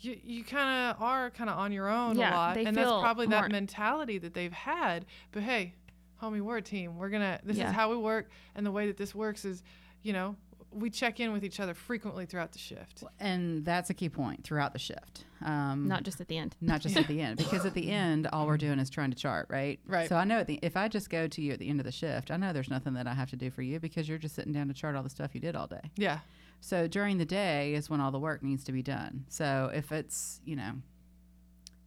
you 0.00 0.18
you 0.22 0.44
kind 0.44 0.90
of 0.90 1.00
are 1.00 1.30
kind 1.30 1.48
of 1.48 1.56
on 1.58 1.72
your 1.72 1.88
own 1.88 2.16
Yeah, 2.18 2.34
a 2.34 2.36
lot, 2.36 2.54
they 2.56 2.64
and 2.64 2.76
that's 2.76 2.90
probably 2.90 3.26
more- 3.26 3.42
that 3.42 3.50
mentality 3.52 4.18
that 4.18 4.34
they've 4.34 4.52
had. 4.52 5.06
But 5.30 5.44
hey, 5.44 5.74
homie, 6.20 6.40
we're 6.42 6.56
a 6.58 6.62
team. 6.62 6.98
We're 6.98 7.10
gonna 7.10 7.38
this 7.44 7.56
Yeah. 7.56 7.68
is 7.68 7.74
how 7.74 7.90
we 7.90 7.96
work, 7.96 8.28
and 8.54 8.66
the 8.66 8.72
way 8.72 8.86
that 8.88 8.96
this 8.96 9.14
works 9.14 9.44
is, 9.44 9.62
you 10.02 10.12
know, 10.12 10.36
we 10.72 10.90
check 10.90 11.20
in 11.20 11.32
with 11.32 11.44
each 11.44 11.60
other 11.60 11.74
frequently 11.74 12.26
throughout 12.26 12.52
the 12.52 12.58
shift. 12.58 13.04
And 13.20 13.64
that's 13.64 13.90
a 13.90 13.94
key 13.94 14.08
point 14.08 14.44
throughout 14.44 14.72
the 14.72 14.78
shift. 14.78 15.24
Um, 15.44 15.88
not 15.88 16.04
just 16.04 16.20
at 16.20 16.28
the 16.28 16.38
end 16.38 16.54
not 16.60 16.80
just 16.80 16.96
at 16.96 17.08
the 17.08 17.20
end 17.20 17.36
because 17.38 17.66
at 17.66 17.74
the 17.74 17.90
end 17.90 18.28
all 18.32 18.46
we're 18.46 18.56
doing 18.56 18.78
is 18.78 18.88
trying 18.88 19.10
to 19.10 19.16
chart 19.16 19.46
right 19.50 19.80
Right. 19.88 20.08
so 20.08 20.14
i 20.14 20.22
know 20.22 20.38
at 20.38 20.46
the, 20.46 20.60
if 20.62 20.76
i 20.76 20.86
just 20.86 21.10
go 21.10 21.26
to 21.26 21.42
you 21.42 21.52
at 21.52 21.58
the 21.58 21.68
end 21.68 21.80
of 21.80 21.84
the 21.84 21.90
shift 21.90 22.30
i 22.30 22.36
know 22.36 22.52
there's 22.52 22.70
nothing 22.70 22.94
that 22.94 23.08
i 23.08 23.14
have 23.14 23.28
to 23.30 23.36
do 23.36 23.50
for 23.50 23.60
you 23.60 23.80
because 23.80 24.08
you're 24.08 24.18
just 24.18 24.36
sitting 24.36 24.52
down 24.52 24.68
to 24.68 24.72
chart 24.74 24.94
all 24.94 25.02
the 25.02 25.10
stuff 25.10 25.34
you 25.34 25.40
did 25.40 25.56
all 25.56 25.66
day 25.66 25.80
Yeah, 25.96 26.20
so 26.60 26.86
during 26.86 27.18
the 27.18 27.24
day 27.24 27.74
is 27.74 27.90
when 27.90 28.00
all 28.00 28.12
the 28.12 28.20
work 28.20 28.40
needs 28.44 28.62
to 28.62 28.72
be 28.72 28.82
done 28.84 29.24
so 29.28 29.68
if 29.74 29.90
it's 29.90 30.40
you 30.44 30.54
know 30.54 30.74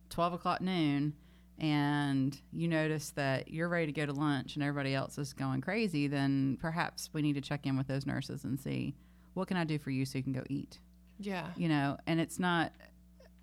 12 0.10 0.34
o'clock 0.34 0.60
noon 0.60 1.14
and 1.60 2.40
you 2.52 2.68
notice 2.68 3.12
that 3.12 3.50
you're 3.50 3.70
ready 3.70 3.86
to 3.86 3.92
go 3.92 4.06
to 4.06 4.14
lunch 4.14 4.56
and 4.56 4.64
everybody 4.64 4.94
else 4.94 5.18
is 5.18 5.34
going 5.34 5.62
crazy 5.62 6.08
then 6.08 6.58
perhaps 6.62 7.10
we 7.14 7.22
need 7.22 7.34
to 7.34 7.42
check 7.42 7.66
in 7.66 7.78
with 7.78 7.88
those 7.88 8.06
nurses 8.06 8.44
and 8.44 8.60
see 8.60 8.94
what 9.34 9.48
can 9.48 9.58
i 9.58 9.64
do 9.64 9.80
for 9.80 9.90
you 9.90 10.06
so 10.06 10.18
you 10.18 10.24
can 10.24 10.34
go 10.34 10.44
eat? 10.50 10.80
Yeah, 11.20 11.48
you 11.56 11.70
know 11.70 11.98
and 12.08 12.20
it's 12.20 12.40
not 12.40 12.74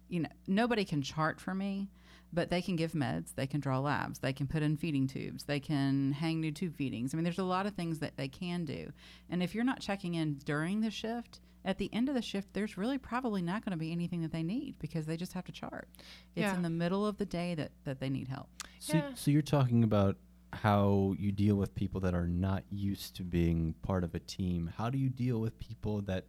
you 0.08 0.20
know 0.20 0.28
nobody 0.46 0.84
can 0.84 1.00
chart 1.00 1.40
for 1.40 1.54
me 1.54 1.88
but 2.34 2.50
they 2.50 2.62
can 2.62 2.76
give 2.76 2.92
meds 2.92 3.34
they 3.34 3.46
can 3.46 3.60
draw 3.60 3.78
labs 3.78 4.18
they 4.18 4.32
can 4.32 4.46
put 4.46 4.62
in 4.62 4.76
feeding 4.76 5.06
tubes 5.06 5.44
they 5.44 5.60
can 5.60 6.12
hang 6.12 6.40
new 6.40 6.52
tube 6.52 6.76
feedings. 6.76 7.12
I 7.12 7.16
mean 7.16 7.24
there's 7.24 7.38
a 7.38 7.44
lot 7.44 7.66
of 7.66 7.74
things 7.74 7.98
that 8.00 8.16
they 8.16 8.28
can 8.28 8.64
do. 8.64 8.92
And 9.30 9.42
if 9.42 9.54
you're 9.54 9.64
not 9.64 9.80
checking 9.80 10.14
in 10.14 10.34
during 10.44 10.80
the 10.80 10.90
shift 10.90 11.40
at 11.64 11.78
the 11.78 11.88
end 11.92 12.08
of 12.08 12.14
the 12.14 12.22
shift 12.22 12.52
there's 12.52 12.76
really 12.76 12.98
probably 12.98 13.42
not 13.42 13.64
going 13.64 13.70
to 13.72 13.78
be 13.78 13.92
anything 13.92 14.22
that 14.22 14.32
they 14.32 14.42
need 14.42 14.74
because 14.78 15.06
they 15.06 15.16
just 15.16 15.32
have 15.32 15.44
to 15.44 15.52
chart 15.52 15.88
it's 16.34 16.42
Yeah. 16.42 16.54
in 16.54 16.62
the 16.62 16.70
middle 16.70 17.06
of 17.06 17.16
the 17.18 17.26
day 17.26 17.54
that, 17.54 17.70
that 17.84 18.00
they 18.00 18.08
need 18.10 18.28
help 18.28 18.48
So, 18.78 18.96
Yeah. 18.96 19.14
so 19.14 19.30
you're 19.30 19.42
talking 19.42 19.84
about 19.84 20.16
how 20.52 21.14
you 21.18 21.32
deal 21.32 21.56
with 21.56 21.74
people 21.74 22.00
that 22.02 22.14
are 22.14 22.26
not 22.28 22.62
used 22.70 23.16
to 23.16 23.22
being 23.22 23.74
part 23.80 24.04
of 24.04 24.14
a 24.14 24.18
team. 24.18 24.70
How 24.76 24.90
do 24.90 24.98
you 24.98 25.08
deal 25.08 25.40
with 25.40 25.58
people 25.58 26.02
that 26.02 26.26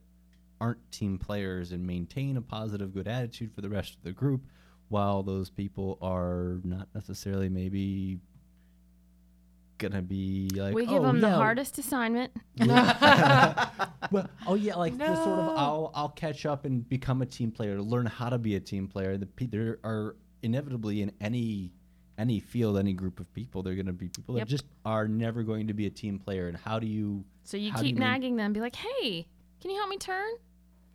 aren't 0.62 0.92
team 0.94 1.18
players 1.18 1.74
and 1.74 1.86
maintain 1.86 2.38
a 2.38 2.42
positive, 2.42 2.94
good 2.94 3.08
attitude 3.08 3.52
for 3.54 3.60
the 3.60 3.70
rest 3.70 3.96
of 3.96 4.04
the 4.04 4.14
group, 4.14 4.46
while 4.88 5.24
those 5.24 5.50
people 5.50 5.98
are 6.02 6.62
not 6.64 6.88
necessarily 6.96 7.50
maybe 7.50 8.18
gonna 9.90 10.02
be 10.02 10.50
like 10.56 10.74
we 10.74 10.86
give 10.86 11.02
oh, 11.02 11.08
them 11.08 11.20
the 11.22 11.30
hardest 11.30 11.78
assignment 11.78 12.32
well, 14.12 14.30
oh 14.48 14.56
yeah, 14.56 14.76
like 14.76 14.98
the 14.98 15.16
sort 15.16 15.40
of 15.40 15.58
I'll 15.58 15.92
I'll 15.94 16.10
catch 16.10 16.46
up 16.46 16.66
and 16.66 16.88
become 16.88 17.22
a 17.22 17.26
team 17.26 17.52
player, 17.52 17.82
learn 17.82 18.06
how 18.06 18.30
to 18.30 18.38
be 18.38 18.56
a 18.56 18.60
team 18.60 18.88
player. 18.88 19.18
The 19.18 19.28
there 19.48 19.80
are 19.84 20.16
inevitably 20.42 21.02
in 21.02 21.12
any 21.20 21.72
any 22.18 22.40
field, 22.40 22.78
any 22.78 22.94
group 22.94 23.20
of 23.20 23.32
people, 23.34 23.64
they're 23.64 23.76
going 23.76 23.88
to 23.88 23.94
be 23.94 24.08
people 24.08 24.38
Yep. 24.38 24.46
that 24.46 24.52
just 24.52 24.66
are 24.86 25.08
never 25.08 25.42
going 25.42 25.68
to 25.68 25.74
be 25.74 25.88
a 25.88 25.90
team 25.90 26.20
player. 26.20 26.48
And 26.48 26.56
how 26.56 26.78
do 26.80 26.86
you? 26.86 27.26
So 27.44 27.58
you 27.58 27.72
keep 27.74 27.86
you 27.86 27.94
main- 27.96 28.00
nagging 28.00 28.36
them, 28.36 28.54
be 28.54 28.60
like, 28.60 28.76
"Hey, 28.76 29.28
can 29.62 29.72
you 29.72 29.78
help 29.78 29.90
me 29.90 29.98
turn?" 29.98 30.32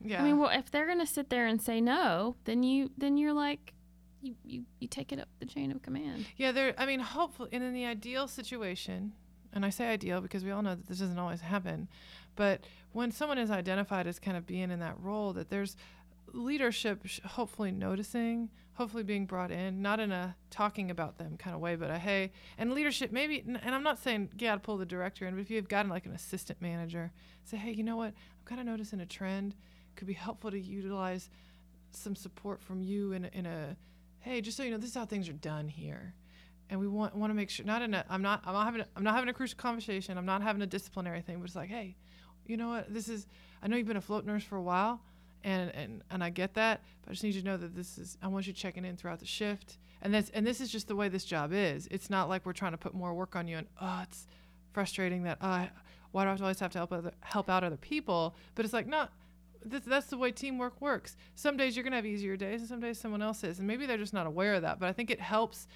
yeah. 0.00 0.20
I 0.20 0.24
mean, 0.24 0.38
well, 0.38 0.50
if 0.50 0.70
they're 0.70 0.86
gonna 0.86 1.06
sit 1.06 1.28
there 1.28 1.46
and 1.46 1.60
say 1.60 1.80
no, 1.80 2.36
then 2.44 2.62
you 2.62 2.90
then 2.96 3.16
you're 3.16 3.32
like, 3.32 3.74
you 4.22 4.34
you, 4.44 4.64
you 4.80 4.88
take 4.88 5.12
it 5.12 5.20
up 5.20 5.28
the 5.38 5.46
chain 5.46 5.70
of 5.70 5.82
command. 5.82 6.26
Yeah, 6.36 6.52
there. 6.52 6.74
I 6.78 6.86
mean, 6.86 7.00
hopefully, 7.00 7.50
and 7.52 7.62
in 7.62 7.72
the 7.72 7.86
ideal 7.86 8.28
situation, 8.28 9.12
and 9.52 9.64
I 9.64 9.70
say 9.70 9.88
ideal 9.88 10.20
because 10.20 10.44
we 10.44 10.50
all 10.50 10.62
know 10.62 10.74
that 10.74 10.86
this 10.86 10.98
doesn't 10.98 11.18
always 11.18 11.40
happen, 11.40 11.88
but 12.36 12.64
when 12.92 13.10
someone 13.10 13.38
is 13.38 13.50
identified 13.50 14.06
as 14.06 14.18
kind 14.18 14.36
of 14.36 14.46
being 14.46 14.70
in 14.70 14.80
that 14.80 14.98
role, 15.00 15.32
that 15.34 15.50
there's 15.50 15.76
leadership, 16.32 17.00
sh- 17.04 17.20
hopefully 17.24 17.70
noticing, 17.70 18.50
hopefully 18.74 19.02
being 19.02 19.26
brought 19.26 19.50
in, 19.50 19.82
not 19.82 19.98
in 20.00 20.12
a 20.12 20.36
talking 20.50 20.90
about 20.90 21.18
them 21.18 21.36
kind 21.36 21.54
of 21.54 21.60
way, 21.60 21.74
but 21.74 21.90
a 21.90 21.98
hey, 21.98 22.30
and 22.56 22.72
leadership 22.72 23.10
maybe. 23.12 23.40
And 23.40 23.74
I'm 23.74 23.82
not 23.82 23.98
saying 23.98 24.30
yeah, 24.38 24.54
to 24.54 24.60
pull 24.60 24.76
the 24.76 24.86
director 24.86 25.26
in, 25.26 25.34
but 25.34 25.40
if 25.40 25.50
you've 25.50 25.68
gotten 25.68 25.90
like 25.90 26.06
an 26.06 26.12
assistant 26.12 26.60
manager, 26.60 27.12
say, 27.44 27.56
hey, 27.56 27.72
you 27.72 27.82
know 27.82 27.96
what? 27.96 28.08
I'm 28.08 28.44
kind 28.44 28.60
of 28.60 28.66
noticing 28.66 29.00
a 29.00 29.06
trend. 29.06 29.54
Could 29.96 30.06
be 30.06 30.14
helpful 30.14 30.50
to 30.50 30.60
utilize 30.60 31.28
some 31.90 32.14
support 32.14 32.62
from 32.62 32.82
you 32.82 33.12
in 33.12 33.24
a, 33.24 33.30
in 33.32 33.46
a 33.46 33.76
hey, 34.20 34.40
just 34.40 34.56
so 34.56 34.62
you 34.62 34.70
know, 34.70 34.78
this 34.78 34.90
is 34.90 34.96
how 34.96 35.06
things 35.06 35.28
are 35.28 35.34
done 35.34 35.68
here. 35.68 36.14
And 36.70 36.78
we 36.78 36.86
want 36.86 37.14
want 37.14 37.30
to 37.30 37.34
make 37.34 37.48
sure 37.48 37.64
not 37.64 37.80
in 37.82 37.94
a 37.94 38.04
I'm 38.10 38.20
not 38.22 38.42
I'm 38.44 38.52
not 38.52 38.64
having 38.64 38.80
a, 38.82 38.86
I'm 38.94 39.02
not 39.02 39.14
having 39.14 39.30
a 39.30 39.32
crucial 39.32 39.56
conversation. 39.56 40.18
I'm 40.18 40.26
not 40.26 40.42
having 40.42 40.60
a 40.60 40.66
disciplinary 40.66 41.22
thing, 41.22 41.38
but 41.38 41.44
it's 41.44 41.56
like, 41.56 41.70
hey, 41.70 41.96
you 42.46 42.56
know 42.56 42.68
what? 42.68 42.92
This 42.92 43.08
is 43.08 43.26
I 43.62 43.68
know 43.68 43.76
you've 43.76 43.86
been 43.86 43.96
a 43.96 44.02
float 44.02 44.26
nurse 44.26 44.42
for 44.42 44.56
a 44.56 44.62
while, 44.62 45.00
and 45.44 45.74
and 45.74 46.02
and 46.10 46.22
I 46.22 46.30
get 46.30 46.54
that, 46.54 46.82
but 47.02 47.10
I 47.10 47.12
just 47.12 47.24
need 47.24 47.34
you 47.34 47.40
to 47.40 47.46
know 47.46 47.56
that 47.56 47.74
this 47.74 47.96
is 47.96 48.18
I 48.22 48.28
want 48.28 48.46
you 48.46 48.52
checking 48.52 48.84
in 48.84 48.96
throughout 48.96 49.20
the 49.20 49.26
shift. 49.26 49.78
And 50.02 50.14
that's 50.14 50.30
and 50.30 50.46
this 50.46 50.60
is 50.60 50.70
just 50.70 50.88
the 50.88 50.96
way 50.96 51.08
this 51.08 51.24
job 51.24 51.52
is. 51.52 51.88
It's 51.90 52.10
not 52.10 52.28
like 52.28 52.44
we're 52.44 52.52
trying 52.52 52.72
to 52.72 52.78
put 52.78 52.94
more 52.94 53.14
work 53.14 53.34
on 53.34 53.48
you 53.48 53.56
and 53.58 53.66
oh, 53.80 54.00
it's 54.04 54.26
frustrating 54.72 55.24
that 55.24 55.38
uh, 55.40 55.66
why 56.12 56.24
do 56.24 56.30
I 56.30 56.36
always 56.36 56.60
have 56.60 56.70
to 56.72 56.78
help 56.78 56.92
other, 56.92 57.12
help 57.20 57.50
out 57.50 57.64
other 57.64 57.76
people? 57.76 58.34
But 58.54 58.64
it's 58.64 58.74
like 58.74 58.86
no, 58.86 59.08
that's, 59.70 59.86
that's 59.86 60.06
the 60.06 60.18
way 60.18 60.32
teamwork 60.32 60.80
works. 60.80 61.16
Some 61.34 61.56
days 61.56 61.76
you're 61.76 61.84
gonna 61.84 61.96
have 61.96 62.06
easier 62.06 62.36
days, 62.36 62.60
and 62.60 62.68
some 62.68 62.80
days 62.80 62.98
someone 62.98 63.22
else 63.22 63.44
is, 63.44 63.58
and 63.58 63.66
maybe 63.66 63.86
they're 63.86 63.96
just 63.96 64.14
not 64.14 64.26
aware 64.26 64.54
of 64.54 64.62
that. 64.62 64.78
But 64.78 64.88
I 64.88 64.92
think 64.92 65.10
it 65.10 65.20
helps 65.20 65.66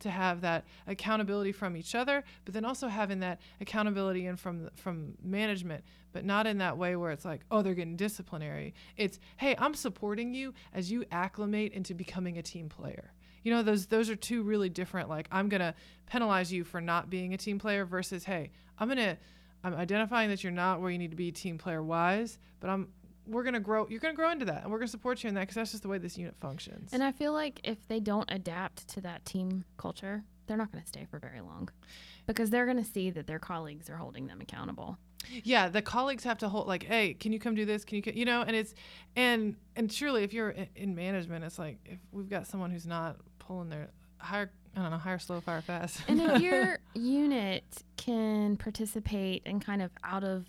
to 0.00 0.10
have 0.10 0.40
that 0.40 0.64
accountability 0.86 1.52
from 1.52 1.76
each 1.76 1.94
other, 1.94 2.24
but 2.44 2.54
then 2.54 2.64
also 2.64 2.88
having 2.88 3.20
that 3.20 3.40
accountability 3.60 4.26
in 4.26 4.36
from 4.36 4.70
from 4.74 5.14
management, 5.22 5.84
but 6.12 6.24
not 6.24 6.46
in 6.46 6.58
that 6.58 6.76
way 6.76 6.96
where 6.96 7.12
it's 7.12 7.24
like, 7.24 7.42
oh, 7.50 7.62
they're 7.62 7.74
getting 7.74 7.96
disciplinary. 7.96 8.74
It's, 8.96 9.20
hey, 9.36 9.54
I'm 9.58 9.74
supporting 9.74 10.34
you 10.34 10.54
as 10.72 10.90
you 10.90 11.04
acclimate 11.12 11.72
into 11.72 11.94
becoming 11.94 12.38
a 12.38 12.42
team 12.42 12.68
player. 12.68 13.12
You 13.42 13.52
know, 13.54 13.62
those 13.62 13.86
those 13.86 14.10
are 14.10 14.16
two 14.16 14.42
really 14.42 14.68
different. 14.68 15.08
Like, 15.08 15.28
I'm 15.30 15.48
gonna 15.48 15.74
penalize 16.06 16.52
you 16.52 16.64
for 16.64 16.80
not 16.80 17.10
being 17.10 17.32
a 17.34 17.38
team 17.38 17.58
player 17.58 17.84
versus, 17.84 18.24
hey, 18.24 18.50
I'm 18.78 18.88
gonna 18.88 19.18
I'm 19.62 19.74
identifying 19.74 20.30
that 20.30 20.42
you're 20.42 20.52
not 20.52 20.80
where 20.80 20.90
you 20.90 20.98
need 20.98 21.10
to 21.10 21.16
be 21.16 21.30
team 21.30 21.58
player 21.58 21.82
wise, 21.82 22.38
but 22.60 22.70
I'm 22.70 22.88
we're 23.26 23.44
gonna 23.44 23.60
grow. 23.60 23.86
You're 23.88 24.00
gonna 24.00 24.14
grow 24.14 24.30
into 24.30 24.44
that, 24.46 24.62
and 24.62 24.72
we're 24.72 24.78
gonna 24.78 24.88
support 24.88 25.22
you 25.22 25.28
in 25.28 25.34
that 25.34 25.42
because 25.42 25.56
that's 25.56 25.70
just 25.70 25.82
the 25.82 25.88
way 25.88 25.98
this 25.98 26.16
unit 26.18 26.34
functions. 26.40 26.92
And 26.92 27.02
I 27.02 27.12
feel 27.12 27.32
like 27.32 27.60
if 27.64 27.86
they 27.88 28.00
don't 28.00 28.30
adapt 28.32 28.88
to 28.88 29.00
that 29.02 29.24
team 29.24 29.64
culture, 29.76 30.24
they're 30.50 30.56
not 30.56 30.72
going 30.72 30.82
to 30.82 30.88
stay 30.88 31.06
for 31.08 31.20
very 31.20 31.40
long, 31.40 31.68
because 32.26 32.50
they're 32.50 32.64
going 32.64 32.76
to 32.76 32.84
see 32.84 33.08
that 33.10 33.28
their 33.28 33.38
colleagues 33.38 33.88
are 33.88 33.96
holding 33.96 34.26
them 34.26 34.40
accountable. 34.40 34.98
yeah, 35.44 35.68
the 35.68 35.80
colleagues 35.80 36.24
have 36.24 36.38
to 36.38 36.48
hold 36.48 36.66
like, 36.66 36.82
hey, 36.82 37.14
can 37.14 37.32
you 37.32 37.38
come 37.38 37.54
do 37.54 37.64
this? 37.64 37.84
Can 37.84 37.98
you, 37.98 38.12
you 38.12 38.24
know? 38.24 38.42
And 38.42 38.56
it's 38.56 38.74
and 39.14 39.54
and 39.76 39.92
surely 39.92 40.24
if 40.24 40.32
you're 40.32 40.50
in, 40.50 40.66
in 40.74 40.94
management, 40.96 41.44
it's 41.44 41.56
like 41.58 41.78
if 41.84 42.00
we've 42.10 42.28
got 42.28 42.48
someone 42.48 42.72
who's 42.72 42.86
not 42.86 43.18
pulling 43.38 43.68
their 43.68 43.90
higher, 44.18 44.50
I 44.76 44.82
don't 44.82 44.90
know, 44.90 44.98
higher, 44.98 45.20
slow, 45.20 45.40
fire, 45.40 45.60
fast. 45.60 46.00
And 46.08 46.20
if 46.20 46.40
your 46.42 46.78
unit 46.94 47.64
can 47.96 48.56
participate 48.56 49.42
in 49.46 49.60
kind 49.60 49.82
of 49.82 49.92
out 50.02 50.24
of 50.24 50.46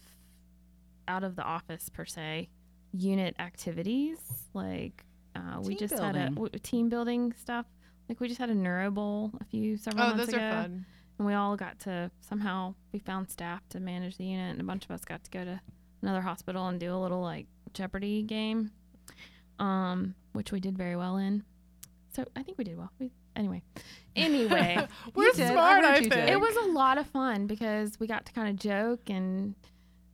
out 1.08 1.24
of 1.24 1.36
the 1.36 1.44
office 1.44 1.90
per 1.90 2.06
se 2.06 2.50
unit 2.94 3.36
activities, 3.40 4.18
like 4.54 5.04
uh, 5.36 5.60
we 5.62 5.76
Team 5.76 5.78
just 5.78 6.00
had 6.02 6.16
a 6.16 6.60
team 6.60 6.90
building 6.90 7.34
stuff. 7.38 7.66
Like 8.10 8.20
we 8.20 8.28
just 8.28 8.40
had 8.40 8.50
a 8.50 8.56
neuro 8.56 8.92
bowl 8.92 9.32
a 9.40 9.46
few 9.46 9.78
several 9.78 10.04
oh, 10.04 10.08
months 10.10 10.26
those 10.26 10.34
ago. 10.36 10.44
are 10.44 10.52
fun. 10.64 10.86
and 11.18 11.28
we 11.28 11.34
all 11.34 11.56
got 11.56 11.80
to 11.82 12.12
somehow 12.20 12.74
we 12.92 13.00
found 13.00 13.30
staff 13.30 13.62
to 13.70 13.80
manage 13.80 14.18
the 14.18 14.26
unit 14.26 14.52
and 14.52 14.60
a 14.60 14.66
bunch 14.66 14.84
of 14.84 14.92
us 14.92 15.06
got 15.06 15.24
to 15.24 15.32
go 15.32 15.46
to 15.46 15.62
another 16.02 16.22
hospital 16.22 16.68
and 16.68 16.80
do 16.80 16.94
a 16.94 16.98
little 16.98 17.22
like 17.22 17.46
jeopardy 17.74 18.22
game 18.24 18.72
um 19.60 20.14
which 20.34 20.52
we 20.52 20.60
did 20.60 20.78
very 20.78 20.96
well 20.98 21.16
in 21.18 21.44
so 22.14 22.26
i 22.36 22.44
think 22.44 22.58
we 22.58 22.64
did 22.66 22.78
well 22.78 22.92
we, 23.00 23.12
anyway 23.36 23.62
anyway 24.16 24.86
We're 25.16 25.32
did. 25.32 25.46
I 25.46 25.52
smart, 25.52 25.86
I, 25.86 26.00
think. 26.00 26.12
did. 26.14 26.30
it 26.30 26.40
was 26.40 26.56
a 26.58 26.72
lot 26.72 26.98
of 26.98 27.08
fun 27.08 27.48
because 27.48 27.98
we 28.00 28.08
got 28.08 28.26
to 28.26 28.34
kind 28.34 28.50
of 28.50 28.58
joke 28.58 29.10
and 29.10 29.56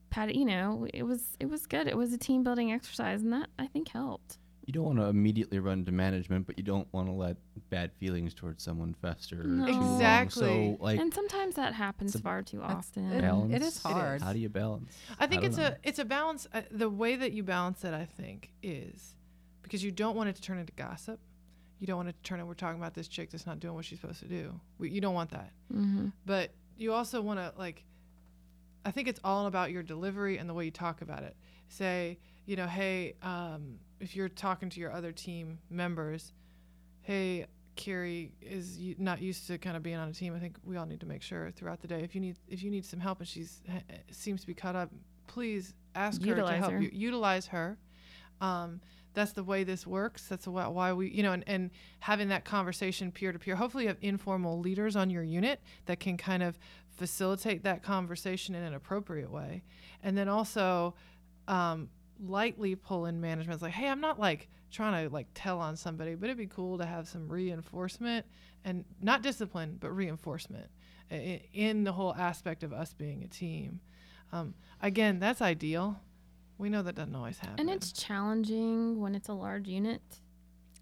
pat 0.09 0.33
you 0.35 0.45
know, 0.45 0.87
it 0.93 1.03
was 1.03 1.35
it 1.39 1.49
was 1.49 1.65
good. 1.65 1.87
It 1.87 1.97
was 1.97 2.13
a 2.13 2.17
team 2.17 2.43
building 2.43 2.71
exercise 2.71 3.21
and 3.21 3.33
that 3.33 3.49
I 3.59 3.67
think 3.67 3.89
helped. 3.89 4.37
You 4.65 4.73
don't 4.73 4.83
want 4.83 4.99
to 4.99 5.05
immediately 5.05 5.59
run 5.59 5.85
to 5.85 5.93
management, 5.93 6.45
but 6.45 6.57
you 6.57 6.63
don't 6.63 6.91
want 6.91 7.07
to 7.07 7.13
let 7.13 7.37
bad 7.69 7.93
feelings 8.01 8.33
towards 8.33 8.61
someone 8.61 8.93
fester. 9.01 9.41
No. 9.45 9.65
Exactly. 9.65 10.75
So, 10.77 10.83
like, 10.83 10.99
and 10.99 11.13
sometimes 11.13 11.55
that 11.55 11.73
happens 11.73 12.15
a- 12.15 12.19
far 12.19 12.41
too 12.41 12.57
That's- 12.59 12.75
often. 12.89 13.09
it- 13.13 13.21
balance. 13.21 13.53
it 13.53 13.61
is 13.61 13.81
hard. 13.81 14.21
How 14.21 14.33
do 14.33 14.39
you 14.39 14.49
balance? 14.49 14.91
I 15.19 15.27
think 15.27 15.41
don't 15.43 15.51
it's 15.51 15.57
know. 15.57 15.67
a 15.67 15.77
it's 15.83 15.99
a 15.99 16.05
balance. 16.05 16.47
Uh, 16.53 16.63
the 16.69 16.89
way 16.89 17.15
that 17.15 17.31
you 17.31 17.43
balance 17.43 17.85
it, 17.85 17.93
I 17.93 18.03
think, 18.03 18.51
is 18.61 19.15
because 19.61 19.83
you 19.85 19.91
don't 19.91 20.17
want 20.17 20.27
it 20.29 20.35
to 20.35 20.41
turn 20.41 20.57
into 20.59 20.73
gossip. 20.73 21.19
You 21.79 21.87
don't 21.87 21.97
want 21.97 22.09
it 22.09 22.15
to 22.17 22.23
turn. 22.23 22.39
into 22.39 22.47
We're 22.47 22.53
talking 22.55 22.79
about 22.81 22.93
this 22.93 23.07
chick 23.07 23.29
that's 23.29 23.45
not 23.45 23.61
doing 23.61 23.73
what 23.75 23.85
she's 23.85 24.01
supposed 24.01 24.19
to 24.19 24.27
do. 24.27 24.59
We, 24.79 24.89
you 24.89 24.99
don't 24.99 25.13
want 25.13 25.29
that. 25.31 25.51
mm-hmm. 25.73 26.07
But 26.25 26.51
you 26.77 26.91
also 26.91 27.21
want 27.21 27.39
to 27.39 27.53
like. 27.57 27.85
I 28.86 28.91
think 28.91 29.07
it's 29.07 29.19
all 29.23 29.47
about 29.47 29.71
your 29.71 29.84
delivery 29.84 30.38
and 30.38 30.49
the 30.49 30.53
way 30.53 30.65
you 30.65 30.71
talk 30.71 31.01
about 31.01 31.23
it. 31.23 31.36
Say, 31.69 32.19
you 32.45 32.55
know, 32.55 32.67
hey, 32.67 33.15
um, 33.21 33.80
if 33.99 34.15
you're 34.15 34.30
talking 34.30 34.69
to 34.69 34.80
your 34.80 34.91
other 34.91 35.11
team 35.11 35.59
members, 35.69 36.32
hey, 37.01 37.45
Carrie 37.75 38.32
is 38.41 38.80
not 38.97 39.21
used 39.21 39.47
to 39.47 39.57
kind 39.57 39.78
of 39.78 39.84
being 39.84 39.97
on 39.97 40.09
a 40.09 40.13
team. 40.13 40.36
I 40.36 40.39
think 40.39 40.57
we 40.63 40.78
all 40.78 40.86
need 40.86 40.99
to 41.01 41.05
make 41.05 41.21
sure 41.21 41.51
throughout 41.51 41.82
the 41.82 41.88
day 41.88 42.01
if 42.01 42.15
you 42.15 42.21
need 42.21 42.38
if 42.47 42.63
you 42.63 42.71
need 42.71 42.86
some 42.86 42.99
help 42.99 43.19
and 43.19 43.28
she's 43.28 43.61
seems 44.11 44.41
to 44.41 44.47
be 44.47 44.53
caught 44.53 44.75
up, 44.75 44.89
please 45.28 45.73
ask 45.93 46.23
her 46.23 46.36
to 46.36 46.47
help 46.53 46.71
her. 46.71 46.82
you. 46.82 46.89
Utilize 46.91 47.47
her. 47.47 47.78
Um, 48.41 48.82
that's 49.13 49.32
the 49.32 49.43
way 49.43 49.63
this 49.63 49.88
works. 49.88 50.28
That's 50.28 50.47
why, 50.47 50.67
why 50.67 50.93
we, 50.93 51.09
you 51.09 51.23
know, 51.23 51.32
and, 51.32 51.43
and 51.47 51.71
having 51.99 52.28
that 52.28 52.45
conversation 52.45 53.11
peer 53.11 53.32
to 53.32 53.39
peer. 53.39 53.55
Hopefully, 53.55 53.86
you 53.86 53.88
have 53.88 53.97
informal 54.01 54.59
leaders 54.59 54.95
on 54.95 55.09
your 55.09 55.23
unit 55.23 55.59
that 55.86 55.99
can 55.99 56.17
kind 56.17 56.43
of 56.43 56.59
facilitate 56.97 57.63
that 57.63 57.83
conversation 57.83 58.55
in 58.55 58.63
an 58.63 58.73
appropriate 58.73 59.31
way. 59.31 59.63
And 60.03 60.17
then 60.17 60.27
also, 60.27 60.95
um, 61.47 61.89
lightly 62.19 62.75
pull 62.75 63.05
in 63.05 63.21
management. 63.21 63.53
It's 63.55 63.61
like, 63.63 63.73
hey, 63.73 63.87
I'm 63.87 64.01
not 64.01 64.19
like 64.19 64.49
trying 64.71 65.07
to 65.07 65.13
like 65.13 65.27
tell 65.35 65.59
on 65.59 65.75
somebody, 65.77 66.15
but 66.15 66.25
it'd 66.25 66.37
be 66.37 66.47
cool 66.47 66.77
to 66.79 66.85
have 66.85 67.07
some 67.07 67.29
reinforcement 67.29 68.25
and 68.65 68.83
not 69.01 69.21
discipline, 69.21 69.77
but 69.79 69.91
reinforcement 69.95 70.67
i- 71.11 71.41
in 71.53 71.83
the 71.83 71.93
whole 71.93 72.15
aspect 72.15 72.63
of 72.63 72.73
us 72.73 72.93
being 72.93 73.23
a 73.23 73.27
team. 73.27 73.79
Um, 74.33 74.55
again, 74.81 75.19
that's 75.19 75.41
ideal. 75.41 75.99
We 76.57 76.69
know 76.69 76.81
that 76.81 76.95
doesn't 76.95 77.15
always 77.15 77.37
happen. 77.37 77.59
And 77.59 77.69
it's 77.69 77.91
challenging 77.91 78.99
when 78.99 79.13
it's 79.13 79.29
a 79.29 79.33
large 79.33 79.67
unit. 79.67 80.01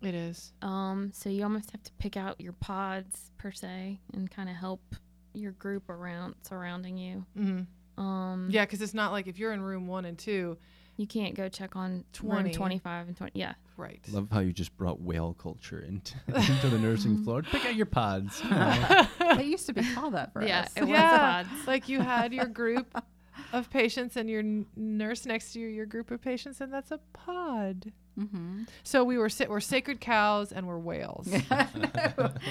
it 0.02 0.16
is. 0.16 0.54
Um, 0.62 1.12
so 1.14 1.30
you 1.30 1.44
almost 1.44 1.72
have 1.72 1.84
to 1.84 1.92
pick 1.94 2.16
out 2.16 2.40
your 2.40 2.54
pods 2.54 3.32
per 3.38 3.52
se 3.52 4.00
and 4.14 4.32
kind 4.32 4.48
of 4.50 4.56
help 4.56 4.96
your 5.38 5.52
group 5.54 5.90
around 5.90 6.36
surrounding 6.44 6.98
you. 6.98 7.26
hmm 7.36 7.62
Um, 8.02 8.48
Yeah, 8.52 8.66
because 8.66 8.82
it's 8.82 8.94
not 8.94 9.12
like 9.12 9.28
if 9.28 9.38
you're 9.40 9.54
in 9.54 9.62
room 9.62 9.88
one 9.88 10.06
and 10.06 10.18
two, 10.18 10.58
you 10.98 11.08
can't 11.08 11.36
go 11.36 11.50
check 11.50 11.76
on 11.76 12.06
20. 12.14 12.44
room 12.44 12.52
25 12.54 13.08
and 13.10 13.18
20. 13.18 13.32
Yeah. 13.36 13.54
right? 13.78 14.00
Love 14.12 14.30
how 14.32 14.40
you 14.40 14.54
just 14.54 14.76
brought 14.78 15.02
whale 15.02 15.34
culture 15.34 15.80
into, 15.80 16.16
into 16.28 16.70
the 16.70 16.80
nursing 16.80 17.24
floor. 17.24 17.42
Pick 17.44 17.66
out 17.66 17.76
your 17.76 17.86
pods. 17.86 18.42
you 18.44 18.50
know. 18.50 19.08
It 19.20 19.46
used 19.46 19.66
to 19.66 19.74
be 19.74 19.84
called 19.94 20.14
that 20.14 20.32
for 20.32 20.42
yeah, 20.42 20.62
us. 20.62 20.72
it 20.78 20.82
was 20.82 20.90
Yeah. 20.90 21.44
pods. 21.44 21.68
like 21.68 21.90
you 21.90 22.00
had 22.00 22.32
your 22.34 22.46
group 22.46 22.88
of 23.54 23.70
patients 23.70 24.16
and 24.16 24.30
your 24.30 24.40
n- 24.40 24.66
nurse 24.78 25.26
next 25.26 25.52
to 25.54 25.60
you, 25.60 25.68
your 25.68 25.86
group 25.86 26.12
of 26.12 26.22
patients, 26.22 26.62
and 26.62 26.72
that's 26.72 26.92
a 26.92 27.00
pod. 27.12 27.92
Mm-hmm. 28.18 28.64
So 28.84 29.04
we 29.04 29.18
were 29.18 29.28
sa- 29.28 29.48
we're 29.50 29.60
sacred 29.60 30.00
cows 30.00 30.54
and 30.54 30.66
we're 30.66 30.80
whales. 30.80 31.28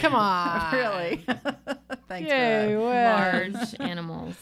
Come 0.03 0.15
on, 0.15 0.75
really? 0.75 1.25
Thanks 2.09 2.31
Yay. 2.31 2.77
Large 2.77 3.75
animals. 3.81 4.37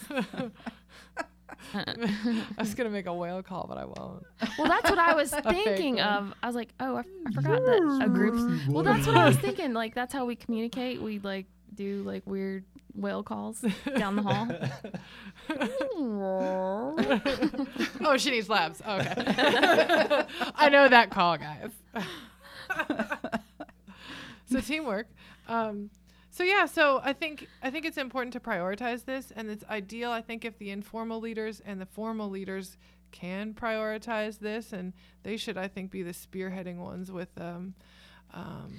I 1.75 2.45
was 2.59 2.75
gonna 2.75 2.91
make 2.91 3.07
a 3.07 3.15
whale 3.15 3.43
call, 3.43 3.67
but 3.69 3.79
I 3.79 3.85
won't. 3.85 4.25
Well, 4.59 4.69
that's 4.69 4.91
what 4.91 4.99
I 4.99 5.15
was 5.15 5.31
thinking 5.49 6.01
of. 6.01 6.35
I 6.43 6.47
was 6.47 6.57
like, 6.57 6.71
oh, 6.81 6.97
I, 6.97 7.01
f- 7.01 7.07
I 7.27 7.33
forgot 7.33 7.65
that 7.65 8.01
a 8.05 8.09
group. 8.09 8.69
Well, 8.69 8.83
that's 8.83 9.07
what 9.07 9.17
I 9.17 9.27
was 9.27 9.37
thinking. 9.37 9.73
Like, 9.73 9.95
that's 9.95 10.13
how 10.13 10.25
we 10.27 10.37
communicate. 10.37 11.01
We 11.01 11.19
like 11.21 11.47
do 11.75 12.03
like 12.03 12.27
weird 12.27 12.65
whale 12.95 13.23
calls 13.23 13.65
down 13.97 14.17
the 14.17 14.23
hall. 14.23 14.49
oh, 18.05 18.17
she 18.19 18.31
needs 18.33 18.51
labs. 18.51 18.83
Okay, 18.87 19.15
I 20.57 20.69
know 20.69 20.89
that 20.89 21.11
call, 21.11 21.39
guys. 21.39 21.71
so 24.51 24.61
teamwork. 24.61 25.07
Um, 25.49 25.89
so 26.33 26.45
yeah, 26.45 26.65
so 26.65 27.01
I 27.05 27.13
think 27.13 27.47
I 27.63 27.71
think 27.71 27.85
it's 27.85 27.99
important 27.99 28.33
to 28.33 28.41
prioritize 28.41 29.05
this, 29.05 29.31
and 29.37 29.51
it's 29.51 29.65
ideal. 29.69 30.11
I 30.11 30.23
think 30.23 30.47
if 30.47 30.59
the 30.59 30.71
informal 30.71 31.21
leaders 31.21 31.61
and 31.65 31.79
the 31.79 31.87
formal 31.87 32.31
leaders 32.31 32.79
can 33.11 33.53
prioritize 33.53 34.39
this, 34.39 34.73
and 34.73 34.95
they 35.25 35.37
should, 35.37 35.59
I 35.59 35.69
think, 35.69 35.91
be 35.91 36.03
the 36.03 36.13
spearheading 36.13 36.79
ones 36.79 37.13
with 37.13 37.29
um, 37.39 37.75
um, 38.33 38.75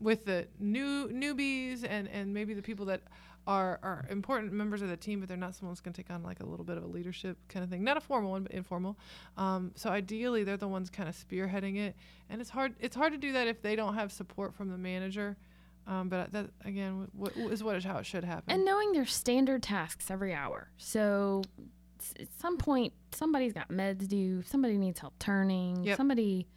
with 0.00 0.24
the 0.24 0.48
new 0.58 1.08
newbies 1.08 1.86
and 1.88 2.08
and 2.08 2.34
maybe 2.34 2.54
the 2.54 2.62
people 2.62 2.86
that 2.86 3.02
are 3.46 3.78
are 3.84 4.04
important 4.10 4.52
members 4.52 4.82
of 4.82 4.88
the 4.88 4.96
team, 4.96 5.20
but 5.20 5.28
they're 5.28 5.38
not 5.38 5.54
someone 5.54 5.70
who's 5.70 5.80
going 5.80 5.94
to 5.94 6.02
take 6.02 6.10
on 6.10 6.24
like 6.24 6.40
a 6.40 6.44
little 6.44 6.64
bit 6.64 6.76
of 6.76 6.82
a 6.82 6.88
leadership 6.88 7.38
kind 7.48 7.62
of 7.62 7.70
thing. 7.70 7.84
Not 7.84 7.96
a 7.96 8.00
formal 8.00 8.32
one, 8.32 8.42
but 8.42 8.50
informal. 8.50 8.98
Um, 9.36 9.70
so 9.76 9.90
ideally, 9.90 10.42
they're 10.42 10.56
the 10.56 10.66
ones 10.66 10.90
kind 10.90 11.08
of 11.08 11.14
spearheading 11.14 11.76
it, 11.76 11.94
and 12.28 12.40
it's 12.40 12.50
hard. 12.50 12.74
It's 12.80 12.96
hard 12.96 13.12
to 13.12 13.18
do 13.18 13.32
that 13.32 13.46
if 13.46 13.62
they 13.62 13.76
don't 13.76 13.94
have 13.94 14.10
support 14.10 14.54
from 14.54 14.70
the 14.70 14.78
manager. 14.78 15.36
Um, 15.86 16.08
but 16.08 16.32
that 16.32 16.50
again 16.64 17.08
w- 17.16 17.32
w- 17.34 17.48
is 17.50 17.62
what 17.62 17.76
is 17.76 17.84
how 17.84 17.98
it 17.98 18.06
should 18.06 18.24
happen. 18.24 18.52
and 18.52 18.64
knowing 18.64 18.92
their 18.92 19.06
standard 19.06 19.62
tasks 19.62 20.10
every 20.10 20.34
hour. 20.34 20.68
So 20.78 21.42
at 22.20 22.28
some 22.40 22.56
point, 22.58 22.92
somebody's 23.12 23.52
got 23.52 23.68
meds 23.68 24.08
due. 24.08 24.42
Somebody 24.42 24.78
needs 24.78 24.98
help 24.98 25.14
turning. 25.18 25.84
Yep. 25.84 25.96
Somebody, 25.96 26.48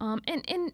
um, 0.00 0.20
and 0.28 0.44
and 0.48 0.72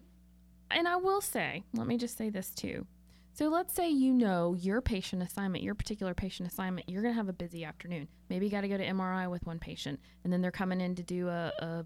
and 0.71 0.87
I 0.87 0.97
will 0.97 1.21
say, 1.21 1.63
let 1.73 1.87
me 1.87 1.97
just 1.97 2.17
say 2.17 2.29
this 2.29 2.49
too. 2.51 2.85
So 3.33 3.49
let's 3.49 3.73
say 3.73 3.89
you 3.89 4.13
know 4.13 4.53
your 4.57 4.81
patient 4.81 5.21
assignment, 5.21 5.61
your 5.63 5.75
particular 5.75 6.13
patient 6.13 6.49
assignment, 6.49 6.87
you're 6.87 7.01
gonna 7.01 7.13
have 7.15 7.27
a 7.27 7.33
busy 7.33 7.65
afternoon. 7.65 8.07
Maybe 8.29 8.45
you 8.45 8.51
got 8.51 8.61
to 8.61 8.69
go 8.69 8.77
to 8.77 8.85
MRI 8.85 9.29
with 9.29 9.45
one 9.45 9.59
patient, 9.59 9.99
and 10.23 10.31
then 10.31 10.41
they're 10.41 10.51
coming 10.51 10.79
in 10.79 10.95
to 10.95 11.03
do 11.03 11.27
a, 11.27 11.51
a, 11.59 11.85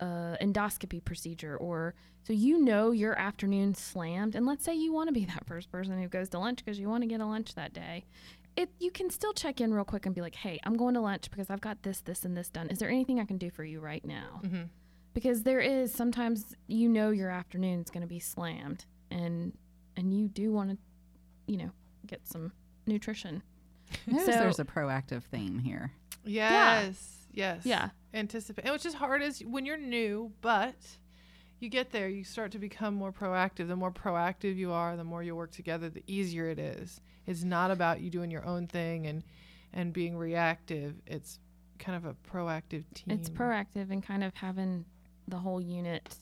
a 0.00 0.36
endoscopy 0.40 1.04
procedure, 1.04 1.56
or 1.56 1.94
so 2.24 2.32
you 2.32 2.58
know 2.62 2.90
your 2.90 3.18
afternoon 3.18 3.74
slammed. 3.74 4.34
And 4.34 4.46
let's 4.46 4.64
say 4.64 4.74
you 4.74 4.92
want 4.92 5.08
to 5.08 5.12
be 5.12 5.24
that 5.34 5.46
first 5.46 5.70
person 5.70 6.00
who 6.00 6.08
goes 6.08 6.28
to 6.30 6.38
lunch 6.38 6.64
because 6.64 6.78
you 6.78 6.88
want 6.88 7.02
to 7.02 7.06
get 7.08 7.20
a 7.20 7.26
lunch 7.26 7.54
that 7.54 7.72
day. 7.72 8.04
It 8.56 8.70
you 8.80 8.90
can 8.90 9.08
still 9.10 9.32
check 9.32 9.60
in 9.60 9.72
real 9.72 9.84
quick 9.84 10.04
and 10.06 10.14
be 10.14 10.20
like, 10.20 10.34
hey, 10.34 10.58
I'm 10.64 10.76
going 10.76 10.94
to 10.94 11.00
lunch 11.00 11.30
because 11.30 11.48
I've 11.50 11.60
got 11.60 11.82
this, 11.82 12.00
this, 12.00 12.24
and 12.24 12.36
this 12.36 12.48
done. 12.48 12.68
Is 12.70 12.78
there 12.78 12.88
anything 12.90 13.20
I 13.20 13.24
can 13.24 13.38
do 13.38 13.50
for 13.50 13.64
you 13.64 13.80
right 13.80 14.04
now? 14.04 14.40
hmm 14.44 14.62
because 15.14 15.42
there 15.42 15.58
is 15.58 15.92
sometimes 15.92 16.54
you 16.68 16.88
know 16.88 17.10
your 17.10 17.28
afternoon's 17.30 17.90
going 17.90 18.02
to 18.02 18.06
be 18.06 18.20
slammed 18.20 18.84
and 19.10 19.52
and 19.96 20.14
you 20.16 20.28
do 20.28 20.52
want 20.52 20.70
to 20.70 20.76
you 21.50 21.56
know 21.56 21.70
get 22.06 22.24
some 22.28 22.52
nutrition 22.86 23.42
Notice 24.06 24.26
So- 24.26 24.32
there's 24.32 24.58
a 24.60 24.64
proactive 24.64 25.22
theme 25.24 25.58
here. 25.58 25.92
Yes. 26.24 27.16
Yes. 27.38 27.64
yeah 27.64 27.90
Anticipate, 28.12 28.64
and 28.64 28.72
which 28.72 28.86
is 28.86 28.94
hard 28.94 29.22
as 29.22 29.40
when 29.40 29.64
you're 29.66 29.76
new, 29.76 30.32
but 30.40 30.74
you 31.60 31.68
get 31.68 31.90
there, 31.90 32.08
you 32.08 32.24
start 32.24 32.52
to 32.52 32.58
become 32.58 32.94
more 32.94 33.12
proactive. 33.12 33.68
The 33.68 33.76
more 33.76 33.92
proactive 33.92 34.56
you 34.56 34.72
are, 34.72 34.96
the 34.96 35.04
more 35.04 35.22
you 35.22 35.36
work 35.36 35.50
together, 35.52 35.88
the 35.88 36.02
easier 36.06 36.48
it 36.48 36.58
is. 36.58 37.00
It's 37.26 37.44
not 37.44 37.70
about 37.70 38.00
you 38.00 38.10
doing 38.10 38.30
your 38.30 38.44
own 38.44 38.66
thing 38.66 39.06
and 39.06 39.22
and 39.72 39.92
being 39.92 40.16
reactive. 40.16 40.94
It's 41.06 41.38
kind 41.78 41.96
of 41.96 42.04
a 42.06 42.14
proactive 42.28 42.84
team. 42.94 43.10
it's 43.18 43.28
proactive 43.28 43.90
and 43.90 44.02
kind 44.02 44.24
of 44.24 44.34
having 44.34 44.84
the 45.28 45.36
whole 45.36 45.60
unit 45.60 46.16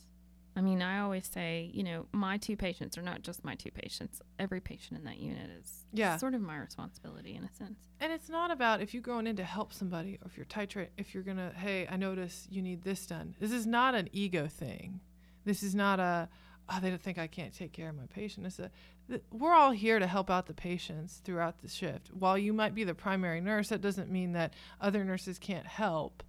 i 0.56 0.60
mean 0.60 0.80
i 0.82 0.98
always 1.00 1.26
say 1.28 1.70
you 1.74 1.82
know 1.84 2.06
my 2.12 2.36
two 2.38 2.56
patients 2.56 2.96
are 2.98 3.02
not 3.02 3.22
just 3.22 3.44
my 3.44 3.54
two 3.54 3.70
patients 3.70 4.20
every 4.38 4.60
patient 4.60 4.98
in 4.98 5.04
that 5.04 5.18
unit 5.18 5.48
is 5.60 5.84
Yeah. 5.92 6.16
sort 6.16 6.34
of 6.34 6.40
my 6.40 6.56
responsibility 6.56 7.34
in 7.36 7.44
a 7.44 7.52
sense 7.52 7.78
And 8.00 8.12
it's 8.12 8.28
not 8.28 8.50
about 8.50 8.80
if 8.80 8.92
you're 8.94 9.02
going 9.02 9.26
in 9.26 9.36
to 9.36 9.44
help 9.44 9.72
somebody 9.72 10.18
or 10.22 10.26
if 10.26 10.36
you're 10.36 10.46
titrate, 10.46 10.88
if 10.98 11.14
you're 11.14 11.22
going 11.22 11.38
to, 11.38 11.50
hey, 11.56 11.86
I 11.88 11.96
notice 11.96 12.46
you 12.50 12.60
need 12.62 12.82
this 12.82 13.06
done. 13.06 13.34
This 13.40 13.52
is 13.52 13.66
not 13.66 13.94
an 13.94 14.08
ego 14.12 14.46
thing. 14.48 15.00
This 15.46 15.62
is 15.62 15.74
not 15.74 15.98
a, 15.98 16.28
oh, 16.68 16.78
they 16.82 16.90
don't 16.90 17.00
think 17.00 17.16
I 17.18 17.26
can't 17.26 17.54
take 17.54 17.72
care 17.72 17.88
of 17.88 17.96
my 17.96 18.04
patient. 18.06 18.46
It's 18.46 18.58
a, 18.58 18.70
th- 19.08 19.22
we're 19.32 19.54
all 19.54 19.70
here 19.70 19.98
to 19.98 20.06
help 20.06 20.28
out 20.30 20.44
the 20.46 20.52
patients 20.54 21.22
throughout 21.24 21.62
the 21.62 21.68
shift. 21.68 22.10
While 22.12 22.36
you 22.36 22.52
might 22.52 22.74
be 22.74 22.84
the 22.84 22.94
primary 22.94 23.40
nurse, 23.40 23.68
that 23.70 23.80
doesn't 23.80 24.10
mean 24.10 24.32
that 24.32 24.52
other 24.80 25.02
nurses 25.04 25.38
can't 25.38 25.66
help 25.66 26.22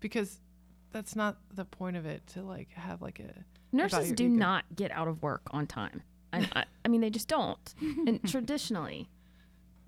because 0.00 0.40
that's 0.94 1.14
not 1.14 1.36
the 1.52 1.64
point 1.66 1.96
of 1.98 2.06
it 2.06 2.26
to 2.28 2.40
like 2.42 2.70
have 2.72 3.02
like 3.02 3.20
a, 3.20 3.44
nurses 3.76 4.12
do 4.12 4.24
ego. 4.24 4.34
not 4.34 4.64
get 4.74 4.90
out 4.92 5.08
of 5.08 5.22
work 5.22 5.42
on 5.50 5.66
time 5.66 6.02
I, 6.32 6.48
I, 6.54 6.64
I 6.84 6.88
mean 6.88 7.02
they 7.02 7.10
just 7.10 7.28
don't 7.28 7.74
and 8.06 8.18
traditionally 8.26 9.10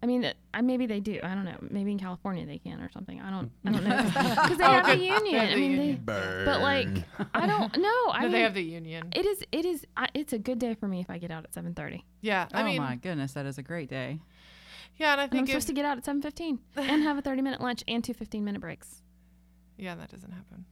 I 0.02 0.06
mean, 0.06 0.20
that- 0.20 0.36
I 0.52 0.60
maybe 0.60 0.84
they 0.84 1.00
do. 1.00 1.18
I 1.22 1.34
don't 1.34 1.46
know. 1.46 1.56
Maybe 1.70 1.90
in 1.90 1.98
California 1.98 2.44
they 2.44 2.58
can 2.58 2.80
or 2.82 2.90
something. 2.90 3.18
I 3.18 3.30
don't. 3.30 3.50
I 3.64 3.72
don't 3.72 3.82
know 3.82 3.96
because 4.04 4.58
they 4.58 4.64
Oh, 4.64 4.70
have 4.72 4.84
good. 4.86 4.98
a 5.00 5.02
union. 5.02 5.40
I 5.40 5.54
mean, 5.54 5.70
union. 5.72 6.02
they. 6.06 6.44
But 6.44 6.60
like, 6.60 6.88
I 7.34 7.46
don't 7.46 7.76
know. 7.78 8.10
I 8.12 8.18
no, 8.18 8.22
mean, 8.24 8.32
they 8.32 8.40
have 8.42 8.52
the 8.54 8.62
union. 8.62 9.08
it 9.16 9.24
is. 9.24 9.42
It 9.52 9.64
is. 9.64 9.86
I, 9.96 10.06
it's 10.12 10.34
a 10.34 10.38
good 10.38 10.58
day 10.58 10.74
for 10.74 10.86
me 10.86 11.00
if 11.00 11.08
I 11.08 11.16
get 11.16 11.30
out 11.30 11.44
at 11.44 11.54
seven 11.54 11.72
thirty. 11.74 12.04
Yeah. 12.20 12.46
I 12.52 12.60
oh 12.60 12.64
mean, 12.66 12.76
my 12.82 12.96
goodness, 12.96 13.32
that 13.32 13.46
is 13.46 13.56
a 13.56 13.62
great 13.62 13.88
day. 13.88 14.20
yeah. 14.98 15.12
And 15.12 15.20
I 15.22 15.24
And 15.24 15.38
I'm 15.40 15.46
supposed 15.46 15.66
to 15.68 15.72
get 15.72 15.86
out 15.86 15.96
at 15.96 16.04
seven 16.04 16.20
fifteen 16.20 16.58
and 16.76 17.02
have 17.02 17.16
a 17.16 17.22
thirty 17.22 17.40
minute 17.40 17.62
lunch 17.62 17.82
and 17.88 18.04
two 18.04 18.12
15 18.14 18.44
minute 18.44 18.60
breaks. 18.60 19.00
Yeah, 19.78 19.94
that 19.94 20.10
doesn't 20.10 20.30
happen. 20.30 20.66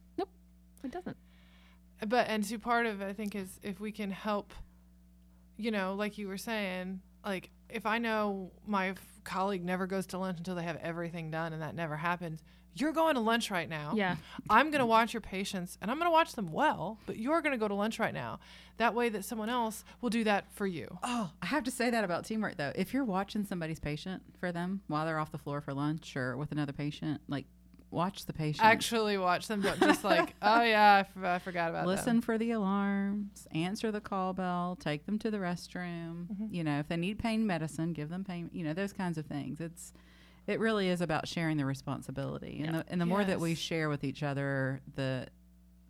It 0.85 0.91
doesn't. 0.91 1.17
Uh, 2.01 2.05
but 2.05 2.27
and 2.27 2.45
so 2.45 2.57
part 2.57 2.85
of 2.85 3.01
it, 3.01 3.05
I 3.05 3.13
think 3.13 3.35
is 3.35 3.59
if 3.63 3.79
we 3.79 3.91
can 3.91 4.11
help, 4.11 4.53
you 5.57 5.71
know, 5.71 5.95
like 5.95 6.17
you 6.17 6.27
were 6.27 6.37
saying, 6.37 7.01
like 7.25 7.49
if 7.69 7.85
I 7.85 7.97
know 7.97 8.51
my 8.65 8.89
f- 8.89 8.97
colleague 9.23 9.63
never 9.65 9.87
goes 9.87 10.05
to 10.07 10.17
lunch 10.17 10.37
until 10.37 10.55
they 10.55 10.63
have 10.63 10.77
everything 10.77 11.31
done, 11.31 11.53
and 11.53 11.61
that 11.61 11.75
never 11.75 11.97
happens. 11.97 12.41
You're 12.77 12.91
going 12.91 13.15
to 13.15 13.21
lunch 13.21 13.51
right 13.51 13.69
now. 13.69 13.93
Yeah. 13.95 14.17
I'm 14.49 14.69
going 14.69 14.81
to 14.81 14.85
watch 14.85 15.13
your 15.13 15.21
patients 15.21 15.77
and 15.81 15.89
I'm 15.89 15.95
going 15.97 16.07
to 16.07 16.11
watch 16.11 16.33
them 16.33 16.51
well, 16.51 16.99
but 17.05 17.17
you're 17.17 17.41
going 17.41 17.53
to 17.53 17.57
go 17.57 17.69
to 17.69 17.73
lunch 17.73 17.99
right 17.99 18.13
now. 18.13 18.39
That 18.77 18.93
way 18.93 19.07
that 19.07 19.23
someone 19.23 19.47
else 19.47 19.85
will 20.01 20.09
do 20.09 20.25
that 20.25 20.51
for 20.51 20.67
you. 20.67 20.99
Oh, 21.01 21.31
I 21.41 21.45
have 21.45 21.63
to 21.63 21.71
say 21.71 21.89
that 21.89 22.03
about 22.03 22.25
teamwork 22.25 22.57
though. 22.57 22.73
If 22.75 22.93
you're 22.93 23.05
watching 23.05 23.45
somebody's 23.45 23.79
patient 23.79 24.23
for 24.41 24.51
them 24.51 24.81
while 24.87 25.05
they're 25.05 25.19
off 25.19 25.31
the 25.31 25.37
floor 25.37 25.61
for 25.61 25.73
lunch 25.73 26.17
or 26.17 26.35
with 26.35 26.51
another 26.51 26.73
patient, 26.73 27.21
like 27.29 27.45
watch 27.91 28.25
the 28.25 28.33
patient. 28.33 28.63
Actually 28.65 29.17
watch 29.17 29.47
them 29.47 29.61
don't 29.61 29.79
just 29.79 30.03
like, 30.03 30.33
oh 30.41 30.61
yeah, 30.63 30.93
I, 30.95 30.99
f- 30.99 31.23
I 31.23 31.39
forgot 31.39 31.69
about 31.69 31.87
Listen 31.87 32.15
them. 32.17 32.21
for 32.21 32.37
the 32.37 32.51
alarms, 32.51 33.47
answer 33.53 33.91
the 33.91 34.01
call 34.01 34.33
bell, 34.33 34.77
take 34.79 35.05
them 35.05 35.17
to 35.19 35.31
the 35.31 35.37
restroom. 35.37 36.27
Mhm. 36.27 36.53
You 36.53 36.63
know, 36.63 36.79
if 36.79 36.87
they 36.87 36.97
need 36.97 37.19
pain 37.19 37.45
medicine, 37.47 37.93
give 37.93 38.09
them 38.09 38.23
pain, 38.23 38.49
you 38.53 38.63
know, 38.63 38.73
those 38.73 38.93
kinds 38.93 39.17
of 39.17 39.25
things. 39.25 39.59
It's 39.59 39.93
it 40.47 40.59
really 40.59 40.89
is 40.89 41.01
about 41.01 41.27
sharing 41.27 41.57
the 41.57 41.65
responsibility. 41.65 42.57
And 42.63 42.65
Yeah. 42.75 42.81
the 42.83 42.85
and 42.91 43.01
the 43.01 43.05
more 43.05 43.23
that 43.23 43.39
we 43.39 43.55
share 43.55 43.89
with 43.89 44.03
each 44.03 44.23
other, 44.23 44.81
the 44.95 45.27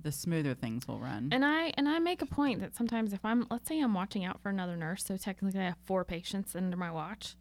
the 0.02 0.12
smoother 0.12 0.54
things 0.54 0.88
will 0.88 1.00
run. 1.00 1.30
And 1.32 1.44
I 1.44 1.72
and 1.78 1.90
I 1.90 1.98
make 2.00 2.22
a 2.22 2.26
point 2.28 2.60
that 2.62 2.76
sometimes 2.76 3.12
if 3.12 3.26
I'm 3.26 3.48
let's 3.50 3.68
say 3.68 3.80
I'm 3.82 3.94
watching 3.96 4.24
out 4.24 4.40
for 4.42 4.50
another 4.50 4.76
nurse, 4.78 5.04
so 5.04 5.18
technically 5.18 5.60
I 5.60 5.66
have 5.66 5.78
four 5.86 6.06
patients 6.06 6.56
under 6.56 6.78
my 6.78 6.92
watch. 6.92 7.36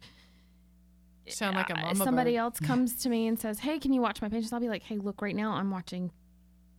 Sound 1.33 1.55
like 1.55 1.69
a 1.69 1.75
mama 1.75 1.95
somebody 1.95 2.31
bird. 2.33 2.37
else 2.39 2.59
comes 2.59 2.95
to 3.03 3.09
me 3.09 3.27
and 3.27 3.39
says, 3.39 3.59
"Hey, 3.59 3.79
can 3.79 3.93
you 3.93 4.01
watch 4.01 4.21
my 4.21 4.29
patients?" 4.29 4.53
I'll 4.53 4.59
be 4.59 4.69
like, 4.69 4.83
"Hey, 4.83 4.97
look, 4.97 5.21
right 5.21 5.35
now 5.35 5.51
I'm 5.53 5.71
watching, 5.71 6.11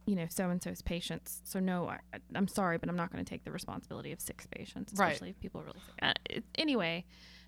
you 0.07 0.15
know, 0.17 0.27
so 0.29 0.51
and 0.51 0.63
so's 0.63 0.83
patients. 0.83 1.41
So 1.45 1.59
no, 1.61 1.89
I, 1.89 1.99
I- 2.15 2.19
I'm 2.35 2.49
sorry, 2.49 2.79
but 2.79 2.89
I'm 2.89 2.97
not 2.97 3.11
going 3.13 3.25
to 3.25 3.29
take 3.29 3.45
the 3.45 3.51
responsibility 3.51 4.13
of 4.13 4.21
six 4.21 4.47
patients, 4.47 4.93
Right. 4.97 5.09
especially 5.13 5.31
if 5.31 5.41
people 5.41 5.63
really 5.63 5.81
sick." 5.87 5.95
Uh, 6.03 6.13
it, 6.31 6.45
anyway, 6.57 7.05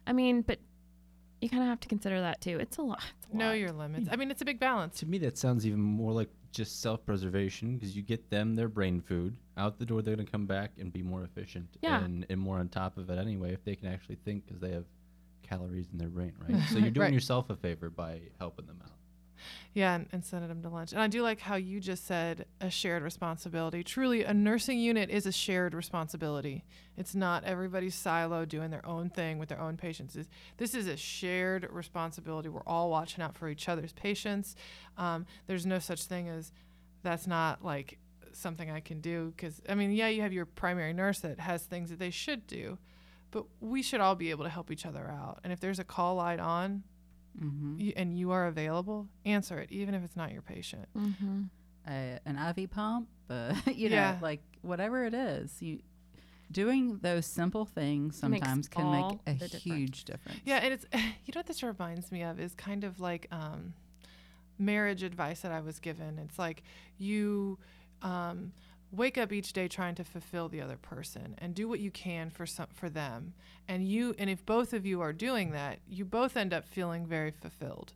I 0.07 0.13
mean, 0.13 0.43
but 0.43 0.59
you 1.41 1.49
kind 1.49 1.63
of 1.63 1.69
have 1.69 1.79
to 1.81 1.89
consider 1.89 2.21
that 2.21 2.41
too. 2.41 2.59
It's 2.59 2.79
a 2.79 2.83
lot. 2.83 3.03
It's 3.19 3.29
a 3.33 3.37
Know 3.37 3.47
lot. 3.49 3.59
your 3.59 3.71
limits. 3.71 4.09
I 4.11 4.17
mean, 4.17 4.31
it's 4.31 4.43
a 4.43 4.45
big 4.45 4.59
balance. 4.59 4.99
To 5.01 5.07
me, 5.07 5.19
that 5.19 5.39
sounds 5.39 5.65
even 5.67 5.79
more 5.81 6.13
like 6.13 6.31
just 6.51 6.81
self-preservation 6.81 7.75
because 7.77 7.95
you 7.95 8.03
get 8.03 8.29
them 8.31 8.57
their 8.57 8.69
brain 8.69 9.01
food 9.01 9.37
out 9.57 9.79
the 9.79 9.87
door. 9.87 10.03
They're 10.03 10.17
going 10.17 10.27
to 10.27 10.33
come 10.33 10.47
back 10.47 10.73
and 10.79 10.93
be 10.93 11.03
more 11.03 11.23
efficient 11.23 11.77
Yeah. 11.83 12.03
and, 12.03 12.27
and 12.29 12.41
more 12.41 12.59
on 12.59 12.69
top 12.71 12.97
of 12.99 13.09
it 13.11 13.19
anyway 13.19 13.53
if 13.53 13.63
they 13.65 13.77
can 13.77 13.87
actually 13.87 14.17
think 14.25 14.47
because 14.47 14.61
they 14.61 14.73
have 14.73 14.87
calories 15.49 15.87
in 15.93 15.99
their 15.99 16.09
brain, 16.09 16.33
right? 16.47 16.61
so 16.69 16.79
you're 16.79 16.91
doing 16.91 17.07
Right. 17.07 17.13
yourself 17.13 17.51
a 17.51 17.57
favor 17.57 17.91
by 17.91 18.21
helping 18.39 18.67
them 18.67 18.81
out. 18.85 18.93
Yeah, 19.73 19.95
and, 19.95 20.09
and 20.11 20.25
sending 20.25 20.49
them 20.49 20.63
to 20.63 20.69
lunch. 20.69 20.91
And 20.93 21.01
I 21.01 21.07
do 21.07 21.23
like 21.23 21.39
how 21.39 21.55
you 21.55 21.79
just 21.79 22.07
said 22.07 22.47
a 22.61 22.69
shared 22.71 23.05
responsibility. 23.05 23.85
Truly, 23.85 24.25
a 24.25 24.35
nursing 24.35 24.81
unit 24.81 25.11
is 25.11 25.27
a 25.27 25.33
shared 25.33 25.75
responsibility. 25.75 26.65
It's 26.97 27.15
not 27.15 27.45
everybody's 27.45 27.95
silo 27.95 28.45
doing 28.45 28.71
their 28.71 28.85
own 28.85 29.11
thing 29.11 29.39
with 29.39 29.49
their 29.49 29.61
own 29.61 29.77
patients. 29.77 30.17
It's- 30.17 30.35
This 30.57 30.75
is 30.75 30.89
a 30.89 30.97
shared 30.97 31.69
responsibility. 31.71 32.49
We're 32.49 32.63
all 32.67 32.91
watching 32.91 33.23
out 33.23 33.37
for 33.39 33.49
each 33.49 33.69
other's 33.69 33.93
patients. 33.93 34.57
Um, 34.97 35.25
there's 35.47 35.67
no 35.67 35.79
such 35.79 36.03
thing 36.05 36.29
as 36.29 36.51
that's 37.05 37.29
not 37.29 37.65
like 37.65 37.99
something 38.33 38.69
I 38.71 38.81
can 38.81 39.01
do. 39.01 39.33
Because, 39.37 39.63
I 39.69 39.77
mean, 39.77 39.93
yeah, 39.93 40.09
you 40.09 40.23
have 40.23 40.33
your 40.33 40.47
primary 40.47 40.93
nurse 40.93 41.21
that 41.21 41.39
has 41.39 41.63
things 41.63 41.91
that 41.91 42.01
they 42.01 42.11
should 42.11 42.47
do, 42.49 42.77
but 43.31 43.45
we 43.61 43.83
should 43.83 44.01
all 44.01 44.15
be 44.15 44.31
able 44.31 44.45
to 44.45 44.51
help 44.51 44.71
each 44.71 44.87
other 44.87 45.09
out. 45.11 45.41
And 45.45 45.53
if 45.53 45.61
there's 45.61 45.79
a 45.79 45.85
call 45.85 46.17
light 46.17 46.41
on, 46.41 46.83
mm-hmm. 47.41 47.79
you, 47.79 47.93
and 47.97 48.19
you 48.19 48.31
are 48.31 48.47
available, 48.47 49.09
answer 49.25 49.59
it, 49.59 49.71
even 49.71 49.95
if 49.95 50.03
it's 50.05 50.17
not 50.17 50.33
your 50.33 50.43
patient. 50.43 50.89
Mm-hmm. 50.97 51.43
a, 51.89 52.19
an 52.25 52.39
IV 52.57 52.71
pump, 52.71 53.09
uh, 53.31 53.55
you 53.67 53.91
know, 53.91 54.17
like 54.21 54.41
whatever 54.63 55.05
it 55.05 55.15
is, 55.15 55.61
you 55.61 55.81
doing 56.51 56.99
those 57.03 57.27
simple 57.27 57.67
things 57.67 58.19
sometimes 58.19 58.69
can 58.69 58.91
make 58.91 59.19
a 59.27 59.39
the 59.39 59.49
difference. 59.49 59.63
huge 59.63 60.05
difference. 60.05 60.41
Yeah, 60.45 60.59
and 60.59 60.73
it's 60.73 60.87
you 60.93 61.33
know 61.35 61.41
what 61.41 61.47
this 61.47 61.63
reminds 61.63 62.11
me 62.11 62.23
of 62.23 62.41
is 62.41 62.55
kind 62.55 62.85
of 62.85 63.01
like 63.01 63.27
um, 63.31 63.75
marriage 64.59 65.03
advice 65.03 65.41
that 65.41 65.53
I 65.53 65.61
was 65.61 65.79
given. 65.79 66.19
It's 66.19 66.39
like 66.39 66.63
you 66.97 67.59
um, 68.03 68.53
wake 68.91 69.19
up 69.19 69.33
each 69.33 69.53
day 69.53 69.69
trying 69.69 69.95
to 69.97 70.05
fulfill 70.05 70.49
the 70.49 70.61
other 70.61 70.77
person 70.77 71.35
and 71.39 71.55
do 71.55 71.69
what 71.69 71.81
you 71.81 71.91
can 71.91 72.31
for 72.31 72.47
some 72.47 72.69
for 72.73 72.89
them, 72.89 73.35
and 73.67 73.87
you 73.87 74.15
and 74.19 74.31
if 74.31 74.45
both 74.47 74.73
of 74.73 74.87
you 74.87 75.01
are 75.01 75.13
doing 75.13 75.51
that, 75.53 75.81
you 75.87 76.05
both 76.05 76.37
end 76.37 76.53
up 76.53 76.67
feeling 76.67 77.07
very 77.07 77.31
fulfilled. 77.31 77.93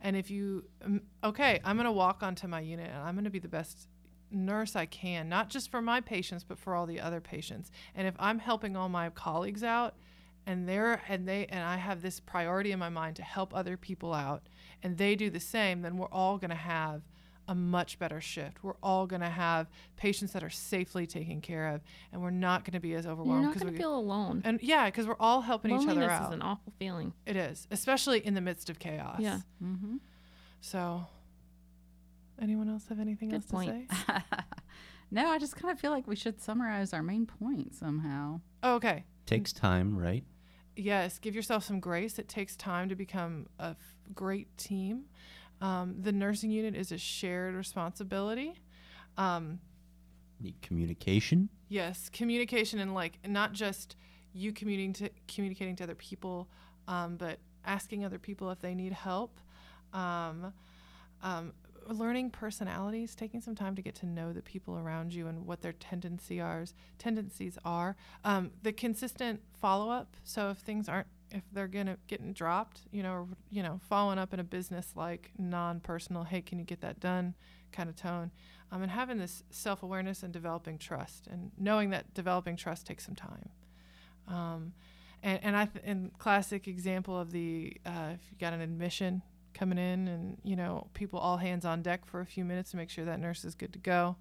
And 0.00 0.16
if 0.16 0.30
you 0.30 0.64
um, 0.84 1.02
okay, 1.24 1.60
I'm 1.64 1.76
gonna 1.76 1.92
walk 1.92 2.22
onto 2.22 2.46
my 2.46 2.60
unit 2.60 2.90
and 2.90 3.02
I'm 3.02 3.14
gonna 3.14 3.30
be 3.30 3.38
the 3.38 3.48
best 3.48 3.88
nurse 4.30 4.76
I 4.76 4.86
can, 4.86 5.28
not 5.28 5.48
just 5.48 5.70
for 5.70 5.80
my 5.80 6.00
patients, 6.00 6.44
but 6.44 6.58
for 6.58 6.74
all 6.74 6.86
the 6.86 7.00
other 7.00 7.20
patients. 7.20 7.70
And 7.94 8.06
if 8.06 8.14
I'm 8.18 8.38
helping 8.38 8.76
all 8.76 8.88
my 8.88 9.08
colleagues 9.10 9.62
out, 9.62 9.94
and 10.46 10.68
they're 10.68 11.02
and 11.08 11.26
they 11.26 11.46
and 11.46 11.62
I 11.64 11.76
have 11.76 12.02
this 12.02 12.20
priority 12.20 12.72
in 12.72 12.78
my 12.78 12.88
mind 12.88 13.16
to 13.16 13.22
help 13.22 13.54
other 13.54 13.76
people 13.76 14.14
out, 14.14 14.42
and 14.82 14.96
they 14.96 15.16
do 15.16 15.30
the 15.30 15.40
same, 15.40 15.82
then 15.82 15.96
we're 15.96 16.06
all 16.12 16.38
going 16.38 16.50
to 16.50 16.56
have 16.56 17.02
a 17.48 17.54
much 17.54 17.98
better 17.98 18.20
shift. 18.20 18.62
We're 18.64 18.76
all 18.82 19.06
going 19.06 19.22
to 19.22 19.28
have 19.28 19.68
patients 19.96 20.32
that 20.32 20.42
are 20.42 20.50
safely 20.50 21.06
taken 21.06 21.40
care 21.40 21.68
of, 21.68 21.80
and 22.12 22.20
we're 22.20 22.30
not 22.30 22.64
going 22.64 22.72
to 22.72 22.80
be 22.80 22.94
as 22.94 23.06
overwhelmed. 23.06 23.42
You're 23.42 23.50
not 23.50 23.58
going 23.58 23.72
we 23.72 23.76
to 23.78 23.82
feel 23.82 23.96
alone. 23.96 24.42
and 24.44 24.60
yeah, 24.62 24.86
because 24.86 25.06
we're 25.06 25.16
all 25.20 25.42
helping 25.42 25.70
each 25.70 25.88
other 25.88 26.10
out. 26.10 26.28
is 26.28 26.34
an 26.34 26.42
awful 26.42 26.72
feeling. 26.78 27.12
it 27.24 27.36
is, 27.36 27.66
especially 27.70 28.18
in 28.24 28.34
the 28.34 28.40
midst 28.40 28.68
of 28.70 28.78
chaos. 28.78 29.20
Yeah. 29.20 29.40
Mm-hmm. 29.62 29.96
So, 30.60 31.06
anyone 32.40 32.68
else 32.68 32.86
have 32.88 33.00
anything 33.00 33.28
Good 33.30 33.36
else 33.42 33.46
point. 33.46 33.88
to 33.88 33.96
say? 33.96 34.22
no, 35.10 35.28
I 35.28 35.38
just 35.38 35.56
kind 35.56 35.72
of 35.72 35.78
feel 35.80 35.90
like 35.90 36.06
we 36.06 36.16
should 36.16 36.40
summarize 36.40 36.92
our 36.92 37.02
main 37.02 37.26
point 37.26 37.74
somehow. 37.74 38.40
Oh, 38.62 38.74
okay. 38.76 39.04
Takes 39.26 39.52
time, 39.52 39.96
right? 39.96 40.24
Yes, 40.76 41.18
give 41.18 41.34
yourself 41.34 41.64
some 41.64 41.80
grace. 41.80 42.18
It 42.18 42.28
takes 42.28 42.54
time 42.56 42.88
to 42.90 42.94
become 42.94 43.46
a 43.58 43.68
f- 43.70 43.76
great 44.14 44.54
team. 44.58 45.04
Um, 45.60 45.96
the 46.00 46.12
nursing 46.12 46.50
unit 46.50 46.76
is 46.76 46.92
a 46.92 46.98
shared 46.98 47.54
responsibility. 47.54 48.54
Um, 49.16 49.60
Need 50.40 50.60
communication. 50.60 51.48
yes, 51.68 52.10
communication 52.10 52.78
and 52.78 52.94
like 52.94 53.18
not 53.26 53.52
just 53.52 53.96
you 54.34 54.52
communicating 54.52 54.92
to 54.92 55.10
communicating 55.34 55.76
to 55.76 55.84
other 55.84 55.94
people, 55.94 56.48
um, 56.88 57.16
but 57.16 57.38
asking 57.64 58.04
other 58.04 58.18
people 58.18 58.50
if 58.50 58.60
they 58.60 58.74
need 58.74 58.92
help. 58.92 59.40
Um, 59.94 60.52
um, 61.22 61.52
learning 61.88 62.30
personalities, 62.30 63.14
taking 63.14 63.40
some 63.40 63.54
time 63.54 63.74
to 63.76 63.82
get 63.82 63.94
to 63.94 64.06
know 64.06 64.32
the 64.32 64.42
people 64.42 64.76
around 64.76 65.14
you 65.14 65.26
and 65.28 65.46
what 65.46 65.62
their 65.62 65.72
tendency 65.72 66.40
are, 66.40 66.64
tendencies 66.98 67.58
are. 67.64 67.96
Um, 68.24 68.50
the 68.62 68.72
consistent 68.72 69.40
follow 69.58 69.90
up. 69.90 70.16
So 70.24 70.50
if 70.50 70.58
things 70.58 70.88
aren't, 70.88 71.06
if 71.36 71.44
they're 71.52 71.68
gonna 71.68 71.98
getting 72.06 72.32
dropped, 72.32 72.82
you 72.90 73.02
know, 73.02 73.12
or, 73.12 73.28
you 73.50 73.62
know, 73.62 73.80
following 73.88 74.18
up 74.18 74.32
in 74.34 74.40
a 74.40 74.44
business 74.44 74.92
like 74.96 75.30
non-personal, 75.38 76.24
hey, 76.24 76.40
can 76.40 76.58
you 76.58 76.64
get 76.64 76.80
that 76.80 77.00
done, 77.00 77.34
kind 77.72 77.88
of 77.88 77.96
tone, 77.96 78.30
um, 78.72 78.82
and 78.82 78.90
having 78.90 79.18
this 79.18 79.44
self-awareness 79.50 80.22
and 80.22 80.32
developing 80.32 80.78
trust, 80.78 81.26
and 81.26 81.52
knowing 81.58 81.90
that 81.90 82.12
developing 82.14 82.56
trust 82.56 82.86
takes 82.86 83.04
some 83.04 83.14
time. 83.14 83.50
Um, 84.26 84.72
and 85.22 85.40
and 85.42 85.56
I 85.56 85.66
th- 85.66 85.84
and 85.86 86.16
classic 86.18 86.68
example 86.68 87.18
of 87.18 87.30
the 87.30 87.76
uh, 87.84 88.10
if 88.14 88.20
you 88.30 88.36
got 88.38 88.52
an 88.52 88.60
admission 88.60 89.22
coming 89.54 89.78
in 89.78 90.06
and 90.08 90.38
you 90.44 90.56
know 90.56 90.88
people 90.94 91.18
all 91.18 91.38
hands 91.38 91.64
on 91.64 91.82
deck 91.82 92.04
for 92.06 92.20
a 92.20 92.26
few 92.26 92.44
minutes 92.44 92.72
to 92.72 92.76
make 92.76 92.90
sure 92.90 93.04
that 93.04 93.18
nurse 93.18 93.44
is 93.44 93.54
good 93.54 93.72
to 93.72 93.78
go 93.78 94.16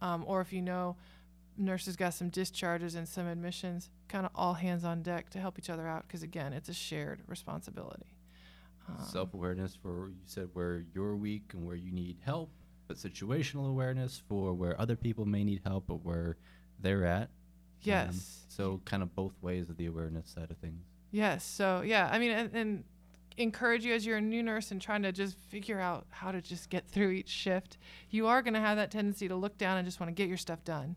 um, 0.00 0.24
or 0.26 0.40
if 0.40 0.52
you 0.52 0.60
know 0.60 0.96
nurses 1.56 1.94
got 1.96 2.12
some 2.12 2.28
discharges 2.28 2.94
and 2.94 3.08
some 3.08 3.26
admissions 3.26 3.90
kind 4.12 4.26
of 4.26 4.32
all 4.34 4.54
hands 4.54 4.84
on 4.84 5.02
deck 5.02 5.30
to 5.30 5.38
help 5.38 5.58
each 5.58 5.70
other 5.70 5.88
out 5.88 6.06
because 6.06 6.22
again 6.22 6.52
it's 6.52 6.68
a 6.68 6.74
shared 6.74 7.20
responsibility 7.26 8.14
um, 8.88 9.04
Self-awareness 9.04 9.76
for 9.80 10.08
you 10.08 10.16
said 10.26 10.48
where 10.52 10.84
you're 10.94 11.16
weak 11.16 11.50
and 11.52 11.64
where 11.64 11.76
you 11.76 11.92
need 11.92 12.18
help, 12.24 12.50
but 12.88 12.96
situational 12.96 13.68
awareness 13.68 14.20
for 14.28 14.52
where 14.54 14.80
other 14.80 14.96
people 14.96 15.24
may 15.24 15.44
need 15.44 15.60
help, 15.64 15.84
but 15.86 16.04
where 16.04 16.36
they're 16.80 17.04
at. 17.04 17.22
Um, 17.22 17.28
yes 17.84 18.42
so 18.52 18.80
kind 18.84 19.02
of 19.02 19.14
both 19.14 19.32
ways 19.40 19.70
of 19.70 19.76
the 19.76 19.86
awareness 19.86 20.28
side 20.28 20.50
of 20.50 20.58
things. 20.58 20.84
Yes. 21.10 21.44
So 21.44 21.82
yeah, 21.82 22.08
I 22.12 22.18
mean, 22.18 22.30
and, 22.30 22.54
and 22.54 22.84
encourage 23.38 23.84
you 23.84 23.94
as 23.94 24.04
you're 24.04 24.18
a 24.18 24.20
new 24.20 24.42
nurse 24.42 24.70
and 24.70 24.80
trying 24.80 25.02
to 25.02 25.12
just 25.12 25.38
figure 25.38 25.80
out 25.80 26.06
how 26.10 26.32
to 26.32 26.40
just 26.40 26.68
get 26.68 26.86
through 26.86 27.10
each 27.10 27.28
shift. 27.28 27.78
You 28.10 28.26
are 28.26 28.42
going 28.42 28.54
to 28.54 28.60
have 28.60 28.76
that 28.76 28.90
tendency 28.90 29.28
to 29.28 29.36
look 29.36 29.56
down 29.56 29.78
and 29.78 29.86
just 29.86 30.00
want 30.00 30.08
to 30.08 30.14
get 30.14 30.28
your 30.28 30.36
stuff 30.36 30.64
done, 30.64 30.96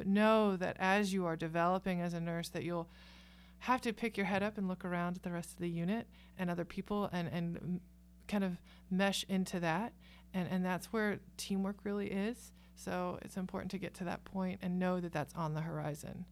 but 0.00 0.06
know 0.06 0.56
that 0.56 0.78
as 0.80 1.12
you 1.12 1.26
are 1.26 1.36
developing 1.36 2.00
as 2.00 2.14
a 2.14 2.20
nurse, 2.20 2.48
that 2.48 2.64
you'll 2.64 2.88
have 3.58 3.82
to 3.82 3.92
pick 3.92 4.16
your 4.16 4.24
head 4.24 4.42
up 4.42 4.56
and 4.56 4.66
look 4.66 4.82
around 4.82 5.14
at 5.16 5.22
the 5.22 5.30
rest 5.30 5.52
of 5.52 5.58
the 5.58 5.68
unit 5.68 6.06
and 6.38 6.48
other 6.48 6.64
people 6.64 7.10
and 7.12 7.28
and 7.28 7.80
kind 8.26 8.42
of 8.42 8.56
mesh 8.90 9.26
into 9.28 9.60
that, 9.60 9.92
and 10.32 10.48
and 10.50 10.64
that's 10.64 10.86
where 10.86 11.20
teamwork 11.36 11.76
really 11.84 12.10
is. 12.10 12.50
So 12.76 13.18
it's 13.20 13.36
important 13.36 13.70
to 13.72 13.78
get 13.78 13.92
to 13.96 14.04
that 14.04 14.24
point 14.24 14.60
and 14.62 14.78
know 14.78 15.00
that 15.00 15.12
that's 15.12 15.34
on 15.34 15.52
the 15.52 15.60
horizon. 15.60 16.24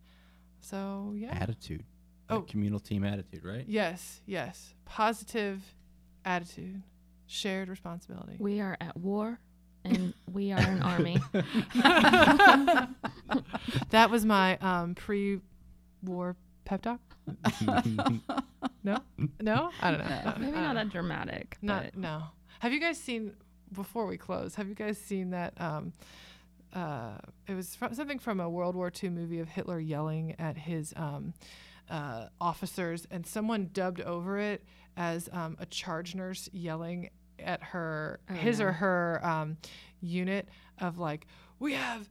So 0.61 1.13
yeah. 1.15 1.37
Attitude. 1.39 1.85
Oh. 2.31 2.39
That 2.39 2.49
communal 2.49 2.81
team 2.81 3.05
attitude, 3.05 3.45
right? 3.45 3.67
Yes, 3.69 4.23
yes. 4.25 4.73
Positive 4.87 5.61
attitude, 6.25 6.81
shared 7.27 7.69
responsibility. 7.69 8.37
We 8.39 8.63
are 8.63 8.79
at 8.81 8.97
war 8.97 9.41
and 9.85 10.15
we 10.33 10.53
are 10.53 10.59
an 10.61 10.83
army. 10.83 11.19
That 13.91 14.11
was 14.11 14.25
my 14.25 14.57
um, 14.59 14.95
pre-war 14.95 16.37
pep 16.65 16.83
talk. 16.83 17.01
No, 18.85 18.97
no, 19.41 19.71
I 19.83 19.91
don't 19.91 20.01
know. 20.01 20.23
No. 20.25 20.35
Maybe 20.39 20.57
I 20.57 20.61
not 20.61 20.67
don't 20.67 20.75
know. 20.75 20.75
that 20.75 20.89
dramatic. 20.91 21.59
Not 21.61 21.85
but 21.85 21.97
no. 21.97 22.23
Have 22.61 22.73
you 22.73 22.81
guys 22.81 22.99
seen 22.99 23.35
before 23.73 24.07
we 24.07 24.17
close? 24.17 24.55
Have 24.55 24.69
you 24.69 24.75
guys 24.75 24.97
seen 24.99 25.31
that? 25.31 25.53
Um, 25.61 25.93
uh, 26.73 27.19
it 27.47 27.55
was 27.55 27.75
from, 27.75 27.93
something 27.93 28.19
from 28.19 28.41
a 28.41 28.49
World 28.49 28.77
War 28.77 28.91
II 29.03 29.11
movie 29.11 29.41
of 29.41 29.49
Hitler 29.49 29.79
yelling 29.79 30.37
at 30.39 30.57
his 30.57 30.95
um, 30.97 31.35
uh, 31.91 32.27
officers, 32.41 33.07
and 33.11 33.27
someone 33.27 33.69
dubbed 33.73 34.01
over 34.01 34.39
it 34.39 34.65
as 34.97 35.29
um, 35.33 35.57
a 35.61 35.67
charge 35.67 36.15
nurse 36.15 36.49
yelling 36.53 37.11
at 37.43 37.63
her, 37.63 38.21
Oh, 38.31 38.35
his 38.35 38.61
no. 38.61 38.67
or 38.67 38.73
her 38.73 39.21
um, 39.25 39.57
unit 40.01 40.49
of 40.81 40.99
like, 40.99 41.27
"We 41.59 41.75
have 41.75 42.09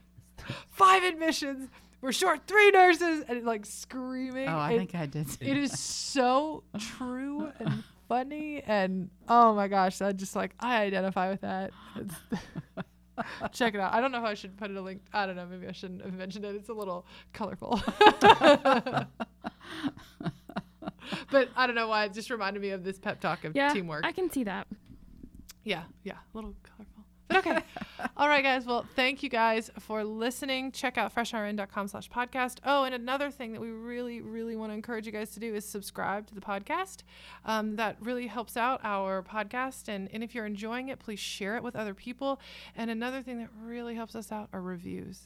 five 0.70 1.02
admissions. 1.02 1.68
We're 2.00 2.12
short 2.12 2.46
three 2.46 2.70
nurses," 2.70 3.24
and 3.28 3.44
like 3.44 3.64
screaming. 3.66 4.48
Oh, 4.48 4.56
I 4.58 4.72
It- 4.72 4.78
think 4.78 4.94
I 4.94 5.06
did. 5.06 5.26
It 5.40 5.56
is 5.56 5.78
so 5.78 6.62
true 6.78 7.50
and 7.58 7.82
funny 8.08 8.62
and 8.62 9.10
oh 9.28 9.52
my 9.52 9.66
gosh 9.66 10.00
i 10.00 10.12
just 10.12 10.36
like 10.36 10.54
i 10.60 10.82
identify 10.82 11.28
with 11.28 11.40
that 11.40 11.72
check 13.52 13.74
it 13.74 13.80
out 13.80 13.92
i 13.92 14.00
don't 14.00 14.12
know 14.12 14.18
if 14.18 14.24
i 14.24 14.32
should 14.32 14.56
put 14.56 14.70
it 14.70 14.76
a 14.76 14.80
link 14.80 15.02
i 15.12 15.26
don't 15.26 15.34
know 15.34 15.44
maybe 15.44 15.66
i 15.66 15.72
shouldn't 15.72 16.00
have 16.02 16.14
mentioned 16.14 16.44
it 16.44 16.54
it's 16.54 16.68
a 16.68 16.72
little 16.72 17.04
colorful 17.32 17.82
but 21.30 21.48
i 21.56 21.66
don't 21.66 21.76
know 21.76 21.88
why 21.88 22.04
it 22.04 22.12
just 22.12 22.30
reminded 22.30 22.60
me 22.62 22.70
of 22.70 22.84
this 22.84 22.98
pep 22.98 23.20
talk 23.20 23.44
of 23.44 23.54
yeah, 23.54 23.72
teamwork 23.72 24.04
I 24.04 24.12
can 24.12 24.30
see 24.30 24.44
that. 24.44 24.66
yeah, 25.64 25.82
yeah, 26.04 26.14
a 26.14 26.36
little 26.36 26.54
colorful. 26.62 27.04
But 27.28 27.38
okay. 27.38 27.58
All 28.16 28.28
right, 28.28 28.42
guys. 28.44 28.64
Well, 28.64 28.86
thank 28.94 29.22
you 29.24 29.28
guys 29.28 29.68
for 29.80 30.04
listening. 30.04 30.70
Check 30.70 30.96
out 30.96 31.12
freshrn.com 31.12 31.88
slash 31.88 32.08
podcast. 32.08 32.58
Oh, 32.64 32.84
and 32.84 32.94
another 32.94 33.32
thing 33.32 33.52
that 33.52 33.60
we 33.60 33.70
really, 33.70 34.20
really 34.20 34.54
want 34.54 34.70
to 34.70 34.74
encourage 34.74 35.06
you 35.06 35.12
guys 35.12 35.30
to 35.32 35.40
do 35.40 35.52
is 35.54 35.64
subscribe 35.68 36.28
to 36.28 36.34
the 36.36 36.40
podcast. 36.40 36.98
Um, 37.44 37.74
that 37.76 37.96
really 38.00 38.28
helps 38.28 38.56
out 38.56 38.80
our 38.84 39.24
podcast. 39.24 39.88
And, 39.88 40.08
and 40.12 40.22
if 40.22 40.36
you're 40.36 40.46
enjoying 40.46 40.88
it, 40.88 41.00
please 41.00 41.18
share 41.18 41.56
it 41.56 41.64
with 41.64 41.74
other 41.74 41.94
people. 41.94 42.40
And 42.76 42.90
another 42.92 43.22
thing 43.22 43.38
that 43.38 43.50
really 43.60 43.96
helps 43.96 44.14
us 44.14 44.30
out 44.30 44.48
are 44.52 44.60
reviews. 44.62 45.22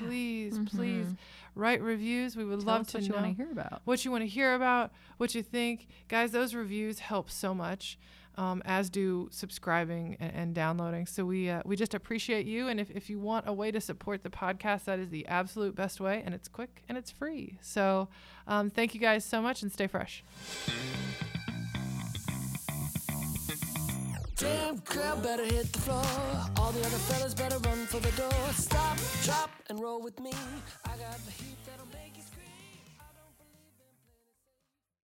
Please, 0.00 0.58
please 0.66 1.06
write 1.54 1.82
reviews. 1.82 2.36
We 2.36 2.44
would 2.44 2.60
Tell 2.60 2.74
love 2.74 2.88
to 2.88 2.98
what 2.98 3.04
you 3.04 3.10
know 3.10 3.16
want 3.16 3.36
to 3.36 3.42
hear 3.42 3.52
about. 3.52 3.82
what 3.84 4.04
you 4.04 4.10
want 4.10 4.22
to 4.22 4.28
hear 4.28 4.54
about, 4.54 4.92
what 5.18 5.34
you 5.34 5.42
think. 5.42 5.88
Guys, 6.08 6.32
those 6.32 6.54
reviews 6.54 6.98
help 7.00 7.30
so 7.30 7.54
much, 7.54 7.98
um, 8.36 8.62
as 8.64 8.90
do 8.90 9.28
subscribing 9.30 10.16
and, 10.18 10.32
and 10.34 10.54
downloading. 10.54 11.06
So 11.06 11.24
we 11.24 11.48
uh, 11.50 11.62
we 11.64 11.76
just 11.76 11.94
appreciate 11.94 12.46
you. 12.46 12.68
And 12.68 12.80
if, 12.80 12.90
if 12.90 13.08
you 13.08 13.18
want 13.20 13.46
a 13.46 13.52
way 13.52 13.70
to 13.70 13.80
support 13.80 14.22
the 14.22 14.30
podcast, 14.30 14.84
that 14.84 14.98
is 14.98 15.10
the 15.10 15.26
absolute 15.26 15.74
best 15.74 16.00
way. 16.00 16.22
And 16.24 16.34
it's 16.34 16.48
quick 16.48 16.82
and 16.88 16.98
it's 16.98 17.10
free. 17.10 17.58
So 17.60 18.08
um, 18.46 18.70
thank 18.70 18.94
you 18.94 19.00
guys 19.00 19.24
so 19.24 19.40
much 19.40 19.62
and 19.62 19.70
stay 19.70 19.86
fresh. 19.86 20.24
Jam 24.44 24.78
crowd 24.80 25.22
better 25.22 25.44
hit 25.44 25.72
the 25.72 25.78
floor. 25.78 26.04
All 26.58 26.70
the 26.72 26.80
other 26.80 27.02
fellas 27.08 27.32
better 27.34 27.58
run 27.60 27.86
for 27.86 27.98
the 27.98 28.10
door. 28.12 28.52
Stop, 28.52 28.98
drop, 29.22 29.50
and 29.70 29.80
roll 29.80 30.02
with 30.02 30.20
me. 30.20 30.32
I 30.84 30.96
got 30.98 31.18
the 31.24 31.30
heat 31.30 31.56
that'll 31.64 31.86
make 31.86 32.13